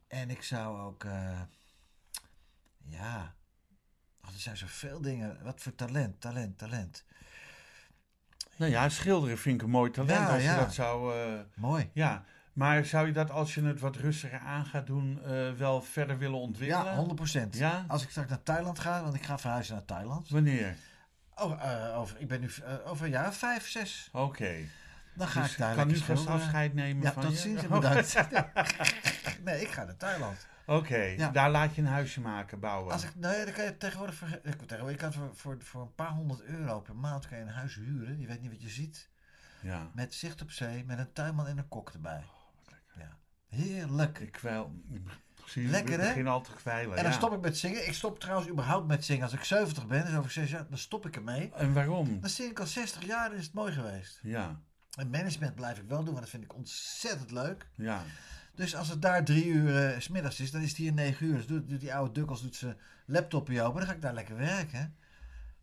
En 0.07 0.29
ik 0.29 0.43
zou 0.43 0.79
ook, 0.79 1.03
eh, 1.03 1.39
ja, 2.85 3.35
oh, 4.25 4.33
er 4.33 4.39
zijn 4.39 4.57
zoveel 4.57 5.01
dingen. 5.01 5.37
Wat 5.43 5.61
voor 5.61 5.75
talent, 5.75 6.21
talent, 6.21 6.57
talent. 6.57 7.03
Nou 8.55 8.71
ja, 8.71 8.89
schilderen 8.89 9.37
vind 9.37 9.55
ik 9.55 9.61
een 9.61 9.69
mooi 9.73 9.91
talent 9.91 10.19
Ja, 10.19 10.33
als 10.33 10.43
je 10.43 10.55
dat 10.55 10.73
zou... 10.73 11.15
eh, 11.15 11.39
Mooi. 11.55 11.89
ja, 11.93 12.25
maar 12.59 12.85
zou 12.85 13.07
je 13.07 13.13
dat 13.13 13.31
als 13.31 13.53
je 13.55 13.63
het 13.63 13.79
wat 13.79 13.95
rustiger 13.95 14.39
aan 14.39 14.65
gaat 14.65 14.87
doen 14.87 15.23
eh, 15.23 15.51
wel 15.51 15.81
verder 15.81 16.17
willen 16.17 16.39
ontwikkelen? 16.39 16.85
Ja, 16.85 16.95
100 16.95 17.15
procent. 17.15 17.57
Ja? 17.57 17.85
Als 17.87 18.03
ik 18.03 18.09
straks 18.09 18.29
naar 18.29 18.43
Thailand 18.43 18.79
ga, 18.79 19.01
want 19.03 19.15
ik 19.15 19.23
ga 19.23 19.37
verhuizen 19.39 19.73
naar 19.75 19.85
Thailand. 19.85 20.29
Wanneer? 20.29 20.75
Oh, 21.35 21.63
eh, 21.63 21.97
over, 21.99 22.19
ik 22.19 22.27
ben 22.27 22.39
nu 22.41 22.49
eh, 22.65 22.73
over 22.91 23.05
een 23.05 23.11
jaar, 23.11 23.33
vijf, 23.33 23.67
zes. 23.69 24.09
Oké. 24.11 24.55
Dan 25.13 25.27
ga 25.27 25.41
Dus 25.41 25.51
ik 25.51 25.57
daar 25.57 25.75
kan 25.75 25.87
nu 25.87 25.97
vast 25.97 26.27
afscheid 26.27 26.73
nemen 26.73 27.03
Ja, 27.03 27.11
van 27.13 27.23
tot 27.23 27.31
je? 27.31 27.37
ziens 27.37 27.63
en 27.63 27.69
bedankt. 27.69 28.15
nee, 29.45 29.61
ik 29.61 29.67
ga 29.67 29.83
naar 29.83 29.97
Thailand. 29.97 30.47
Oké, 30.65 30.97
Ja. 30.97 31.29
daar 31.29 31.49
laat 31.49 31.75
je 31.75 31.81
een 31.81 31.87
huisje 31.87 32.21
maken, 32.21 32.59
bouwen. 32.59 32.93
Als 32.93 33.03
ik, 33.03 33.15
nee, 33.15 33.45
dan 33.45 33.53
kan 33.53 33.63
je 33.65 33.77
tegenwoordig, 33.77 34.15
voor, 34.15 34.27
ik, 34.43 34.61
tegenwoordig 34.61 34.97
kan 34.97 35.13
voor, 35.13 35.29
voor, 35.35 35.57
voor 35.59 35.81
een 35.81 35.95
paar 35.95 36.11
honderd 36.11 36.41
euro 36.41 36.79
per 36.79 36.95
maand 36.95 37.27
kan 37.27 37.37
je 37.37 37.43
een 37.43 37.49
huis 37.49 37.75
huren. 37.75 38.19
Je 38.19 38.27
weet 38.27 38.41
niet 38.41 38.51
wat 38.51 38.61
je 38.61 38.69
ziet. 38.69 39.09
Ja, 39.61 39.87
Met 39.93 40.13
zicht 40.13 40.41
op 40.41 40.51
zee, 40.51 40.83
met 40.85 40.97
een 40.99 41.13
tuinman 41.13 41.47
en 41.47 41.57
een 41.57 41.67
kok 41.67 41.89
erbij. 41.89 42.23
Heerlijk. 43.49 44.19
ik 44.19 44.31
kwijl... 44.31 44.71
Zie, 45.45 45.67
Lekker, 45.67 45.93
ik 45.93 45.99
hè? 45.99 46.07
begin 46.07 46.27
al 46.27 46.41
te 46.41 46.51
kwijlen. 46.51 46.97
En 46.97 47.03
dan 47.03 47.11
ja. 47.11 47.17
stop 47.17 47.33
ik 47.33 47.41
met 47.41 47.57
zingen. 47.57 47.87
Ik 47.87 47.93
stop 47.93 48.19
trouwens 48.19 48.49
überhaupt 48.49 48.87
met 48.87 49.05
zingen. 49.05 49.23
Als 49.23 49.33
ik 49.33 49.43
70 49.43 49.87
ben, 49.87 50.05
dus 50.05 50.15
over 50.15 50.31
6 50.31 50.49
jaar, 50.51 50.65
dan 50.69 50.77
stop 50.77 51.05
ik 51.05 51.15
ermee. 51.15 51.51
En 51.53 51.73
waarom? 51.73 52.21
Dan 52.21 52.29
zing 52.29 52.49
ik 52.51 52.59
al 52.59 52.65
60 52.65 53.05
jaar 53.05 53.31
en 53.31 53.37
is 53.37 53.43
het 53.45 53.53
mooi 53.53 53.73
geweest. 53.73 54.19
Ja, 54.23 54.59
En 54.97 55.09
management 55.09 55.55
blijf 55.55 55.77
ik 55.77 55.87
wel 55.87 55.97
doen, 55.97 56.05
want 56.13 56.19
dat 56.19 56.29
vind 56.29 56.43
ik 56.43 56.55
ontzettend 56.55 57.31
leuk. 57.31 57.67
ja. 57.75 58.03
Dus 58.55 58.75
als 58.75 58.87
het 58.89 59.01
daar 59.01 59.23
drie 59.23 59.45
uur 59.45 59.85
eh, 59.93 59.99
s 59.99 60.03
smiddags 60.03 60.39
is, 60.39 60.51
dan 60.51 60.61
is 60.61 60.67
het 60.69 60.77
hier 60.77 60.93
negen 60.93 61.25
uur. 61.25 61.35
Dus 61.35 61.45
doet, 61.47 61.69
doet 61.69 61.79
die 61.79 61.93
oude 61.93 62.11
dukkels 62.11 62.41
doet 62.41 62.55
zijn 62.55 62.77
laptopje 63.05 63.61
open. 63.61 63.79
Dan 63.79 63.87
ga 63.89 63.93
ik 63.95 64.01
daar 64.01 64.13
lekker 64.13 64.37
werken. 64.37 64.95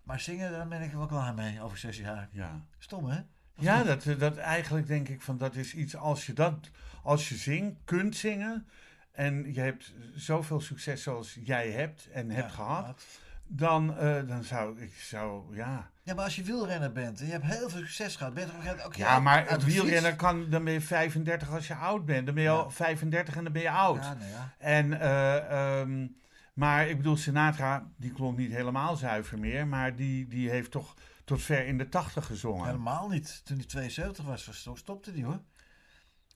Maar 0.03 0.21
zingen, 0.21 0.51
daar 0.51 0.69
ben 0.69 0.83
ik 0.83 0.93
er 0.93 0.99
wel 0.99 1.07
klaar 1.07 1.35
mee 1.35 1.63
over 1.63 1.79
zes 1.79 1.97
jaar. 1.99 2.29
ja. 2.33 2.65
Stom, 2.79 3.07
hè? 3.09 3.21
Ja, 3.59 3.83
dat, 3.83 4.05
dat 4.19 4.37
eigenlijk 4.37 4.87
denk 4.87 5.09
ik 5.09 5.23
van 5.23 5.37
dat 5.39 5.55
is 5.55 5.75
iets 5.75 5.97
als 5.97 6.27
je 6.27 6.33
dat, 6.33 6.71
als 7.07 7.29
je 7.29 7.35
zingt, 7.35 7.77
kunt 7.85 8.17
zingen 8.17 8.67
en 9.13 9.55
je 9.55 9.61
hebt 9.61 9.93
zoveel 10.15 10.61
succes 10.61 11.03
zoals 11.03 11.39
jij 11.45 11.71
hebt 11.71 12.09
en 12.13 12.31
hebt 12.31 12.49
Ja, 12.49 12.55
gehad, 12.55 13.05
dan, 13.47 13.97
eh, 13.99 14.29
dan 14.29 14.45
zou 14.45 14.81
ik 14.81 14.95
zou 14.95 15.57
ja. 15.57 15.91
Ja, 16.03 16.15
maar 16.15 16.25
als 16.25 16.37
je 16.37 16.43
wielrenner 16.43 16.93
bent 16.93 17.21
en 17.21 17.27
je 17.27 17.33
hebt 17.33 17.45
heel 17.45 17.69
veel 17.69 17.81
succes 17.81 18.17
gehad, 18.17 18.35
ben 18.35 18.47
je 18.63 18.71
op 18.73 18.81
ook 18.87 18.95
Ja, 18.95 19.21
maar 19.21 19.51
een 19.53 19.61
wielrenner 19.61 20.17
kan, 20.17 20.51
dan 20.51 20.65
ben 20.65 20.73
je 20.73 20.81
35 20.81 21.51
als 21.51 21.67
je 21.67 21.75
oud 21.75 22.05
bent. 22.05 22.27
Dan 22.27 22.35
ben 22.35 22.45
je 22.45 22.49
Ja. 22.51 22.55
al 22.57 22.71
35 22.71 23.37
en 23.37 23.45
dan 23.45 23.53
ben 23.53 23.63
je 23.63 23.71
oud. 23.71 24.03
Ja, 24.05 24.15
nou 24.15 24.31
ja. 24.31 24.55
En, 24.59 25.01
eh, 25.01 25.81
ehm, 25.81 26.07
maar 26.55 26.89
ik 26.89 26.97
bedoel, 26.97 27.17
Sinatra, 27.17 27.91
die 27.97 28.13
klonk 28.13 28.37
niet 28.37 28.53
helemaal 28.53 28.97
zuiver 28.97 29.39
meer, 29.39 29.67
maar 29.67 29.97
die, 29.97 30.29
die 30.29 30.51
heeft 30.51 30.71
toch 30.71 30.95
tot 31.25 31.43
ver 31.43 31.67
in 31.67 31.79
de 31.79 31.89
80 31.89 32.27
gezongen. 32.27 32.67
Helemaal 32.67 33.09
niet. 33.09 33.41
Toen 33.45 33.57
hij 33.57 33.67
72 33.67 34.25
was, 34.25 34.69
stopte 34.75 35.11
hij 35.13 35.23
hoor. 35.23 35.41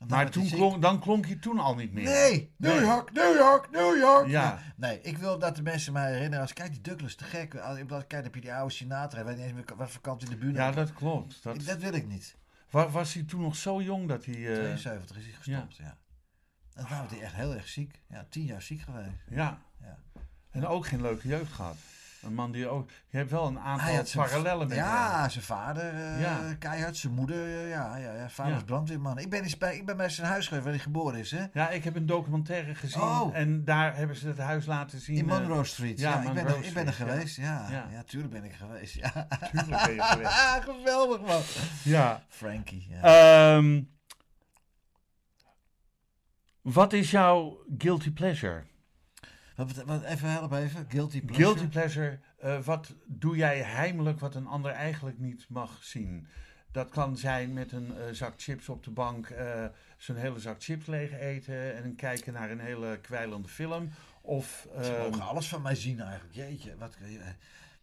Maar 0.09 0.31
toen 0.31 0.49
klonk, 0.49 0.83
dan 0.83 1.01
klonk 1.01 1.27
hij 1.27 1.35
toen 1.37 1.59
al 1.59 1.75
niet 1.75 1.93
meer. 1.93 2.05
Nee, 2.05 2.55
New. 2.57 2.81
York, 2.81 3.13
New 3.13 3.37
York, 3.37 3.71
New 3.71 3.97
York. 3.97 4.27
Ja. 4.27 4.59
Nee, 4.77 5.01
ik 5.01 5.19
wil 5.19 5.39
dat 5.39 5.57
de 5.57 5.63
mensen 5.63 5.93
mij 5.93 6.13
herinneren 6.13 6.41
als 6.41 6.53
kijk 6.53 6.71
die 6.73 6.81
Douglas 6.81 7.15
te 7.15 7.25
gek. 7.25 7.55
Als 7.55 7.79
ik 7.79 7.87
kijk 7.89 8.25
heb 8.25 8.35
je 8.35 8.41
die 8.41 8.55
oude 8.55 8.73
Sinatra, 8.75 9.25
weet 9.25 9.37
niet 9.37 9.45
eens 9.45 9.55
meer 9.55 9.65
wat 9.77 9.91
voor 9.91 10.01
kant 10.01 10.23
in 10.23 10.29
de 10.31 10.37
bühne. 10.37 10.59
Ja, 10.59 10.71
dat 10.73 10.93
klopt. 10.93 11.43
Dat, 11.43 11.65
dat 11.65 11.79
wil 11.79 11.93
ik 11.95 12.07
niet. 12.07 12.37
wa- 12.71 12.89
was 12.89 13.15
hij 13.15 13.23
toen 13.23 13.41
nog 13.41 13.57
zo 13.57 13.83
jong 13.83 14.09
dat 14.09 14.25
hij... 14.25 14.35
eh, 14.35 14.55
72 14.55 15.17
is 15.17 15.25
hij 15.25 15.33
gestopt, 15.33 15.77
ja. 15.77 15.99
En 16.75 16.83
daarna 16.83 16.99
werd 16.99 17.11
hij 17.11 17.21
echt 17.21 17.35
heel 17.35 17.55
erg 17.55 17.69
ziek. 17.69 18.01
Ja, 18.09 18.27
tien 18.31 18.45
jaar 18.45 18.63
ziek 18.63 18.81
geweest. 18.81 19.11
Ja. 19.31 19.63
Ja. 19.81 19.99
En 20.51 20.67
ook 20.67 20.87
geen 20.87 21.01
leuke 21.03 21.29
jeugd 21.29 21.53
gehad. 21.53 21.77
Een 22.23 22.35
man 22.35 22.53
die 22.53 22.69
ook... 22.69 22.89
Je 23.09 23.17
hebt 23.17 23.31
wel 23.31 23.47
een 23.47 23.59
aantal 23.59 24.05
parallellen 24.15 24.69
met 24.69 24.77
Ja, 24.77 25.29
zijn 25.29 25.45
vader 25.45 25.95
eh, 25.95 26.21
Ja. 26.21 26.55
keihard, 26.59 26.97
zijn 26.97 27.13
moeder, 27.13 27.45
eh, 27.45 27.69
ja, 27.69 27.97
ja, 27.97 28.13
ja. 28.13 28.29
Vader 28.29 28.53
Ja. 28.53 28.59
was 28.59 28.67
brandweerman. 28.69 29.19
Ik 29.19 29.31
ben, 29.31 29.43
eens 29.43 29.59
bij, 29.59 29.77
ik 29.77 29.87
ben 29.87 29.97
bij 29.97 30.09
zijn 30.09 30.27
huis 30.27 30.45
geweest 30.47 30.65
waar 30.65 30.73
hij 30.75 30.83
geboren 30.83 31.19
is, 31.19 31.31
hè? 31.31 31.45
Ja, 31.53 31.71
ik 31.71 31.85
heb 31.85 31.97
een 31.97 32.07
documentaire 32.07 32.75
gezien 32.75 33.03
Oh. 33.03 33.37
en 33.37 33.65
daar 33.65 33.97
hebben 33.97 34.17
ze 34.17 34.29
het 34.29 34.39
huis 34.39 34.67
laten 34.67 35.01
zien. 35.01 35.17
In 35.17 35.31
eh, 35.31 35.39
Monroe 35.39 35.65
Street. 35.65 35.99
ja, 36.01 36.11
Ja, 36.23 36.29
ik, 36.29 36.35
ben 36.35 36.47
er, 36.47 36.65
ik 36.65 36.73
ben 36.75 36.87
er 36.87 36.93
geweest, 36.93 37.37
ja. 37.37 37.67
Ja, 37.71 37.89
Ja. 37.93 38.03
tuurlijk 38.03 38.33
ben 38.33 38.45
ik 38.45 38.53
geweest, 38.55 38.95
ja. 38.95 39.27
Tuurlijk 39.51 39.85
ben 39.85 39.95
je 39.95 40.03
geweest. 40.03 40.33
Geweldig, 40.71 41.21
man. 41.21 41.41
Ja. 41.85 42.23
Frankie, 42.29 42.87
ja. 42.91 43.01
Ehm, 43.57 43.83
wat 46.63 46.93
is 46.93 47.11
jouw 47.11 47.65
guilty 47.79 48.13
pleasure? 48.13 48.63
Wat, 49.67 49.85
wat, 49.85 50.03
even 50.03 50.31
help 50.31 50.53
even. 50.53 50.87
Guilty 50.89 51.21
pleasure. 51.21 51.45
Guilty 51.45 51.69
pleasure, 51.69 52.19
eh, 52.39 52.59
wat 52.59 52.95
doe 53.07 53.37
jij 53.37 53.59
heimelijk 53.59 54.21
wat 54.21 54.35
een 54.35 54.47
ander 54.47 54.71
eigenlijk 54.73 55.19
niet 55.19 55.47
mag 55.49 55.85
zien? 55.85 56.27
Dat 56.73 56.89
kan 56.89 57.17
zijn 57.17 57.53
met 57.53 57.73
een 57.73 57.97
eh, 57.97 58.13
zak 58.13 58.35
chips 58.37 58.69
op 58.69 58.85
de 58.85 58.91
bank, 58.91 59.29
eh, 59.29 59.65
zo'n 59.97 60.17
hele 60.17 60.39
zak 60.39 60.63
chips 60.63 60.87
leeg 60.87 61.13
eten 61.13 61.77
en 61.77 61.95
kijken 61.95 62.33
naar 62.33 62.51
een 62.51 62.61
hele 62.61 62.99
kwijlende 63.03 63.49
film. 63.49 63.91
Of, 64.21 64.69
Ze 64.83 64.95
ehm, 64.95 65.03
mogen 65.03 65.23
alles 65.23 65.49
van 65.49 65.63
mij 65.63 65.75
zien 65.75 66.01
eigenlijk. 66.01 66.35
Jeetje, 66.35 66.77
wat 66.77 66.97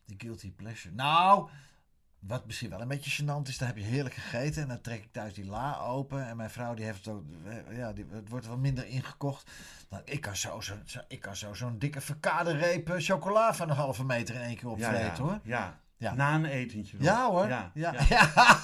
de 0.06 0.16
guilty 0.18 0.52
pleasure. 0.52 0.96
Nou, 0.96 1.50
wat 2.28 2.46
misschien 2.46 2.70
wel 2.70 2.82
een 2.82 2.88
beetje 2.88 3.24
gênant 3.24 3.48
is, 3.48 3.58
dan 3.58 3.68
heb 3.68 3.78
je 3.78 3.84
heerlijk 3.84 4.16
gegeten 4.16 4.62
en 4.62 4.68
dan 4.68 4.82
trek 4.82 5.04
ik 5.04 5.12
thuis 5.12 5.34
die 5.34 5.46
la 5.46 5.78
open 5.78 6.28
en 6.28 6.38
mijn 6.38 6.50
vrouw 6.50 6.74
die 6.74 6.86
heeft 6.86 7.06
het 7.06 7.14
ook, 7.14 7.24
eh, 7.46 7.78
ja, 7.78 7.94
die, 7.94 8.06
het 8.12 8.30
wordt 8.30 8.48
wel 8.48 8.58
minder 8.58 8.88
ingekocht. 8.88 9.52
Nou, 9.90 10.02
ik 10.06 10.22
kan 10.22 10.36
zo, 10.36 10.62
zo, 10.62 10.74
zo- 10.86 11.02
ik 11.08 11.20
kan 11.22 11.36
zo 11.36 11.54
zo'n 11.54 11.80
dikke 11.80 12.02
verkade 12.02 12.52
reep 12.52 12.90
eh, 12.90 12.96
chocola 13.00 13.54
van 13.54 13.70
een 13.70 13.76
halve 13.76 14.04
meter 14.06 14.36
in 14.36 14.42
één 14.42 14.56
keer 14.56 14.66
ja, 14.66 14.72
opvreten 14.72 15.02
ja, 15.06 15.22
hoor. 15.22 15.40
Ja. 15.44 15.80
Ja. 15.98 16.14
na 16.14 16.34
een 16.36 16.46
etentje. 16.46 16.98
Ja 17.00 17.30
hoor. 17.30 17.48
Ja, 17.48 17.72
Ja, 17.74 17.94
ja. 17.94 18.06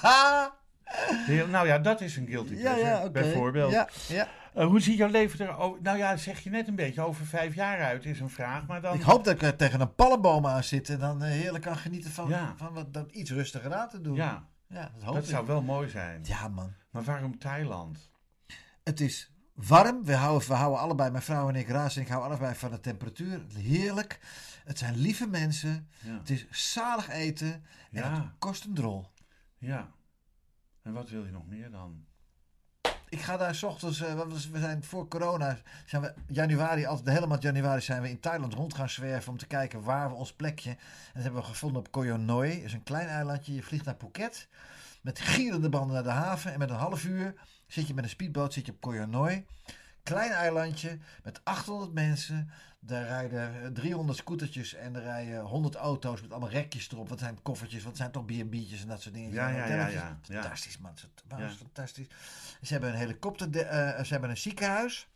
ja. 0.02 0.54
Heel- 0.84 1.46
nou 1.46 1.66
ja, 1.66 1.78
dat 1.78 2.00
is 2.00 2.16
een 2.16 2.26
guilty 2.26 2.54
pleasure, 2.54 2.86
ja, 2.86 3.10
bijvoorbeeld. 3.10 3.72
Ja, 3.72 3.88
ja. 4.08 4.28
Eh, 4.54 4.66
hoe 4.66 4.80
ziet 4.80 4.96
jouw 4.96 5.08
leven 5.08 5.46
er 5.46 5.56
over? 5.58 5.82
Nou 5.82 5.98
ja, 5.98 6.16
zeg 6.16 6.40
je 6.40 6.50
net 6.50 6.68
een 6.68 6.74
beetje 6.74 7.00
over 7.00 7.26
vijf 7.26 7.54
jaar 7.54 7.80
uit, 7.82 8.04
is 8.04 8.20
een 8.20 8.30
vraag. 8.30 8.66
Maar 8.66 8.80
dan. 8.80 8.94
Ik 8.94 9.02
hoop 9.02 9.24
dat 9.24 9.34
ik 9.34 9.42
er 9.42 9.56
tegen 9.56 9.80
een 9.80 9.94
palmboom 9.94 10.46
aan 10.46 10.64
zit 10.64 10.88
en 10.88 10.98
dan 10.98 11.22
eh, 11.22 11.30
heerlijk 11.30 11.64
kan 11.64 11.76
genieten 11.76 12.10
van, 12.10 12.28
Ja. 12.28 12.54
van 12.56 12.72
wat, 12.72 12.94
dat 12.94 13.10
iets 13.10 13.30
rustiger 13.30 13.74
aan 13.74 13.88
te 13.88 14.00
doen. 14.00 14.14
Ja, 14.14 14.46
ja 14.68 14.90
dat 14.94 15.02
hoop 15.02 15.14
dat 15.14 15.22
ik. 15.24 15.30
zou 15.30 15.46
wel 15.46 15.62
mooi 15.62 15.88
zijn. 15.88 16.20
Ja 16.24 16.48
man. 16.48 16.72
Maar 16.90 17.02
waarom 17.02 17.38
Thailand? 17.38 18.10
Het 18.84 19.00
is 19.00 19.32
warm. 19.54 20.04
We 20.04 20.14
houden, 20.14 20.48
we 20.48 20.54
houden 20.54 20.80
allebei, 20.80 21.10
mijn 21.10 21.22
vrouw 21.22 21.48
en 21.48 21.54
ik, 21.56 21.68
Raas 21.68 21.96
en 21.96 22.02
ik 22.02 22.08
houden 22.08 22.30
allebei 22.30 22.54
van 22.54 22.70
de 22.70 22.80
temperatuur. 22.80 23.40
Heerlijk. 23.56 24.18
Het 24.64 24.78
zijn 24.78 24.96
lieve 24.96 25.26
mensen. 25.26 25.88
Het 26.06 26.30
is 26.30 26.46
zalig 26.50 27.08
eten. 27.10 27.52
En 27.92 28.02
Ja. 28.02 28.14
het 28.14 28.22
kost 28.38 28.64
een 28.64 28.74
drol. 28.74 29.06
ja. 29.58 29.88
En 30.84 30.92
wat 30.92 31.08
wil 31.10 31.24
je 31.24 31.30
nog 31.30 31.46
meer 31.46 31.70
dan? 31.70 32.04
Ik 33.08 33.20
ga 33.20 33.36
daar 33.36 33.54
's 33.54 33.62
ochtends, 33.62 34.00
eh, 34.00 34.14
want 34.14 34.46
we- 34.48 34.58
zijn 34.58 34.84
voor 34.84 35.08
corona, 35.08 35.58
zijn 35.86 36.02
we 36.02 36.14
januari, 36.26 36.84
altijd 36.86 37.06
de 37.06 37.12
hele 37.12 37.26
maand 37.26 37.42
januari 37.42 37.80
zijn 37.80 38.02
we 38.02 38.08
in 38.10 38.20
Thailand 38.20 38.54
rond 38.54 38.74
gaan 38.74 38.88
zwerven 38.88 39.32
om 39.32 39.38
te 39.38 39.46
kijken 39.46 39.82
waar 39.82 40.08
we 40.08 40.14
ons 40.14 40.32
plekje. 40.32 40.70
En 40.70 40.78
dat 41.14 41.22
hebben 41.22 41.40
we 41.40 41.46
gevonden 41.46 41.78
op 41.80 41.90
Koh 41.90 42.14
Noi. 42.16 42.54
Dat 42.54 42.64
is 42.64 42.72
een 42.72 42.82
klein 42.82 43.08
eilandje. 43.08 43.54
Je 43.54 43.62
vliegt 43.62 43.84
naar 43.84 43.96
Phuket 43.98 44.48
met 45.02 45.18
gierende 45.20 45.68
banden 45.68 45.94
naar 45.94 46.02
de 46.02 46.10
haven. 46.10 46.52
En 46.52 46.58
met 46.58 46.70
een 46.70 46.76
half 46.76 47.04
uur 47.04 47.34
zit 47.66 47.86
je 47.88 47.94
met 47.94 48.04
een 48.04 48.10
speedboot 48.10 48.52
zit 48.52 48.66
je 48.66 48.72
op 48.72 48.80
Koh 48.80 49.04
Noi. 49.04 49.46
Klein 50.02 50.30
eilandje 50.30 50.98
met 51.22 51.40
800 51.44 51.92
mensen. 51.92 52.50
Daar 52.86 53.04
rijden 53.04 53.62
eh, 53.64 53.68
300 53.70 54.18
scootertjes 54.18 54.74
en 54.74 54.94
er 54.94 55.02
rijden 55.02 55.40
100 55.40 55.74
auto's 55.74 56.20
met 56.20 56.30
allemaal 56.30 56.50
rekjes 56.50 56.90
erop. 56.92 57.08
Wat 57.08 57.18
zijn 57.18 57.42
koffertjes, 57.42 57.82
wat 57.84 57.96
zijn 57.96 58.10
toch 58.10 58.24
B&B'tjes 58.24 58.82
en 58.82 58.88
dat 58.88 59.02
soort 59.02 59.14
dingen. 59.14 59.32
Ja, 59.32 59.48
ja, 59.48 59.66
ja, 59.66 59.74
ja, 59.76 59.88
ja. 59.88 60.18
Fantastisch 60.22 60.78
man, 60.78 60.90
het 60.90 61.22
was 61.28 61.38
Ja. 61.40 61.48
fantastisch. 61.50 62.06
Ze 62.62 62.72
hebben 62.72 62.90
een 62.90 62.96
helikopter, 62.98 63.56
eh, 63.60 64.04
ze 64.04 64.12
hebben 64.12 64.30
een 64.30 64.36
ziekenhuis, 64.36 65.08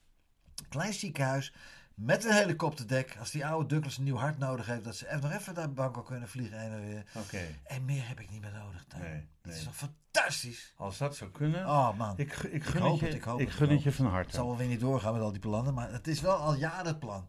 een 0.57 0.69
klein 0.69 0.93
ziekenhuis 0.93 1.53
met 1.95 2.25
een 2.25 2.33
helikopterdek. 2.33 3.17
Als 3.19 3.31
die 3.31 3.47
oude 3.47 3.69
Douglas 3.69 3.97
een 3.99 4.05
nieuw 4.05 4.17
hart 4.17 4.39
nodig 4.39 4.67
heeft, 4.67 4.85
dat 4.85 4.97
ze 4.97 5.07
even, 5.09 5.21
nog 5.21 5.33
even 5.33 5.55
naar 5.55 5.73
Bangkok 5.73 6.07
kunnen 6.07 6.29
vliegen 6.29 6.61
heen 6.61 6.71
en 6.73 6.87
weer. 6.87 7.05
Oké, 7.15 7.41
En 7.65 7.85
meer 7.85 8.09
heb 8.09 8.21
ik 8.21 8.31
niet 8.31 8.41
meer 8.41 8.53
nodig. 8.53 8.85
daar. 8.87 9.01
Nee, 9.01 9.27
Dat 9.43 9.53
is 9.53 9.59
nee. 9.59 9.67
toch 9.67 9.77
fantastisch? 9.77 10.73
als 10.77 10.99
dat 10.99 11.17
zou 11.17 11.31
kunnen. 11.31 11.67
Oh 11.67 11.97
man, 11.97 12.19
ik, 12.19 12.33
ik 12.33 12.65
gun 12.65 12.77
Ik 12.77 12.83
hoop 12.83 12.91
het 12.91 13.01
je, 13.01 13.07
het, 13.07 13.15
ik 13.15 13.23
hoop 13.23 13.41
ik 13.41 13.47
het, 13.47 13.57
gun 13.57 13.67
ik 13.69 13.75
het 13.75 13.83
je 13.83 13.93
van 13.93 14.05
het 14.05 14.15
harte. 14.15 14.35
zal 14.35 14.47
wel 14.47 14.57
weer 14.57 14.67
niet 14.69 14.81
doorgaan 14.81 15.13
met 15.13 15.23
al 15.23 15.31
die 15.33 15.41
plannen, 15.41 15.75
maar 15.75 15.93
het 15.93 16.07
is 16.09 16.21
wel 16.21 16.37
al 16.37 16.55
jaren 16.55 16.87
het 16.87 16.99
plan. 16.99 17.29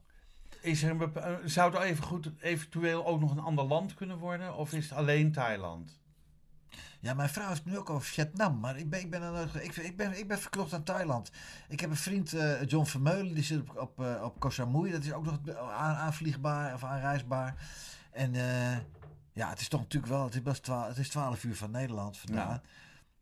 Is 0.62 0.84
er 0.84 0.90
een 0.90 1.14
eh, 1.14 1.36
zou 1.46 1.74
het 1.74 1.84
even 1.84 2.04
goed, 2.04 2.32
eventueel 2.40 3.06
ook 3.06 3.20
nog 3.20 3.32
een 3.32 3.40
ander 3.40 3.66
land 3.66 3.94
kunnen 3.94 4.18
worden? 4.18 4.56
Of 4.56 4.74
is 4.74 4.90
het 4.90 4.98
alleen 4.98 5.32
Thailand? 5.32 6.00
Ja, 7.00 7.14
mijn 7.14 7.30
vrouw 7.30 7.48
heeft 7.48 7.64
het 7.64 7.72
nu 7.72 7.78
ook 7.78 7.90
over 7.90 8.08
Vietnam, 8.08 8.60
maar 8.60 8.78
ik 8.78 8.90
ben, 8.90 9.00
ik 9.00 9.10
ben, 9.10 9.50
ik, 9.64 9.76
ik 9.76 9.98
ben, 9.98 10.20
ik 10.20 10.28
ben 10.28 10.40
verknocht 10.40 10.74
aan 10.74 10.84
Thailand. 10.84 11.32
Ik 11.70 11.80
heb 11.80 11.90
een 11.90 11.96
vriend, 11.96 12.34
eh, 12.34 12.66
John 12.66 12.86
Vermeulen, 12.86 13.34
die 13.34 13.44
zit 13.44 13.60
op, 13.60 13.78
op, 13.78 14.00
eh, 14.06 14.24
op 14.24 14.40
Koh 14.40 14.52
Samui. 14.52 14.92
Dat 14.92 15.04
is 15.04 15.14
ook 15.14 15.26
nog 15.26 15.40
aan, 15.58 15.96
aanvliegbaar 15.96 16.74
of 16.74 16.84
aanreisbaar. 16.84 17.56
En 18.12 18.34
ja, 19.34 19.50
het 19.50 19.60
is 19.60 19.68
toch 19.68 19.82
natuurlijk 19.82 20.12
wel, 20.12 20.24
het 20.24 20.34
is, 20.34 20.42
best 20.42 20.68
het 20.68 20.98
is 20.98 21.10
12 21.10 21.44
uur 21.44 21.56
van 21.56 21.72
Nederland 21.72 22.18
vandaan. 22.18 22.50
Ja. 22.50 22.62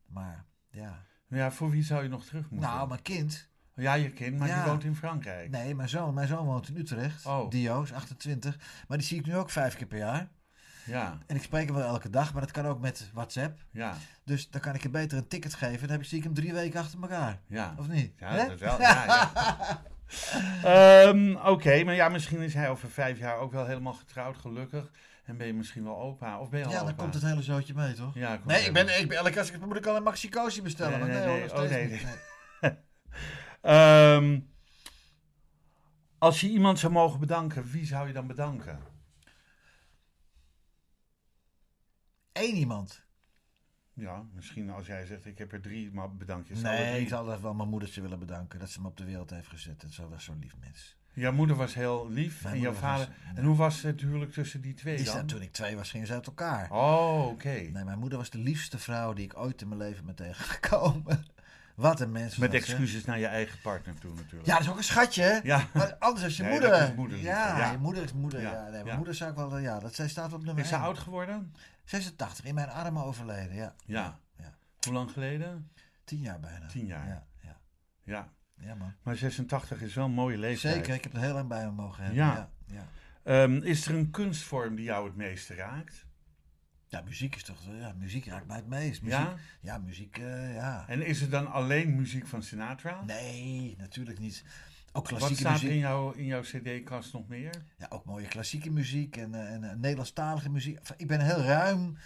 Maar 0.06 0.46
ja, 0.70 1.06
Ja, 1.28 1.52
voor 1.52 1.70
wie 1.70 1.84
zou 1.84 2.04
je 2.04 2.10
nog 2.10 2.26
terug 2.26 2.50
moeten? 2.50 2.70
nou, 2.70 2.88
mijn 2.88 3.02
kind, 3.02 3.50
Ja, 3.78 3.94
je 3.94 4.12
kind, 4.12 4.38
maar 4.40 4.48
Ja. 4.48 4.56
die 4.56 4.64
woont 4.72 4.84
in 4.84 4.96
Frankrijk. 4.96 5.50
nee, 5.50 5.76
mijn 5.76 5.90
zoon, 5.90 6.14
mijn 6.14 6.28
zoon 6.28 6.46
woont 6.46 6.70
in 6.70 6.78
Utrecht. 6.78 7.26
Oh. 7.26 7.50
Dio 7.50 7.82
is 7.82 7.94
28, 7.94 8.58
maar 8.88 8.98
die 8.98 9.08
zie 9.08 9.20
ik 9.20 9.26
nu 9.26 9.36
ook 9.36 9.50
vijf 9.50 9.76
keer 9.76 9.88
per 9.88 9.98
jaar. 9.98 10.28
Ja, 10.86 11.18
En 11.26 11.36
ik 11.36 11.42
spreek 11.44 11.66
hem 11.66 11.76
wel 11.76 11.88
elke 11.88 12.10
dag, 12.10 12.32
maar 12.34 12.42
dat 12.42 12.52
kan 12.52 12.66
ook 12.68 12.80
met 12.80 13.10
WhatsApp. 13.14 13.60
ja, 13.72 13.94
Dus 14.26 14.50
dan 14.50 14.62
kan 14.62 14.74
ik 14.76 14.84
hem 14.84 14.92
beter 14.92 15.18
een 15.18 15.28
ticket 15.28 15.54
geven. 15.54 15.80
Dan 15.82 15.90
heb 15.90 16.00
ik, 16.00 16.06
zie 16.08 16.18
ik 16.18 16.24
hem 16.24 16.34
drie 16.34 16.54
weken 16.54 16.80
achter 16.80 17.02
elkaar. 17.02 17.40
ja. 17.48 17.76
Of 17.78 17.88
niet? 17.88 18.14
Ja, 18.20 18.30
Hè? 18.32 18.48
dat 18.48 18.60
wel. 18.60 18.82
Ja, 18.82 19.06
ja. 19.06 19.82
Ehm, 20.64 21.36
Oké, 21.36 21.84
maar 21.84 21.94
ja, 21.96 22.10
misschien 22.10 22.42
is 22.42 22.54
hij 22.54 22.70
over 22.70 22.90
vijf 22.90 23.20
jaar 23.20 23.38
ook 23.38 23.52
wel 23.52 23.66
helemaal 23.66 23.94
getrouwd, 23.94 24.38
gelukkig. 24.38 24.92
En 25.26 25.38
ben 25.38 25.48
je 25.48 25.54
misschien 25.54 25.84
wel 25.84 25.98
opa. 26.00 26.40
Of 26.40 26.50
ben 26.50 26.60
je 26.60 26.66
al 26.66 26.72
Ja, 26.72 26.78
dan 26.80 26.88
opa? 26.88 27.02
komt 27.02 27.14
het 27.14 27.24
hele 27.24 27.42
zootje 27.42 27.74
mee, 27.74 27.94
toch? 27.94 28.14
Ja, 28.16 28.36
komt 28.36 28.46
Nee, 28.46 28.62
ik 28.66 28.74
ben, 28.74 29.00
ik 29.00 29.08
ben 29.08 29.18
elke 29.18 29.32
keer 29.32 29.68
moet 29.68 29.78
ik 29.78 29.86
al 29.86 29.96
een 29.96 30.04
Maxi 30.04 30.30
Cosi 30.30 30.62
bestellen. 30.62 31.00
Nee, 31.00 31.10
nee, 31.10 31.26
nee, 31.26 31.54
Oh, 31.54 31.70
nee, 31.70 32.02
Ehm, 33.62 34.40
als 36.18 36.42
je 36.42 36.50
iemand 36.50 36.80
zou 36.80 36.94
mogen 36.94 37.20
bedanken, 37.20 37.64
wie 37.64 37.86
zou 37.86 38.08
je 38.08 38.14
dan 38.14 38.28
bedanken? 38.28 38.80
Eén 42.34 42.56
iemand. 42.56 43.06
Ja, 43.94 44.26
misschien 44.34 44.70
als 44.70 44.88
jij 44.88 45.06
zegt, 45.06 45.26
ik 45.26 45.38
heb 45.38 45.54
er 45.54 45.62
drie, 45.62 45.92
maar 45.92 46.16
bedank 46.16 46.48
je. 46.48 46.56
Nee, 46.56 47.02
ik 47.02 47.08
zou 47.08 47.42
wel 47.42 47.54
mijn 47.54 47.70
moedertje 47.70 48.02
willen 48.02 48.20
bedanken. 48.20 48.60
Dat 48.60 48.70
ze 48.70 48.82
me 48.82 48.88
op 48.88 48.98
de 48.98 49.06
wereld 49.06 49.30
heeft 49.30 49.48
gezet. 49.48 49.82
Dat 49.82 49.96
wel 49.96 50.20
zo'n 50.20 50.40
lief 50.40 50.58
mens. 50.60 50.98
Jouw 51.14 51.32
moeder 51.32 51.56
was 51.56 51.74
heel 51.74 52.10
lief 52.10 52.44
Mijn 52.44 52.56
en 52.56 52.62
jouw 52.62 52.72
was- 52.72 52.80
vader... 52.80 53.10
En 53.36 53.46
hoe 53.46 53.56
was 53.56 53.82
het 53.82 54.02
huwelijk 54.02 54.32
tussen 54.32 54.62
die 54.62 54.74
twee 54.74 55.04
dan? 55.04 55.26
toen 55.26 55.42
ik 55.42 55.52
twee 55.52 55.76
was, 55.76 55.90
gingen 55.90 56.08
ze 56.08 56.14
uit 56.14 56.28
elkaar. 56.28 56.72
Oh, 56.72 57.28
oké. 57.28 57.50
Nee, 57.50 57.84
mijn 57.84 58.00
moeder 58.00 58.18
was 58.18 58.30
de 58.30 58.38
liefste 58.38 58.78
vrouw 58.78 59.14
die 59.14 59.26
ik 59.26 59.38
ooit 59.38 59.62
in 59.62 59.68
mijn 59.68 59.80
leven 59.80 60.06
ben 60.06 60.16
tegengekomen. 60.16 61.26
Wat 61.78 62.00
een 62.00 62.12
mens. 62.12 62.38
Met 62.38 62.54
excuses 62.54 63.06
naar 63.06 63.20
je 63.20 63.26
eigen 63.26 63.60
partner 63.62 63.96
toe 64.00 64.14
natuurlijk. 64.14 64.46
Ja, 64.46 64.54
dat 64.54 64.62
is 64.64 64.70
ook 64.70 64.78
een 64.78 64.84
schatje? 64.84 65.40
Ja. 65.44 65.68
Maar 65.74 65.96
anders 66.00 66.24
als 66.24 66.38
je 66.38 66.44
Nee, 66.44 66.52
moeder. 66.96 67.18
is 67.18 67.24
ja, 67.24 67.58
ja. 67.58 67.72
je 67.72 67.78
moeder 67.78 68.04
is 68.04 68.14
moeder. 68.14 68.42
Ja, 68.42 68.52
Ja, 68.52 68.70
nee, 68.70 68.84
mijn 68.84 68.96
moeder 68.96 69.16
zou 69.16 69.30
ik 69.30 69.36
wel. 69.36 69.58
Ja, 69.58 69.80
dat 69.80 69.96
zij 69.96 70.08
staat 70.10 70.34
op 70.34 70.44
nummer 70.44 70.64
Is 70.64 70.70
ze 70.70 70.76
1. 70.76 70.84
oud 70.84 70.98
geworden? 70.98 71.54
86, 71.84 72.46
in 72.46 72.56
mijn 72.56 72.70
armen 72.70 73.04
overleden. 73.04 73.56
Ja, 73.56 73.76
Ja. 73.86 74.20
Ja. 74.38 74.58
Hoe 74.80 74.94
lang 74.94 75.12
geleden? 75.12 75.72
tien 76.04 76.20
jaar 76.20 76.40
bijna. 76.40 76.66
Tien 76.68 76.86
jaar. 76.86 77.08
Ja, 77.08 77.26
ja. 77.42 77.58
Ja. 78.04 78.30
ja 78.56 78.76
man. 78.76 78.94
Maar 79.04 79.16
86 79.16 79.82
is 79.82 79.94
wel 79.94 80.06
een 80.06 80.12
mooie 80.12 80.38
leeftijd. 80.38 80.74
Zeker, 80.76 80.94
ik 80.94 81.04
heb 81.04 81.14
er 81.14 81.20
heel 81.22 81.34
lang 81.34 81.48
bij 81.48 81.66
me 81.66 81.72
mogen 81.72 82.04
hebben. 82.04 82.24
Ja. 82.24 82.34
Ja, 82.34 82.50
ja. 82.76 82.88
Ehm, 83.24 83.56
is 83.64 83.86
er 83.88 83.96
een 83.96 84.12
kunstvorm 84.12 84.76
die 84.76 84.86
jou 84.86 85.06
het 85.08 85.16
meeste 85.16 85.54
raakt? 85.56 86.06
Ja, 86.90 87.02
muziek 87.06 87.36
is 87.36 87.44
toch. 87.44 87.58
Ja, 87.80 87.94
muziek 88.00 88.26
raakt 88.26 88.48
mij 88.48 88.56
het 88.58 88.68
meest. 88.68 89.02
Muziek, 89.02 89.20
Ja? 89.20 89.36
ja, 89.62 89.78
muziek, 89.78 90.18
eh, 90.18 90.54
ja. 90.56 90.86
En 90.88 91.06
is 91.06 91.22
het 91.22 91.32
dan 91.32 91.52
alleen 91.52 91.96
muziek 91.96 92.28
van 92.28 92.44
Sinatra? 92.44 93.04
Nee, 93.06 93.76
natuurlijk 93.78 94.20
niet. 94.20 94.44
Ook 94.92 95.10
Wat 95.10 95.18
klassieke 95.20 95.36
staat 95.42 95.52
muziek. 95.54 95.70
in 95.70 95.78
jouw, 95.78 96.12
in 96.12 96.26
jouw 96.26 96.42
cd-kast 96.42 97.14
nog 97.14 97.28
meer? 97.28 97.54
Ja, 97.78 97.86
ook 97.90 98.06
mooie 98.06 98.28
klassieke 98.28 98.72
muziek 98.72 99.18
en, 99.18 99.34
eh, 99.36 99.54
en 99.54 99.64
eh, 99.64 99.76
Nederlandstalige 99.76 100.50
muziek. 100.50 100.78
Enfin, 100.78 100.96
Ik 100.98 101.08
ben 101.08 101.20
heel 101.22 101.42
ruim 101.42 101.98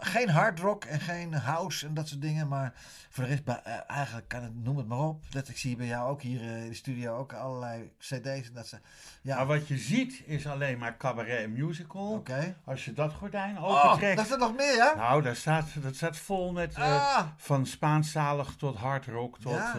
geen 0.00 0.28
hard 0.28 0.58
rock 0.58 0.84
en 0.84 1.00
geen 1.00 1.34
house 1.34 1.86
en 1.86 1.94
dat 1.94 2.08
soort 2.08 2.20
dingen. 2.22 2.48
Maar 2.48 2.72
voor 3.10 3.24
de 3.24 3.30
rest, 3.30 3.42
eh, 3.46 3.74
eigenlijk 3.86 4.28
kan 4.28 4.42
het, 4.42 4.64
noem 4.64 4.76
het 4.76 4.86
maar 4.88 4.98
op. 4.98 5.22
Dat 5.30 5.48
ik 5.48 5.58
zie 5.58 5.76
bij 5.76 5.86
jou 5.86 6.10
ook 6.10 6.22
hier 6.22 6.40
eh, 6.40 6.62
in 6.62 6.68
de 6.68 6.74
studio 6.74 7.16
ook 7.16 7.32
allerlei 7.32 7.92
cd's. 7.98 8.48
En 8.48 8.52
dat 8.54 8.66
ze, 8.66 8.78
ja, 9.22 9.36
Maar 9.36 9.46
wat 9.46 9.68
je 9.68 9.78
ziet 9.78 10.22
is 10.26 10.46
alleen 10.46 10.78
maar 10.78 10.96
cabaret 10.96 11.42
en 11.44 11.52
musical. 11.52 12.12
oké. 12.12 12.56
Als 12.64 12.84
je 12.84 12.92
dat 12.92 13.12
gordijn 13.12 13.58
Oh, 13.58 13.84
opentrekt. 13.84 14.16
dat 14.16 14.24
is 14.26 14.32
er 14.32 14.38
nog 14.38 14.56
meer, 14.56 14.74
ja? 14.76 14.94
Nou, 14.96 15.22
daar 15.22 15.36
staat, 15.36 15.82
dat 15.82 15.94
staat 15.94 16.16
vol 16.16 16.52
met 16.52 16.74
eh, 16.74 17.16
Ah. 17.16 17.26
van 17.36 17.66
Spaanstalig 17.66 18.54
tot 18.56 18.76
hard 18.76 19.06
rock 19.06 19.38
tot, 19.38 19.52
Ja. 19.52 19.74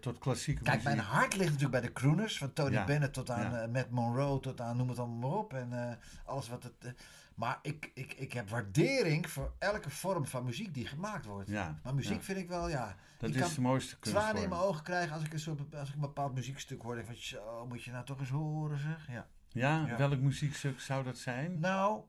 tot 0.00 0.18
klassieke 0.18 0.62
Kijk, 0.62 0.76
muziek. 0.82 0.94
mijn 0.96 1.06
hart 1.08 1.32
ligt 1.36 1.50
natuurlijk 1.52 1.80
bij 1.80 1.88
de 1.88 1.92
crooners. 1.92 2.38
Van 2.38 2.52
Tony 2.52 2.72
Ja. 2.72 2.84
Bennett 2.84 3.12
tot 3.12 3.30
aan 3.30 3.50
Ja. 3.52 3.66
Matt 3.66 3.90
Monroe, 3.90 4.40
tot 4.40 4.60
aan 4.60 4.76
noem 4.76 4.88
het 4.88 4.98
allemaal 4.98 5.28
maar 5.30 5.38
op. 5.38 5.52
En 5.54 5.98
alles 6.24 6.48
wat 6.48 6.62
het... 6.62 6.94
maar 7.36 7.58
ik, 7.62 7.90
ik, 7.94 8.12
ik 8.12 8.32
heb 8.32 8.48
waardering 8.48 9.30
voor 9.30 9.54
elke 9.58 9.90
vorm 9.90 10.26
van 10.26 10.44
muziek 10.44 10.74
die 10.74 10.86
gemaakt 10.86 11.24
wordt. 11.24 11.48
Ja, 11.50 11.80
Maar 11.82 11.94
muziek 11.94 12.16
ja. 12.16 12.22
vind 12.22 12.38
ik 12.38 12.48
wel, 12.48 12.68
ja... 12.68 12.96
dat 13.18 13.30
ik 13.30 13.36
is 13.36 13.54
de 13.54 13.60
mooiste 13.60 13.98
tranen 13.98 14.42
in 14.42 14.48
mijn 14.48 14.60
ogen 14.60 14.82
krijgen 14.82 15.14
als 15.14 15.24
ik, 15.24 15.32
een 15.32 15.40
soort, 15.40 15.74
als 15.74 15.88
ik 15.88 15.94
een 15.94 16.00
bepaald 16.00 16.34
muziekstuk 16.34 16.82
hoor. 16.82 16.94
Denk 16.94 17.08
ik 17.08 17.12
van, 17.14 17.22
zo, 17.22 17.66
moet 17.66 17.82
je 17.82 17.90
nou 17.90 18.04
toch 18.04 18.20
eens 18.20 18.28
horen, 18.28 18.78
zeg. 18.78 19.06
Ja. 19.08 19.26
Ja, 19.48 19.86
Ja. 19.86 19.96
welk 19.96 20.20
muziekstuk 20.20 20.80
zou 20.80 21.04
dat 21.04 21.18
zijn? 21.18 21.60
Nou, 21.60 22.02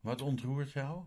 Wat 0.00 0.20
ontroert 0.20 0.72
jou? 0.72 1.04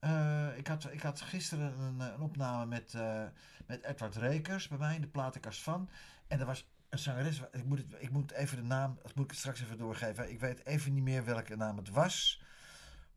eh, 0.00 0.56
ik, 0.56 0.66
had, 0.66 0.92
ik 0.92 1.02
had 1.02 1.20
gisteren 1.20 1.78
een, 1.80 2.00
eh, 2.00 2.06
een 2.14 2.20
opname 2.20 2.66
met, 2.66 2.94
eh, 2.94 3.24
met 3.66 3.84
Edward 3.84 4.16
Rekers 4.16 4.68
bij 4.68 4.78
mij 4.78 4.94
in 4.94 5.00
de 5.00 5.06
platenkast 5.08 5.62
van. 5.62 5.90
En 6.28 6.40
er 6.40 6.46
was 6.46 6.70
een 6.88 6.98
zangeres, 6.98 7.42
ik 7.52 7.64
moet, 7.64 7.78
het, 7.78 7.94
ik 7.98 8.10
moet 8.10 8.32
even 8.32 8.56
de 8.56 8.62
naam, 8.62 8.98
dat 9.02 9.14
moet 9.14 9.24
ik 9.24 9.30
het 9.30 9.38
straks 9.40 9.62
even 9.62 9.78
doorgeven. 9.78 10.30
Ik 10.30 10.40
weet 10.40 10.66
even 10.66 10.94
niet 10.94 11.02
meer 11.02 11.24
welke 11.24 11.56
naam 11.56 11.76
het 11.76 11.88
was. 11.90 12.42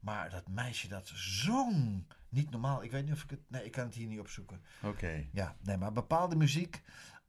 Maar 0.01 0.29
dat 0.29 0.47
meisje 0.47 0.87
dat 0.87 1.11
zong, 1.15 2.05
niet 2.29 2.51
normaal. 2.51 2.83
Ik 2.83 2.91
weet 2.91 3.05
niet 3.05 3.13
of 3.13 3.23
ik 3.23 3.29
het, 3.29 3.39
nee, 3.47 3.65
ik 3.65 3.71
kan 3.71 3.85
het 3.85 3.95
hier 3.95 4.07
niet 4.07 4.19
opzoeken. 4.19 4.61
Oké. 4.83 5.27
Ja, 5.31 5.55
nee, 5.61 5.77
maar 5.77 5.91
bepaalde 5.91 6.35
muziek, 6.35 6.81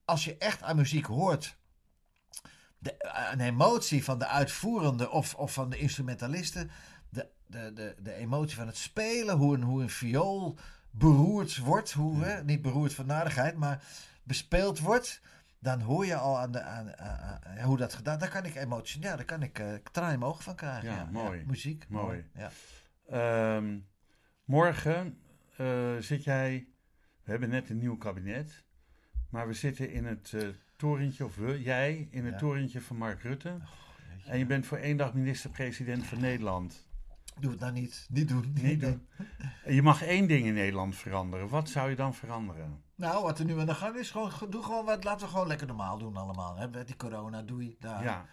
als 0.04 0.24
je 0.24 0.36
echt 0.38 0.62
aan 0.62 0.76
muziek 0.76 1.06
hoort, 1.06 1.56
de, 2.78 2.94
een 3.32 3.40
emotie 3.40 4.04
van 4.04 4.18
de 4.18 4.26
uitvoerende 4.26 5.10
of, 5.10 5.34
of 5.34 5.52
van 5.52 5.70
de 5.70 5.78
instrumentalisten, 5.78 6.70
de, 7.08 7.28
de, 7.46 7.72
de, 7.72 7.96
de 7.98 8.14
emotie 8.14 8.56
van 8.56 8.66
het 8.66 8.76
spelen, 8.76 9.36
hoe 9.36 9.54
een, 9.54 9.62
hoe 9.62 9.82
een 9.82 9.90
viool 9.90 10.58
beroerd 10.90 11.58
wordt, 11.58 11.92
hoe, 11.92 12.24
hè, 12.24 12.44
niet 12.44 12.62
beroerd 12.62 12.94
van 12.94 13.06
nadigheid, 13.06 13.56
maar 13.56 13.84
bespeeld 14.22 14.78
wordt, 14.78 15.20
dan 15.62 15.80
hoor 15.80 16.06
je 16.06 16.16
al 16.16 16.38
aan, 16.38 16.52
de, 16.52 16.62
aan, 16.62 16.98
aan- 16.98 17.38
aan- 17.44 17.58
hoe 17.64 17.76
dat 17.76 17.94
gedaan. 17.94 18.18
Daar 18.18 18.28
kan 18.30 18.44
ik 18.44 18.54
emotie, 18.54 19.02
ja, 19.02 19.16
daar 19.16 19.24
kan 19.24 19.42
ik 19.42 19.58
eh 19.58 19.74
tranen 19.92 20.12
in 20.12 20.18
mijn 20.18 20.30
ogen 20.30 20.42
van 20.44 20.54
krijgen. 20.54 20.90
Ja, 20.90 21.08
mooi. 21.12 21.44
muziek, 21.46 21.88
Mooi. 21.88 22.24
Ja. 22.34 22.50
Ehm, 23.08 23.78
morgen 24.44 25.18
eh, 25.56 25.96
zit 25.98 26.24
jij. 26.24 26.66
We 27.24 27.30
hebben 27.30 27.48
net 27.48 27.70
een 27.70 27.78
nieuw 27.78 27.96
kabinet. 27.96 28.64
Maar 29.30 29.46
we 29.46 29.52
zitten 29.52 29.90
in 29.90 30.04
het 30.04 30.32
eh, 30.34 30.48
torentje, 30.76 31.24
of 31.24 31.36
we, 31.36 31.62
jij, 31.62 32.08
in 32.10 32.24
het 32.26 32.38
torentje 32.38 32.80
van 32.80 32.96
Mark 32.96 33.22
Rutte. 33.22 33.48
Jeetje. 33.48 34.30
En 34.30 34.38
je 34.38 34.46
bent 34.46 34.66
voor 34.66 34.78
één 34.78 34.96
dag 34.96 35.14
minister-president 35.14 36.04
van 36.06 36.20
Nederland. 36.20 36.86
Doe 37.40 37.50
het 37.50 37.60
nou 37.60 37.72
niet. 37.72 38.06
Niet 38.10 38.28
doen. 38.28 38.52
Niet 38.62 38.80
doen. 38.80 39.06
En 39.64 39.74
je 39.78 39.82
mag 39.82 40.02
één 40.02 40.28
ding 40.28 40.46
in 40.46 40.54
Nederland 40.54 40.96
veranderen. 40.96 41.48
Wat 41.48 41.68
zou 41.68 41.90
je 41.90 41.96
dan 41.96 42.14
veranderen? 42.14 42.82
Nou, 42.95 43.22
wat 43.22 43.38
er 43.38 43.45
nu 43.45 43.61
aan 43.61 43.66
de 43.66 43.74
gang 43.74 43.97
is, 43.97 44.11
gewoon, 44.11 44.30
doe 44.49 44.62
gewoon 44.62 44.84
wat, 44.84 45.05
laten 45.05 45.26
we 45.26 45.32
gewoon 45.32 45.47
lekker 45.47 45.66
normaal 45.66 45.99
doen 45.99 46.16
allemaal. 46.16 46.57
Hè? 46.57 46.68
Met 46.68 46.86
die 46.86 46.97
corona, 46.97 47.43
doei. 47.43 47.76
Daar. 47.80 48.03
Ja. 48.03 48.24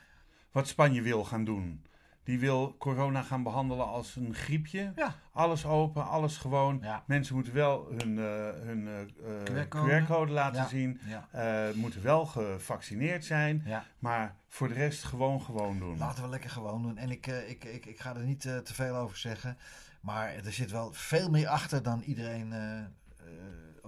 Wat 0.51 0.67
Spanje 0.67 1.01
wil 1.01 1.23
gaan 1.25 1.43
doen. 1.43 1.83
Die 2.23 2.39
wil 2.39 2.75
corona 2.77 3.21
gaan 3.21 3.43
behandelen 3.43 3.87
als 3.87 4.15
een 4.15 4.33
griepje. 4.35 4.91
Ja. 4.95 5.15
Alles 5.31 5.65
open, 5.65 6.07
alles 6.07 6.37
gewoon. 6.37 6.79
Ja. 6.81 7.03
Mensen 7.07 7.35
moeten 7.35 7.53
wel 7.53 7.87
hun, 7.97 8.17
eh, 8.19 8.65
hun 8.65 8.87
eh, 8.87 9.61
eh, 9.61 9.67
QR-code. 9.69 10.31
Laten 10.31 10.61
Ja. 10.61 10.67
zien. 10.67 10.99
Ja. 11.05 11.27
Eh, 11.31 11.75
moeten 11.75 12.03
wel 12.03 12.25
gevaccineerd 12.25 13.25
zijn. 13.25 13.61
ja. 13.65 13.83
Maar 13.99 14.35
voor 14.47 14.67
de 14.67 14.73
rest 14.73 15.03
gewoon 15.03 15.41
gewoon 15.41 15.79
doen. 15.79 15.97
Laten 15.97 16.23
we 16.23 16.29
lekker 16.29 16.49
gewoon 16.49 16.81
doen. 16.81 16.97
En 16.97 17.09
ik, 17.09 17.27
ik, 17.27 17.63
ik, 17.63 17.85
ik 17.85 17.99
ga 17.99 18.15
er 18.15 18.23
niet 18.25 18.41
te 18.41 18.61
veel 18.73 18.95
over 18.95 19.17
zeggen. 19.17 19.57
Maar 20.01 20.33
er 20.35 20.53
zit 20.53 20.71
wel 20.71 20.93
veel 20.93 21.29
meer 21.29 21.47
achter 21.47 21.83
dan 21.83 22.01
iedereen. 22.01 22.53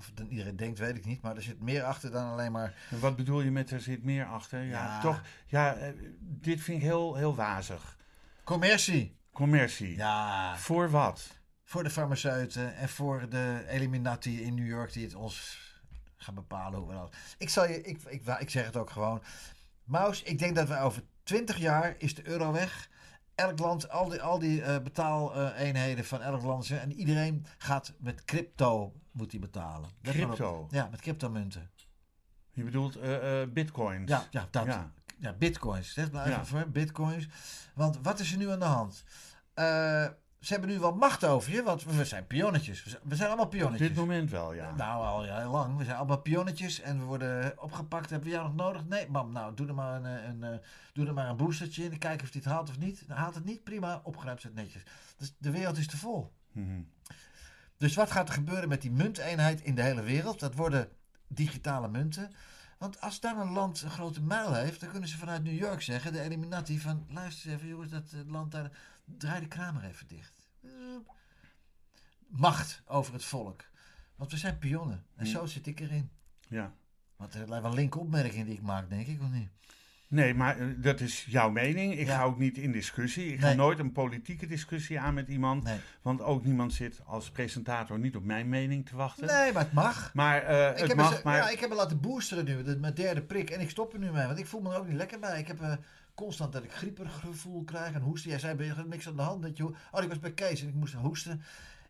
Of 0.10 0.12
dan 0.14 0.28
iedereen 0.28 0.56
denkt, 0.56 0.80
weet 0.80 0.98
ik 0.98 1.06
niet. 1.06 1.22
Maar 1.22 1.36
er 1.36 1.42
zit 1.42 1.62
meer 1.62 1.84
achter 1.84 2.12
dan 2.12 2.32
alleen 2.32 2.52
maar. 2.52 2.74
Wat 3.00 3.16
bedoel 3.16 3.42
je 3.42 3.52
met 3.52 3.72
er 3.72 3.82
zit 3.82 4.04
meer 4.04 4.26
achter? 4.26 4.62
Ja, 4.62 4.84
Ja. 4.86 5.00
toch. 5.02 5.22
Ja, 5.46 5.74
eh, 5.76 5.94
dit 6.20 6.62
vind 6.62 6.78
ik 6.78 6.84
heel, 6.84 7.16
heel 7.16 7.36
wazig. 7.36 7.98
Commercie. 8.44 9.16
Commercie. 9.32 9.96
Ja. 9.96 10.58
Voor 10.58 10.90
wat? 10.90 11.40
Voor 11.64 11.84
de 11.84 11.90
farmaceuten 11.90 12.76
en 12.76 12.90
voor 12.90 13.30
de 13.30 13.66
Illuminati 13.72 14.42
in 14.44 14.56
New 14.56 14.68
York 14.68 14.94
die 14.94 15.04
het 15.06 15.16
ons 15.16 15.60
gaan 16.18 16.36
bepalen 16.36 16.80
hoe 16.80 16.88
we 16.88 16.94
dat. 16.94 17.16
Ik 17.38 17.50
zal 17.50 17.68
je, 17.68 17.82
ik, 17.82 18.02
ik, 18.02 18.26
ik 18.40 18.50
zeg 18.50 18.66
het 18.66 18.78
ook 18.78 18.90
gewoon. 18.90 19.22
Maus, 19.84 20.24
ik 20.24 20.40
denk 20.40 20.56
dat 20.56 20.68
we 20.68 20.78
over 20.80 21.04
20 21.24 21.58
jaar 21.58 21.96
is 21.98 22.16
de 22.16 22.28
euro 22.28 22.52
weg. 22.52 22.90
Elk 23.42 23.60
land, 23.60 23.90
al 23.90 24.10
die, 24.10 24.22
al 24.22 24.40
die 24.40 24.62
eh, 24.64 24.82
betaaleenheden 24.84 26.06
van 26.06 26.22
elk 26.22 26.42
land. 26.44 26.70
En 26.70 26.94
iedereen 26.94 27.46
gaat 27.58 27.94
met 28.00 28.26
crypto 28.26 28.94
moet 29.12 29.32
die 29.32 29.40
betalen. 29.40 29.90
Let. 30.02 30.14
Crypto? 30.14 30.68
Ja, 30.72 30.88
met 30.92 31.02
cryptomunten. 31.02 31.70
Je 32.52 32.64
bedoelt 32.64 32.96
eh, 32.96 33.42
eh, 33.42 33.50
bitcoins? 33.50 34.10
Ja, 34.10 34.24
ja, 34.32 34.48
dat. 34.52 34.66
Ja. 34.66 34.92
Ja, 35.18 35.34
bitcoins. 35.34 35.94
Zeg 35.94 36.12
maar 36.12 36.26
even 36.26 36.38
Ja. 36.38 36.46
voor, 36.46 36.68
bitcoins. 36.70 37.28
Want 37.76 38.00
wat 38.02 38.20
is 38.20 38.32
er 38.32 38.38
nu 38.38 38.50
aan 38.52 38.60
de 38.60 38.66
hand? 38.66 39.04
Ze 40.42 40.54
hebben 40.54 40.70
nu 40.70 40.80
wel 40.80 40.96
macht 40.96 41.24
over 41.24 41.52
je, 41.52 41.64
want 41.64 41.84
we 41.84 42.06
zijn 42.06 42.28
pionnetjes. 42.28 42.84
We 43.04 43.16
zijn, 43.16 43.28
allemaal 43.28 43.46
Op 43.46 43.52
pionnetjes. 43.52 43.88
dit 43.88 43.98
moment 43.98 44.30
wel, 44.30 44.54
ja. 44.54 44.76
Nou, 44.76 45.06
al 45.06 45.26
ja, 45.26 45.40
heel 45.40 45.52
lang. 45.52 45.78
We 45.78 45.84
zijn 45.84 45.98
allemaal 45.98 46.22
pionnetjes 46.22 46.80
en 46.80 47.00
we 47.00 47.04
worden 47.04 47.62
opgepakt. 47.62 48.10
Hebben 48.10 48.30
we 48.30 48.36
jou 48.36 48.48
nog 48.48 48.56
nodig? 48.56 48.86
Nee, 48.86 49.10
mam, 49.10 49.32
nou, 49.32 49.56
doe 49.56 49.68
er 49.68 49.74
maar 49.74 49.96
een, 49.96 50.06
eh, 50.06 50.28
een, 50.28 50.44
eh, 50.44 50.58
doe 50.94 51.08
er 51.08 51.14
maar 51.14 51.30
een 51.30 51.38
boostertje 51.38 51.84
in. 51.84 51.98
Kijken 51.98 52.26
of 52.26 52.34
hij 52.34 52.42
het 52.44 52.52
haalt 52.52 52.70
of 52.70 52.78
niet. 52.78 53.04
Nou, 53.08 53.20
haalt 53.20 53.36
het 53.36 53.46
niet, 53.46 53.64
prima. 53.64 54.02
Opgeruimd 54.04 54.42
zit 54.42 54.54
netjes. 54.54 54.84
Dus 55.18 55.36
de 55.38 55.52
wereld 55.52 55.78
is 55.78 55.88
te 55.88 55.98
vol. 55.98 56.32
Mhm. 56.52 56.82
Dus 57.78 57.96
wat 57.96 58.12
gaat 58.12 58.28
er 58.28 58.34
gebeuren 58.34 58.70
met 58.70 58.82
die 58.82 58.92
munteenheid 58.92 59.62
in 59.62 59.76
de 59.76 59.82
hele 59.82 60.02
wereld? 60.02 60.40
Dat 60.40 60.56
worden 60.56 60.90
digitale 61.28 61.88
munten. 61.88 62.32
Want 62.78 63.02
als 63.02 63.20
dan 63.20 63.40
een 63.40 63.52
land 63.52 63.82
een 63.82 63.90
grote 63.90 64.22
muil 64.22 64.54
heeft, 64.54 64.80
dan 64.80 64.90
kunnen 64.90 65.10
ze 65.10 65.18
vanuit 65.18 65.44
New 65.44 65.58
York 65.60 65.82
zeggen, 65.82 66.14
de 66.14 66.24
Illuminati, 66.24 66.80
van 66.80 67.06
luister 67.10 67.52
eens 67.52 67.58
even 67.58 67.70
jongens, 67.70 67.92
dat 67.92 68.12
eh, 68.14 68.32
land 68.32 68.52
daar, 68.52 68.72
draai 69.18 69.40
de 69.40 69.48
kraan 69.48 69.74
maar 69.74 69.84
even 69.84 70.08
dicht. 70.08 70.50
Macht 72.28 72.82
over 72.86 73.14
het 73.14 73.24
volk. 73.26 73.64
Want 74.16 74.32
we 74.32 74.38
zijn 74.38 74.58
pionnen. 74.60 75.06
En 75.16 75.28
zo 75.28 75.46
zit 75.46 75.68
ik 75.68 75.80
erin. 75.80 76.10
ja. 76.48 76.74
Want 77.18 77.34
het 77.34 77.50
lijkt 77.50 77.64
wel 77.64 77.72
een 77.72 77.78
linker 77.78 78.00
opmerking 78.00 78.46
die 78.46 78.54
ik 78.56 78.62
maak, 78.62 78.90
denk 78.90 79.08
ik, 79.08 79.22
of 79.22 79.30
niet? 79.30 79.50
Nee, 80.08 80.34
maar 80.34 80.60
eh, 80.60 80.68
dat 80.78 81.00
is 81.00 81.26
jouw 81.26 81.50
mening. 81.50 81.94
Ik 81.98 82.08
Ja. 82.08 82.16
ga 82.18 82.24
ook 82.24 82.38
niet 82.38 82.58
in 82.58 82.72
discussie. 82.72 83.34
Ik 83.34 83.40
ga 83.40 83.54
nooit 83.54 83.80
een 83.80 83.92
politieke 83.92 84.48
discussie 84.48 85.00
aan 85.00 85.14
met 85.14 85.28
iemand. 85.28 85.64
Nee. 85.64 85.80
Want 86.02 86.22
ook 86.22 86.44
niemand 86.44 86.74
zit 86.74 87.02
als 87.06 87.32
presentator 87.32 88.00
niet 88.00 88.16
op 88.16 88.24
mijn 88.24 88.50
mening 88.50 88.86
te 88.90 88.96
wachten. 88.96 89.26
Nee, 89.28 89.52
maar 89.54 89.64
het 89.64 89.74
mag. 89.74 90.14
Maar 90.14 90.42
eh, 90.44 90.70
Ik 90.72 90.78
het 90.78 90.88
heb, 90.88 90.98
mag, 90.98 91.12
eens- 91.14 91.22
maar... 91.24 91.38
ja, 91.38 91.50
ik 91.50 91.60
heb 91.60 91.70
me 91.70 91.76
laten 91.76 92.00
boosteren 92.00 92.46
nu, 92.46 92.78
mijn 92.80 92.94
derde 92.94 93.22
prik. 93.22 93.50
En 93.50 93.60
ik 93.62 93.70
stop 93.70 93.94
er 93.94 94.00
nu 94.00 94.12
mee, 94.12 94.26
want 94.28 94.40
ik 94.40 94.46
voel 94.48 94.62
me 94.62 94.72
er 94.74 94.78
ook 94.80 94.88
niet 94.88 94.96
lekker 94.98 95.20
bij. 95.20 95.40
Ik 95.40 95.48
heb 95.48 95.62
eh, 95.62 95.74
constant 96.22 96.54
dat 96.54 96.64
ik 96.64 96.72
grieperig 96.72 97.20
gevoel 97.20 97.64
krijg 97.64 97.94
en 97.94 98.02
hoesten. 98.02 98.30
Jij 98.30 98.40
zei, 98.40 98.56
ben 98.56 98.66
je 98.66 98.74
niks 98.88 99.08
aan 99.08 99.16
de 99.16 99.22
hand? 99.22 99.42
Dat 99.42 99.58
je, 99.58 99.64
oh, 99.92 100.04
ik 100.04 100.08
was 100.10 100.20
bij 100.20 100.32
Kees 100.32 100.62
en 100.62 100.68
ik 100.68 100.74
moest 100.74 100.94
hoesten. 100.94 101.42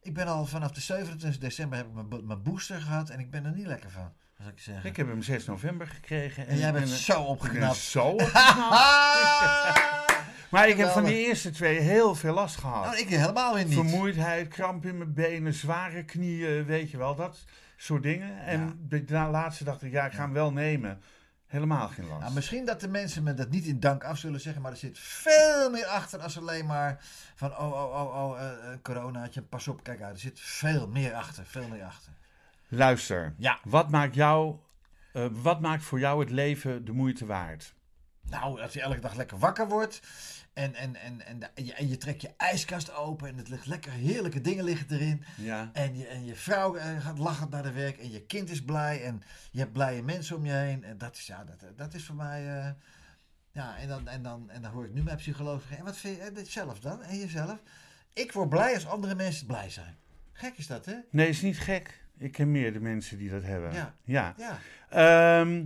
Ik 0.02 0.14
ben 0.14 0.28
al 0.28 0.46
vanaf 0.46 0.72
de 0.72 0.82
27 0.82 1.40
december 1.42 1.78
heb 1.78 1.88
ik 1.88 1.94
mijn, 1.94 2.10
bo- 2.10 2.22
mijn 2.22 2.42
booster 2.44 2.82
gehad 2.82 3.10
en 3.10 3.20
ik 3.20 3.32
ben 3.32 3.46
er 3.46 3.52
niet 3.52 3.66
lekker 3.66 3.90
van. 3.92 4.12
Ik 4.48 4.60
zeggen. 4.60 4.90
Ik 4.90 4.96
heb 4.98 5.08
hem 5.08 5.22
6 5.22 5.46
november 5.46 5.88
gekregen. 5.88 6.48
en 6.48 6.58
jij 6.58 6.72
bent 6.72 6.86
ben, 6.86 6.94
zo 6.98 7.22
opgeknapt. 7.22 7.76
zo 7.76 8.08
opgeknapt. 8.20 10.10
Maar 10.50 10.70
ik 10.70 10.78
heb 10.78 10.90
van 10.90 11.04
die 11.04 11.16
eerste 11.28 11.50
twee 11.50 11.80
heel 11.80 12.16
veel 12.16 12.34
last 12.34 12.56
gehad. 12.56 12.84
Nou, 12.86 12.98
ik 12.98 13.08
helemaal 13.10 13.54
weer 13.54 13.64
niet. 13.66 13.74
Vermoeidheid, 13.74 14.48
kramp 14.48 14.86
in 14.86 14.98
mijn 14.98 15.14
benen, 15.14 15.54
zware 15.54 16.04
knieën, 16.06 16.66
weet 16.66 16.92
je 16.92 16.98
wel, 16.98 17.16
dat 17.16 17.46
soort 17.78 18.04
dingen. 18.04 18.40
En 18.46 18.80
Ja. 18.90 19.00
de 19.06 19.14
laatste 19.32 19.64
dacht 19.64 19.82
ik, 19.84 19.92
ja, 19.92 20.06
ik 20.06 20.12
ga 20.14 20.22
hem 20.24 20.34
wel 20.34 20.52
nemen. 20.54 21.02
Helemaal 21.52 21.88
geen 21.88 22.08
last. 22.08 22.22
Nou, 22.22 22.34
misschien 22.34 22.66
dat 22.66 22.80
de 22.80 22.88
mensen 22.88 23.24
me 23.24 23.34
dat 23.34 23.50
niet 23.50 23.66
in 23.66 23.80
dank 23.80 24.04
af 24.04 24.18
zullen 24.18 24.40
zeggen, 24.40 24.62
maar 24.62 24.72
er 24.72 24.78
zit 24.78 25.00
veel 25.00 25.70
meer 25.70 25.86
achter 25.86 26.20
als 26.20 26.38
alleen 26.38 26.66
maar 26.66 26.98
van 27.36 27.52
oh, 27.58 27.72
oh, 27.72 27.96
oh, 27.96 28.16
oh, 28.16 28.40
coronaatje, 28.82 29.42
pas 29.42 29.68
op, 29.68 29.84
kijk 29.84 30.02
uit. 30.02 30.14
Er 30.14 30.20
zit 30.20 30.40
veel 30.40 30.88
meer 30.88 31.14
achter, 31.14 31.46
veel 31.46 31.68
meer 31.68 31.84
achter. 31.84 32.12
Luister, 32.68 33.34
Ja. 33.38 33.60
wat 33.64 33.90
maakt 33.90 34.16
jou, 34.16 34.56
eh, 35.14 35.26
wat 35.32 35.62
maakt 35.62 35.84
voor 35.84 36.00
jou 36.00 36.20
het 36.20 36.30
leven 36.30 36.86
de 36.86 36.92
moeite 36.92 37.26
waard? 37.26 37.74
Nou, 38.32 38.62
als 38.62 38.74
je 38.74 38.82
elke 38.82 39.00
dag 39.00 39.16
lekker 39.16 39.38
wakker 39.38 39.68
wordt 39.68 40.02
en, 40.54 40.76
en, 40.76 40.96
en, 40.96 41.26
en, 41.26 41.56
en, 41.56 41.66
je, 41.66 41.74
en 41.74 41.90
je 41.90 41.98
trekt 41.98 42.22
je 42.22 42.34
ijskast 42.38 42.94
open 42.94 43.28
en 43.28 43.38
het 43.38 43.50
ligt 43.50 43.66
lekker 43.66 43.92
heerlijke 43.92 44.42
dingen 44.42 44.64
liggen 44.64 44.88
erin. 44.90 45.24
Ja, 45.38 45.70
En 45.74 45.98
je, 45.98 46.08
en 46.08 46.26
je 46.26 46.36
vrouw 46.36 46.76
eh, 46.76 47.00
gaat 47.06 47.18
lachend 47.18 47.50
naar 47.50 47.64
de 47.64 47.72
werk 47.72 47.98
en 47.98 48.12
je 48.12 48.22
kind 48.26 48.50
is 48.50 48.64
blij 48.64 49.04
en 49.04 49.22
je 49.52 49.60
hebt 49.60 49.74
blije 49.74 50.04
mensen 50.04 50.36
om 50.36 50.46
je 50.46 50.52
heen. 50.52 50.84
En 50.84 50.98
dat 50.98 51.16
is, 51.16 51.28
ja, 51.28 51.44
dat, 51.44 51.78
dat 51.78 51.94
is 51.94 52.06
voor 52.06 52.16
mij... 52.16 52.60
eh, 52.60 52.70
ja, 53.52 53.78
en 53.78 53.88
dan, 53.88 54.08
en, 54.08 54.22
dan, 54.24 54.50
en 54.50 54.62
dan 54.62 54.72
hoor 54.72 54.86
ik 54.86 54.94
nu 54.94 55.04
mijn 55.04 55.18
psycholoog 55.18 55.60
zeggen, 55.60 55.78
en 55.78 55.84
wat 55.86 55.98
vind 55.98 56.18
je 56.18 56.24
eh, 56.24 56.36
dit 56.36 56.48
zelf 56.48 56.80
dan? 56.80 57.04
En 57.04 57.18
jezelf? 57.20 57.58
Ik 58.14 58.32
word 58.32 58.50
blij 58.50 58.74
als 58.74 58.88
andere 58.88 59.16
mensen 59.16 59.48
blij 59.48 59.70
zijn. 59.70 59.98
Gek 60.34 60.58
is 60.58 60.68
dat, 60.68 60.86
hè? 60.86 60.96
Nee, 61.10 61.30
is 61.30 61.42
niet 61.42 61.60
gek. 61.60 62.00
Ik 62.18 62.32
ken 62.32 62.52
meer 62.52 62.74
de 62.74 62.80
mensen 62.80 63.18
die 63.18 63.30
dat 63.30 63.44
hebben. 63.44 63.74
Ja. 63.74 63.96
ja. 64.04 64.36
Ja. 64.38 64.60
Ehm, 64.90 65.66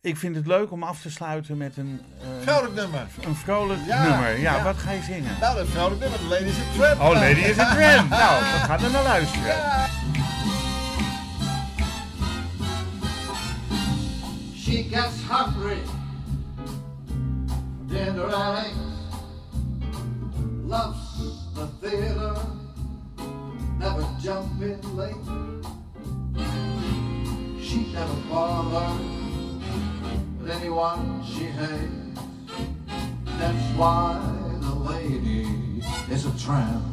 ik 0.00 0.16
vind 0.16 0.36
het 0.36 0.46
leuk 0.46 0.70
om 0.72 0.82
af 0.82 1.00
te 1.00 1.10
sluiten 1.10 1.56
met 1.56 1.76
een, 1.76 2.00
eh, 2.20 2.26
Vrolijk 2.52 2.74
nummer. 2.74 3.06
een 3.24 3.34
vrolijk 3.34 3.80
Ja, 3.86 4.02
nummer. 4.08 4.38
Ja, 4.40 4.56
ja. 4.56 4.62
wat 4.62 4.76
ga 4.76 4.90
je 4.90 5.02
zingen? 5.02 5.36
Nou, 5.40 5.58
een 5.60 5.66
vrolijk 5.66 6.00
nummer. 6.00 6.18
The 6.18 6.24
Ladies 6.28 6.56
in 6.56 6.78
Tramp. 6.78 7.00
Oh, 7.00 7.10
Lady 7.12 7.40
is 7.40 7.58
a 7.58 7.74
Tramp. 7.74 8.10
Nou, 8.10 8.40
we 8.42 8.58
gaan 8.58 8.84
er 8.84 8.90
naar 8.90 9.02
luisteren. 9.02 9.54
She 14.56 14.82
gets 14.82 15.16
hungry 15.28 15.78
dinner. 17.86 18.28
Loves 20.66 20.98
the 21.54 21.68
theater, 21.80 22.34
never 23.78 24.04
jumping 24.20 24.82
late. 24.96 25.14
She 27.62 27.76
never 27.92 28.16
bothered 28.28 29.25
anyone 30.50 31.24
she 31.24 31.44
hates. 31.44 32.20
That's 33.38 33.76
why 33.76 34.20
the 34.60 34.74
lady 34.74 35.82
is 36.10 36.26
a 36.26 36.38
tramp. 36.38 36.84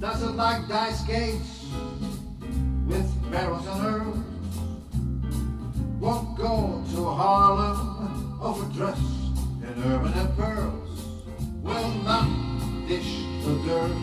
Doesn't 0.00 0.36
like 0.36 0.68
dice 0.68 1.02
games 1.02 1.66
with 2.86 3.30
barrels 3.30 3.66
and 3.66 3.86
herbs. 3.86 4.18
Won't 6.00 6.36
go 6.36 6.84
to 6.92 7.04
Harlem 7.04 8.38
overdressed 8.40 9.00
in 9.62 9.82
urban 9.84 10.12
and 10.12 10.36
pearls. 10.36 11.00
Will 11.62 11.88
not 12.04 12.28
dish 12.86 13.24
the 13.44 13.54
dirt 13.66 13.96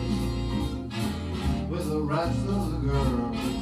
with 1.70 1.88
the 1.88 2.00
rest 2.00 2.38
of 2.48 2.72
the 2.72 2.78
girls. 2.88 3.53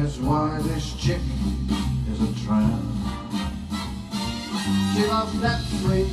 That 0.00 0.06
is 0.06 0.18
why 0.20 0.58
this 0.62 0.94
chick 0.94 1.20
is 2.10 2.20
a 2.22 2.46
tramp. 2.46 2.82
She 4.94 5.04
loves 5.04 5.38
that 5.42 5.60
free, 5.82 6.08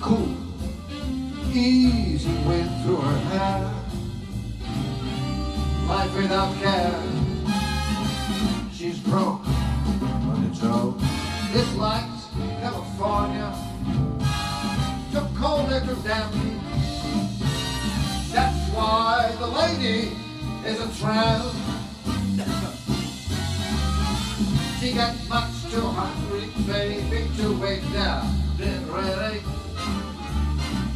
cool, 0.00 0.36
easy 1.52 2.30
wind 2.46 2.70
through 2.84 2.98
her 2.98 3.18
hair 3.30 3.74
life 5.88 6.16
without 6.16 6.54
care. 6.62 7.02
She's 8.72 9.00
broke 9.00 9.44
on 9.48 10.48
the 10.48 10.54
joke. 10.54 11.00
Dislikes 11.52 12.28
California. 12.60 13.52
Took 15.12 15.34
cold 15.34 15.70
to 15.70 15.96
damn. 16.06 16.30
That's 18.30 18.70
why 18.72 19.34
the 19.40 19.46
lady 19.48 20.12
is 20.64 20.78
a 20.78 21.00
tramp. 21.00 21.59
She 24.80 24.92
got 24.92 25.14
much 25.28 25.70
too 25.70 25.82
hungry, 25.82 26.48
baby, 26.66 27.28
to 27.36 27.52
wait 27.60 27.82
down. 27.92 28.32
Been 28.56 28.90
ready. 28.90 29.42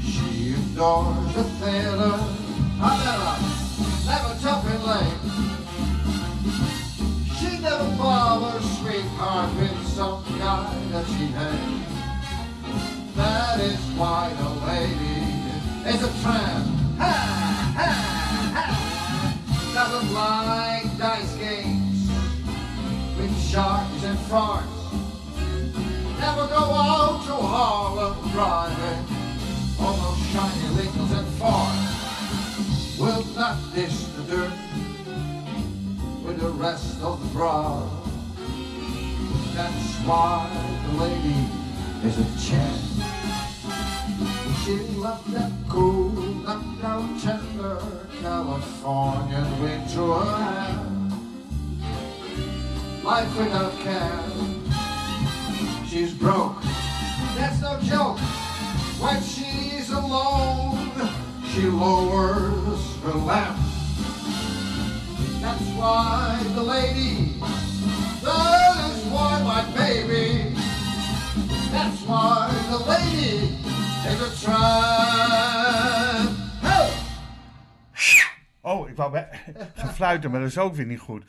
She 0.00 0.54
adores 0.54 1.34
the 1.34 1.44
theater. 1.60 2.16
I 2.80 2.96
never 3.04 3.44
and 4.72 4.84
late. 4.88 5.20
She 7.36 7.50
never 7.58 7.88
bothers 7.98 8.64
sweetheart 8.78 9.54
with 9.56 9.86
some 9.88 10.24
guy 10.38 10.72
that 10.92 11.06
she 11.06 11.26
hates. 11.36 11.92
That 13.16 13.60
is 13.60 13.84
why 13.98 14.32
the 14.32 14.48
lady 14.64 15.20
is 15.90 16.02
a 16.02 16.08
tramp. 16.22 16.66
Ha, 16.96 17.12
ha, 17.76 17.88
ha. 18.56 18.66
Doesn't 19.74 20.14
like 20.14 20.96
dice 20.96 21.34
games 21.36 21.73
with 23.24 23.50
sharks 23.50 24.04
and 24.04 24.18
farts. 24.28 24.92
Never 26.20 26.46
go 26.48 26.64
out 26.92 27.24
to 27.26 27.32
Harlem 27.32 28.16
driving 28.32 29.04
on 29.80 29.94
those 30.02 30.22
shiny 30.30 30.68
Lincolns 30.76 31.12
and 31.12 31.28
Fords 31.38 32.98
will 32.98 33.24
not 33.34 33.56
dish 33.74 33.98
the 34.16 34.22
dirt 34.24 34.52
with 36.24 36.38
the 36.38 36.50
rest 36.50 37.00
of 37.00 37.22
the 37.22 37.28
broad. 37.32 37.88
That's 39.54 39.94
why 40.04 40.50
the 40.86 40.92
lady 41.04 41.40
is 42.04 42.18
a 42.18 42.28
champ. 42.46 42.80
She 44.64 44.76
loved 45.00 45.30
that 45.32 45.52
cool, 45.70 46.10
knockout 46.44 47.20
tender 47.22 47.78
Californian 48.20 49.62
wind 49.62 49.90
through 49.90 50.12
her 50.12 50.44
hair. 50.44 50.93
Life 53.04 53.36
without 53.36 53.78
care. 53.80 54.24
She's 55.86 56.14
broke. 56.14 56.56
That's 57.36 57.60
no 57.60 57.78
joke. 57.82 58.18
When 58.98 59.22
she's 59.22 59.90
alone, 59.90 60.90
she 61.50 61.62
lowers 61.68 62.96
her 63.02 63.12
lamp. 63.12 63.58
That's 65.42 65.68
why 65.76 66.40
the 66.54 66.62
lady, 66.62 67.34
that 68.22 68.90
is 68.90 69.04
why 69.12 69.42
my 69.42 69.62
baby, 69.76 70.56
that's 71.70 72.00
why 72.06 72.50
the 72.70 72.78
lady 72.78 73.58
is 74.08 74.20
a 74.22 74.30
tramp. 74.42 75.84
Oh, 78.66 78.88
ik 78.88 78.96
wou 78.96 79.10
bij 79.10 79.28
gaan 79.74 79.94
fluiten, 79.94 80.30
maar 80.30 80.40
dat 80.40 80.48
is 80.48 80.58
ook 80.58 80.74
weer 80.74 80.86
niet 80.86 81.00
goed. 81.00 81.24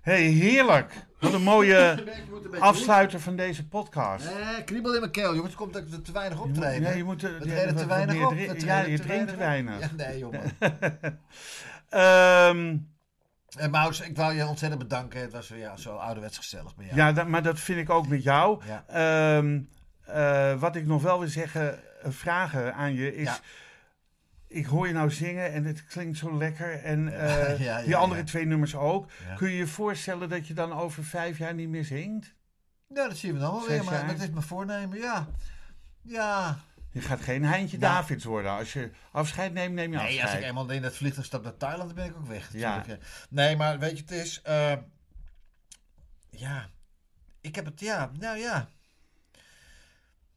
hey, 0.00 0.22
heerlijk. 0.22 1.06
Wat 1.20 1.32
een 1.32 1.42
mooie 1.42 1.76
een 2.52 2.60
afsluiter 2.60 3.20
van 3.20 3.36
deze 3.36 3.68
podcast. 3.68 4.26
Eh, 4.26 4.48
kriebel 4.64 4.94
in 4.94 5.00
mijn 5.00 5.12
keel, 5.12 5.34
jongens. 5.34 5.54
Komt 5.54 5.72
dat 5.72 5.82
ik 5.86 5.92
er 5.92 6.02
te 6.02 6.12
weinig 6.12 6.40
optreden. 6.40 6.82
Ja, 6.90 6.96
je 6.96 7.04
moet 7.04 7.22
er 7.22 7.46
ja, 7.46 7.72
te 7.72 7.86
weinig 7.86 8.26
op. 8.26 8.30
drin- 8.32 8.60
Ja, 8.60 8.80
je 8.80 8.98
drinkt 8.98 9.28
te 9.28 9.36
weinig. 9.36 9.80
Ja, 9.80 9.90
nee, 9.96 10.18
jongen. 10.18 10.42
Ehm, 11.88 12.76
En 13.56 13.70
Maus, 13.70 14.00
ik 14.00 14.16
wou 14.16 14.34
je 14.34 14.46
ontzettend 14.46 14.82
bedanken. 14.82 15.20
Het 15.20 15.32
was 15.32 15.48
weer 15.48 15.58
ja, 15.58 15.76
zo 15.76 15.94
ouderwets 15.96 16.36
gezellig 16.36 16.74
bij 16.76 16.84
jou. 16.84 16.96
ja, 16.96 17.12
dat, 17.12 17.26
maar 17.28 17.42
dat 17.42 17.60
vind 17.60 17.78
ik 17.78 17.90
ook 17.90 18.08
met 18.08 18.22
jou. 18.22 18.60
Ja. 18.66 18.84
Ehm, 18.88 19.60
eh, 20.04 20.60
wat 20.60 20.76
ik 20.76 20.86
nog 20.86 21.02
wel 21.02 21.18
wil 21.18 21.28
zeggen, 21.28 21.78
eh, 22.02 22.10
vragen 22.10 22.74
aan 22.74 22.94
je 22.94 23.14
is... 23.16 23.40
Ik 24.48 24.66
hoor 24.66 24.86
je 24.86 24.92
nou 24.92 25.10
zingen 25.10 25.52
en 25.52 25.64
het 25.64 25.84
klinkt 25.84 26.18
zo 26.18 26.36
lekker. 26.36 26.82
En 26.82 27.04
Ja, 27.10 27.48
ja, 27.58 27.82
die 27.82 27.96
andere 27.96 28.20
ja. 28.20 28.26
twee 28.26 28.44
nummers 28.46 28.74
ook. 28.74 29.10
Kun 29.36 29.50
je 29.50 29.56
je 29.56 29.66
voorstellen 29.66 30.28
dat 30.28 30.46
je 30.46 30.54
dan 30.54 30.72
over 30.72 31.04
vijf 31.04 31.38
jaar 31.38 31.54
niet 31.54 31.68
meer 31.68 31.84
zingt? 31.84 32.34
Ja, 32.94 33.08
dat 33.08 33.16
zien 33.16 33.32
we 33.32 33.38
dan 33.38 33.52
wel 33.52 33.66
weer. 33.68 33.84
Maar 33.84 34.06
dat 34.06 34.20
is 34.20 34.30
mijn 34.30 34.42
voornemen. 34.42 34.98
Ja. 34.98 35.28
Ja. 36.02 36.58
Je 36.90 37.00
gaat 37.00 37.20
geen 37.20 37.44
Heintje 37.44 37.78
Nou. 37.78 37.94
Davids 37.94 38.24
worden. 38.24 38.50
Als 38.50 38.72
je 38.72 38.90
afscheid 39.12 39.52
neemt, 39.52 39.74
neem 39.74 39.92
je 39.92 39.96
Nee, 39.96 40.06
als 40.06 40.14
ik 40.16 40.22
afscheid. 40.22 40.42
eenmaal 40.44 40.70
in 40.70 40.82
dat 40.82 40.96
vliegtuig 40.96 41.26
stap 41.26 41.42
naar 41.42 41.56
Thailand, 41.56 41.86
dan 41.86 41.94
ben 41.94 42.06
ik 42.06 42.16
ook 42.16 42.26
weg. 42.26 42.52
Ja. 42.52 42.84
Nee, 43.30 43.56
maar 43.56 43.78
weet 43.78 43.96
je, 43.96 44.02
het 44.02 44.10
is... 44.10 44.42
eh, 44.42 44.72
ja. 46.30 46.68
Ik 47.40 47.54
heb 47.54 47.64
het... 47.64 47.80
Ja, 47.80 48.10
nou 48.18 48.38
ja. 48.38 48.68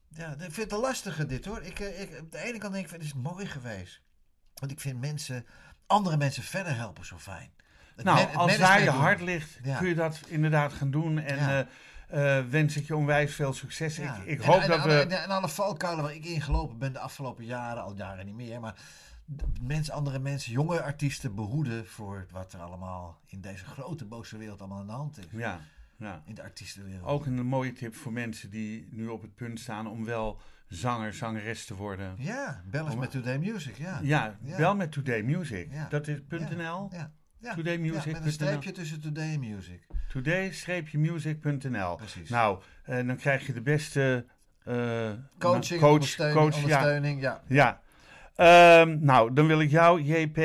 Ja, 0.07 0.32
ik 0.32 0.38
vind 0.39 0.55
het 0.55 0.72
een 0.72 0.80
lastige 0.80 1.26
dit 1.26 1.45
hoor. 1.45 1.62
Ik, 1.62 1.80
eh, 1.80 2.01
ik, 2.01 2.20
op 2.20 2.32
de 2.32 2.38
ene 2.43 2.57
kant 2.57 2.74
denk 2.74 2.86
ik, 2.86 2.91
het 2.91 3.01
is 3.03 3.14
mooi 3.14 3.45
geweest. 3.45 4.01
Want 4.62 4.72
ik 4.74 4.80
vind 4.80 4.99
mensen, 4.99 5.45
andere 5.88 6.18
mensen 6.18 6.43
verder 6.43 6.76
helpen 6.76 7.05
zo 7.05 7.18
fijn. 7.18 7.49
Het 7.95 8.05
Nou, 8.05 8.36
als 8.36 8.57
daar 8.57 8.84
je 8.84 8.89
hart 8.89 9.22
ligt, 9.22 9.59
Ja. 9.64 9.78
kun 9.78 9.88
je 9.88 9.95
dat 9.95 10.20
inderdaad 10.28 10.74
gaan 10.74 10.91
doen. 10.91 11.20
En 11.20 11.36
Ja. 11.36 11.68
eh, 12.07 12.38
eh, 12.38 12.45
wens 12.49 12.78
ik 12.78 12.88
je 12.88 12.95
onwijs 12.95 13.36
veel 13.36 13.53
succes. 13.53 13.95
Ja. 13.95 14.16
Ik, 14.16 14.26
ik 14.26 14.39
En- 14.41 14.45
hoop 14.45 14.62
en, 14.62 14.68
dat 14.70 14.80
en, 14.80 14.88
we... 14.88 14.93
En, 14.99 15.24
en 15.24 15.30
alle 15.30 15.49
valkuilen 15.49 16.03
waar 16.03 16.14
ik 16.14 16.26
ingelopen 16.26 16.78
ben 16.78 16.93
de 16.93 16.99
afgelopen 16.99 17.45
jaren, 17.45 17.84
al 17.84 17.95
jaren 17.95 18.26
niet 18.26 18.36
meer, 18.36 18.59
maar 18.59 18.76
de 19.26 19.43
mensen, 19.62 19.93
andere 19.93 20.20
mensen, 20.20 20.51
jonge 20.51 20.82
artiesten 20.84 21.36
behoeden 21.36 21.88
voor 21.88 22.26
wat 22.32 22.53
er 22.53 22.59
allemaal 22.59 23.20
in 23.26 23.41
deze 23.41 23.66
grote 23.66 24.05
boze 24.05 24.38
wereld 24.38 24.59
allemaal 24.59 24.80
aan 24.80 24.88
de 24.88 24.91
hand 24.93 25.18
is. 25.18 25.26
Ja, 25.32 25.59
ja. 25.97 26.22
In 26.26 26.36
de 26.36 26.43
artiestenwereld. 26.43 27.05
Ook 27.07 27.26
een 27.26 27.45
mooie 27.45 27.74
tip 27.74 27.95
voor 27.95 28.12
mensen 28.14 28.49
die 28.49 28.88
nu 28.91 29.07
op 29.07 29.22
het 29.22 29.36
punt 29.36 29.59
staan 29.59 29.88
om 29.88 30.05
wel 30.05 30.41
zanger, 30.72 31.13
zangeres 31.13 31.65
te 31.65 31.76
worden. 31.76 32.13
Ja, 32.17 32.61
bel 32.65 32.86
eens 32.86 32.93
Om- 32.93 32.99
met 32.99 33.11
Today 33.11 33.38
Music, 33.38 33.78
ja. 33.78 33.99
Ja, 34.01 34.38
Ja. 34.43 34.57
bel 34.57 34.76
met 34.76 34.91
Today 34.91 35.22
Music. 35.22 35.69
Dat 35.89 36.07
is 36.07 36.17
.nl. 36.30 36.89
Ja. 36.91 37.11
Ja. 37.39 37.53
Todaymusic.nl. 37.55 38.11
Ja, 38.13 38.17
met 38.17 38.26
een 38.26 38.32
streepje 38.32 38.72
tussen 38.72 39.01
Today 39.01 39.38
Music. 39.38 39.88
Today-music.nl. 40.11 41.95
Precies. 41.95 42.30
Nou, 42.30 42.61
en 42.84 43.07
dan 43.07 43.15
krijg 43.15 43.45
je 43.47 43.53
de 43.53 43.61
beste 43.61 44.26
eh, 44.63 44.76
Coaching, 45.39 45.80
coach, 45.82 45.91
ondersteuning, 45.93 46.39
coach, 46.39 46.55
ondersteuning, 46.55 47.22
ja. 47.22 47.41
Ja. 47.47 47.82
Ehm, 48.36 48.97
nou, 48.99 49.34
dan 49.34 49.47
wil 49.47 49.59
ik 49.61 49.69
jou, 49.69 50.01
JP 50.01 50.38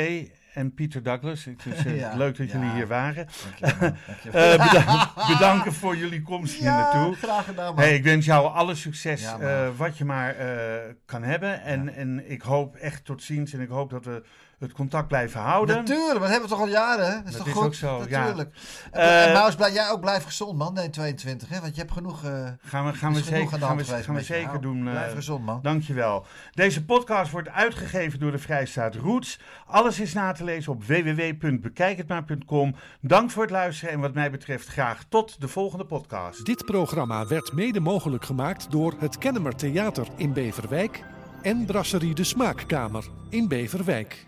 en 0.56 0.74
Pieter 0.74 1.02
Douglas. 1.02 1.44
Het 1.44 1.66
is 1.66 1.82
Ja, 1.94 2.16
leuk 2.16 2.36
dat 2.36 2.50
ja. 2.50 2.58
jullie 2.58 2.74
hier 2.74 2.86
waren. 2.86 3.26
Dankjewel, 3.42 3.78
man. 3.90 3.96
Dankjewel. 4.06 4.58
Eh, 4.58 5.28
bedanken 5.28 5.72
voor 5.72 5.96
jullie 5.96 6.22
komst 6.22 6.54
hier 6.54 6.64
ja, 6.64 6.76
naartoe. 6.76 7.14
graag 7.14 7.44
gedaan, 7.44 7.74
man. 7.74 7.84
Hey, 7.84 7.94
ik 7.94 8.04
wens 8.04 8.26
jou 8.26 8.52
alle 8.52 8.74
succes 8.74 9.24
eh, 9.24 9.68
wat 9.76 9.98
je 9.98 10.04
maar 10.04 10.36
eh, 10.36 10.94
kan 11.04 11.22
hebben. 11.22 11.62
En, 11.62 11.94
en 11.94 12.30
ik 12.30 12.42
hoop 12.42 12.76
echt 12.76 13.04
tot 13.04 13.22
ziens 13.22 13.52
en 13.52 13.60
ik 13.60 13.68
hoop 13.68 13.90
dat 13.90 14.04
we 14.04 14.22
het 14.58 14.72
contact 14.72 15.08
blijven 15.08 15.40
houden. 15.40 15.76
Natuurlijk, 15.76 16.12
maar 16.12 16.20
dat 16.20 16.28
hebben 16.30 16.48
we 16.48 16.54
toch 16.54 16.64
al 16.64 16.68
jaren? 16.70 17.14
Dat 17.24 17.24
is 17.26 17.30
Dat 17.32 17.38
toch 17.38 17.46
is 17.46 17.52
goed? 17.52 17.64
ook 17.64 17.74
zo, 17.74 18.04
ja. 18.08 18.18
Natuurlijk. 18.20 18.50
Eh, 18.90 19.26
en 19.26 19.32
Maus, 19.32 19.54
blijf 19.54 19.74
jij 19.74 19.90
ook 19.90 20.00
blijf 20.00 20.24
gezond, 20.24 20.58
man. 20.58 20.74
Nee, 20.74 20.90
22, 20.90 21.48
hè? 21.48 21.60
Want 21.60 21.74
je 21.74 21.80
hebt 21.80 21.92
genoeg... 21.92 22.24
eh 22.24 22.30
Gaan 22.58 22.86
we, 22.86 22.92
gaan 22.92 23.12
we 23.14 23.20
zeker, 23.22 23.52
aan 23.52 23.58
de 23.60 23.66
gaan 23.66 23.76
we, 23.76 23.84
gaan 24.02 24.20
zeker 24.20 24.46
Nou, 24.46 24.60
doen. 24.60 24.86
eh, 24.86 24.92
Blijf 24.92 25.14
gezond, 25.14 25.44
man. 25.44 25.58
Dankjewel. 25.62 26.26
Deze 26.52 26.84
podcast 26.84 27.30
wordt 27.30 27.48
uitgegeven 27.48 28.18
door 28.18 28.30
de 28.30 28.38
Vrijstaat 28.38 28.94
Roots. 28.94 29.40
Alles 29.66 30.00
is 30.00 30.12
na 30.12 30.32
te 30.32 30.44
lezen 30.44 30.72
op 30.72 30.84
www.bekijkhetmaar.com. 30.84 32.74
Dank 33.00 33.30
voor 33.30 33.42
het 33.42 33.50
luisteren 33.52 33.94
en 33.94 34.00
wat 34.00 34.14
mij 34.14 34.30
betreft 34.30 34.68
graag 34.68 35.04
tot 35.08 35.40
de 35.40 35.48
volgende 35.48 35.84
podcast. 35.86 36.44
Dit 36.46 36.64
programma 36.64 37.26
werd 37.26 37.52
mede 37.52 37.80
mogelijk 37.80 38.24
gemaakt 38.24 38.70
door 38.70 38.94
het 38.98 39.18
Kennemer 39.18 39.54
Theater 39.56 40.06
in 40.16 40.32
Beverwijk 40.32 41.02
en 41.42 41.64
Brasserie 41.64 42.14
de 42.14 42.24
Smaakkamer 42.24 43.04
in 43.28 43.48
Beverwijk. 43.48 44.26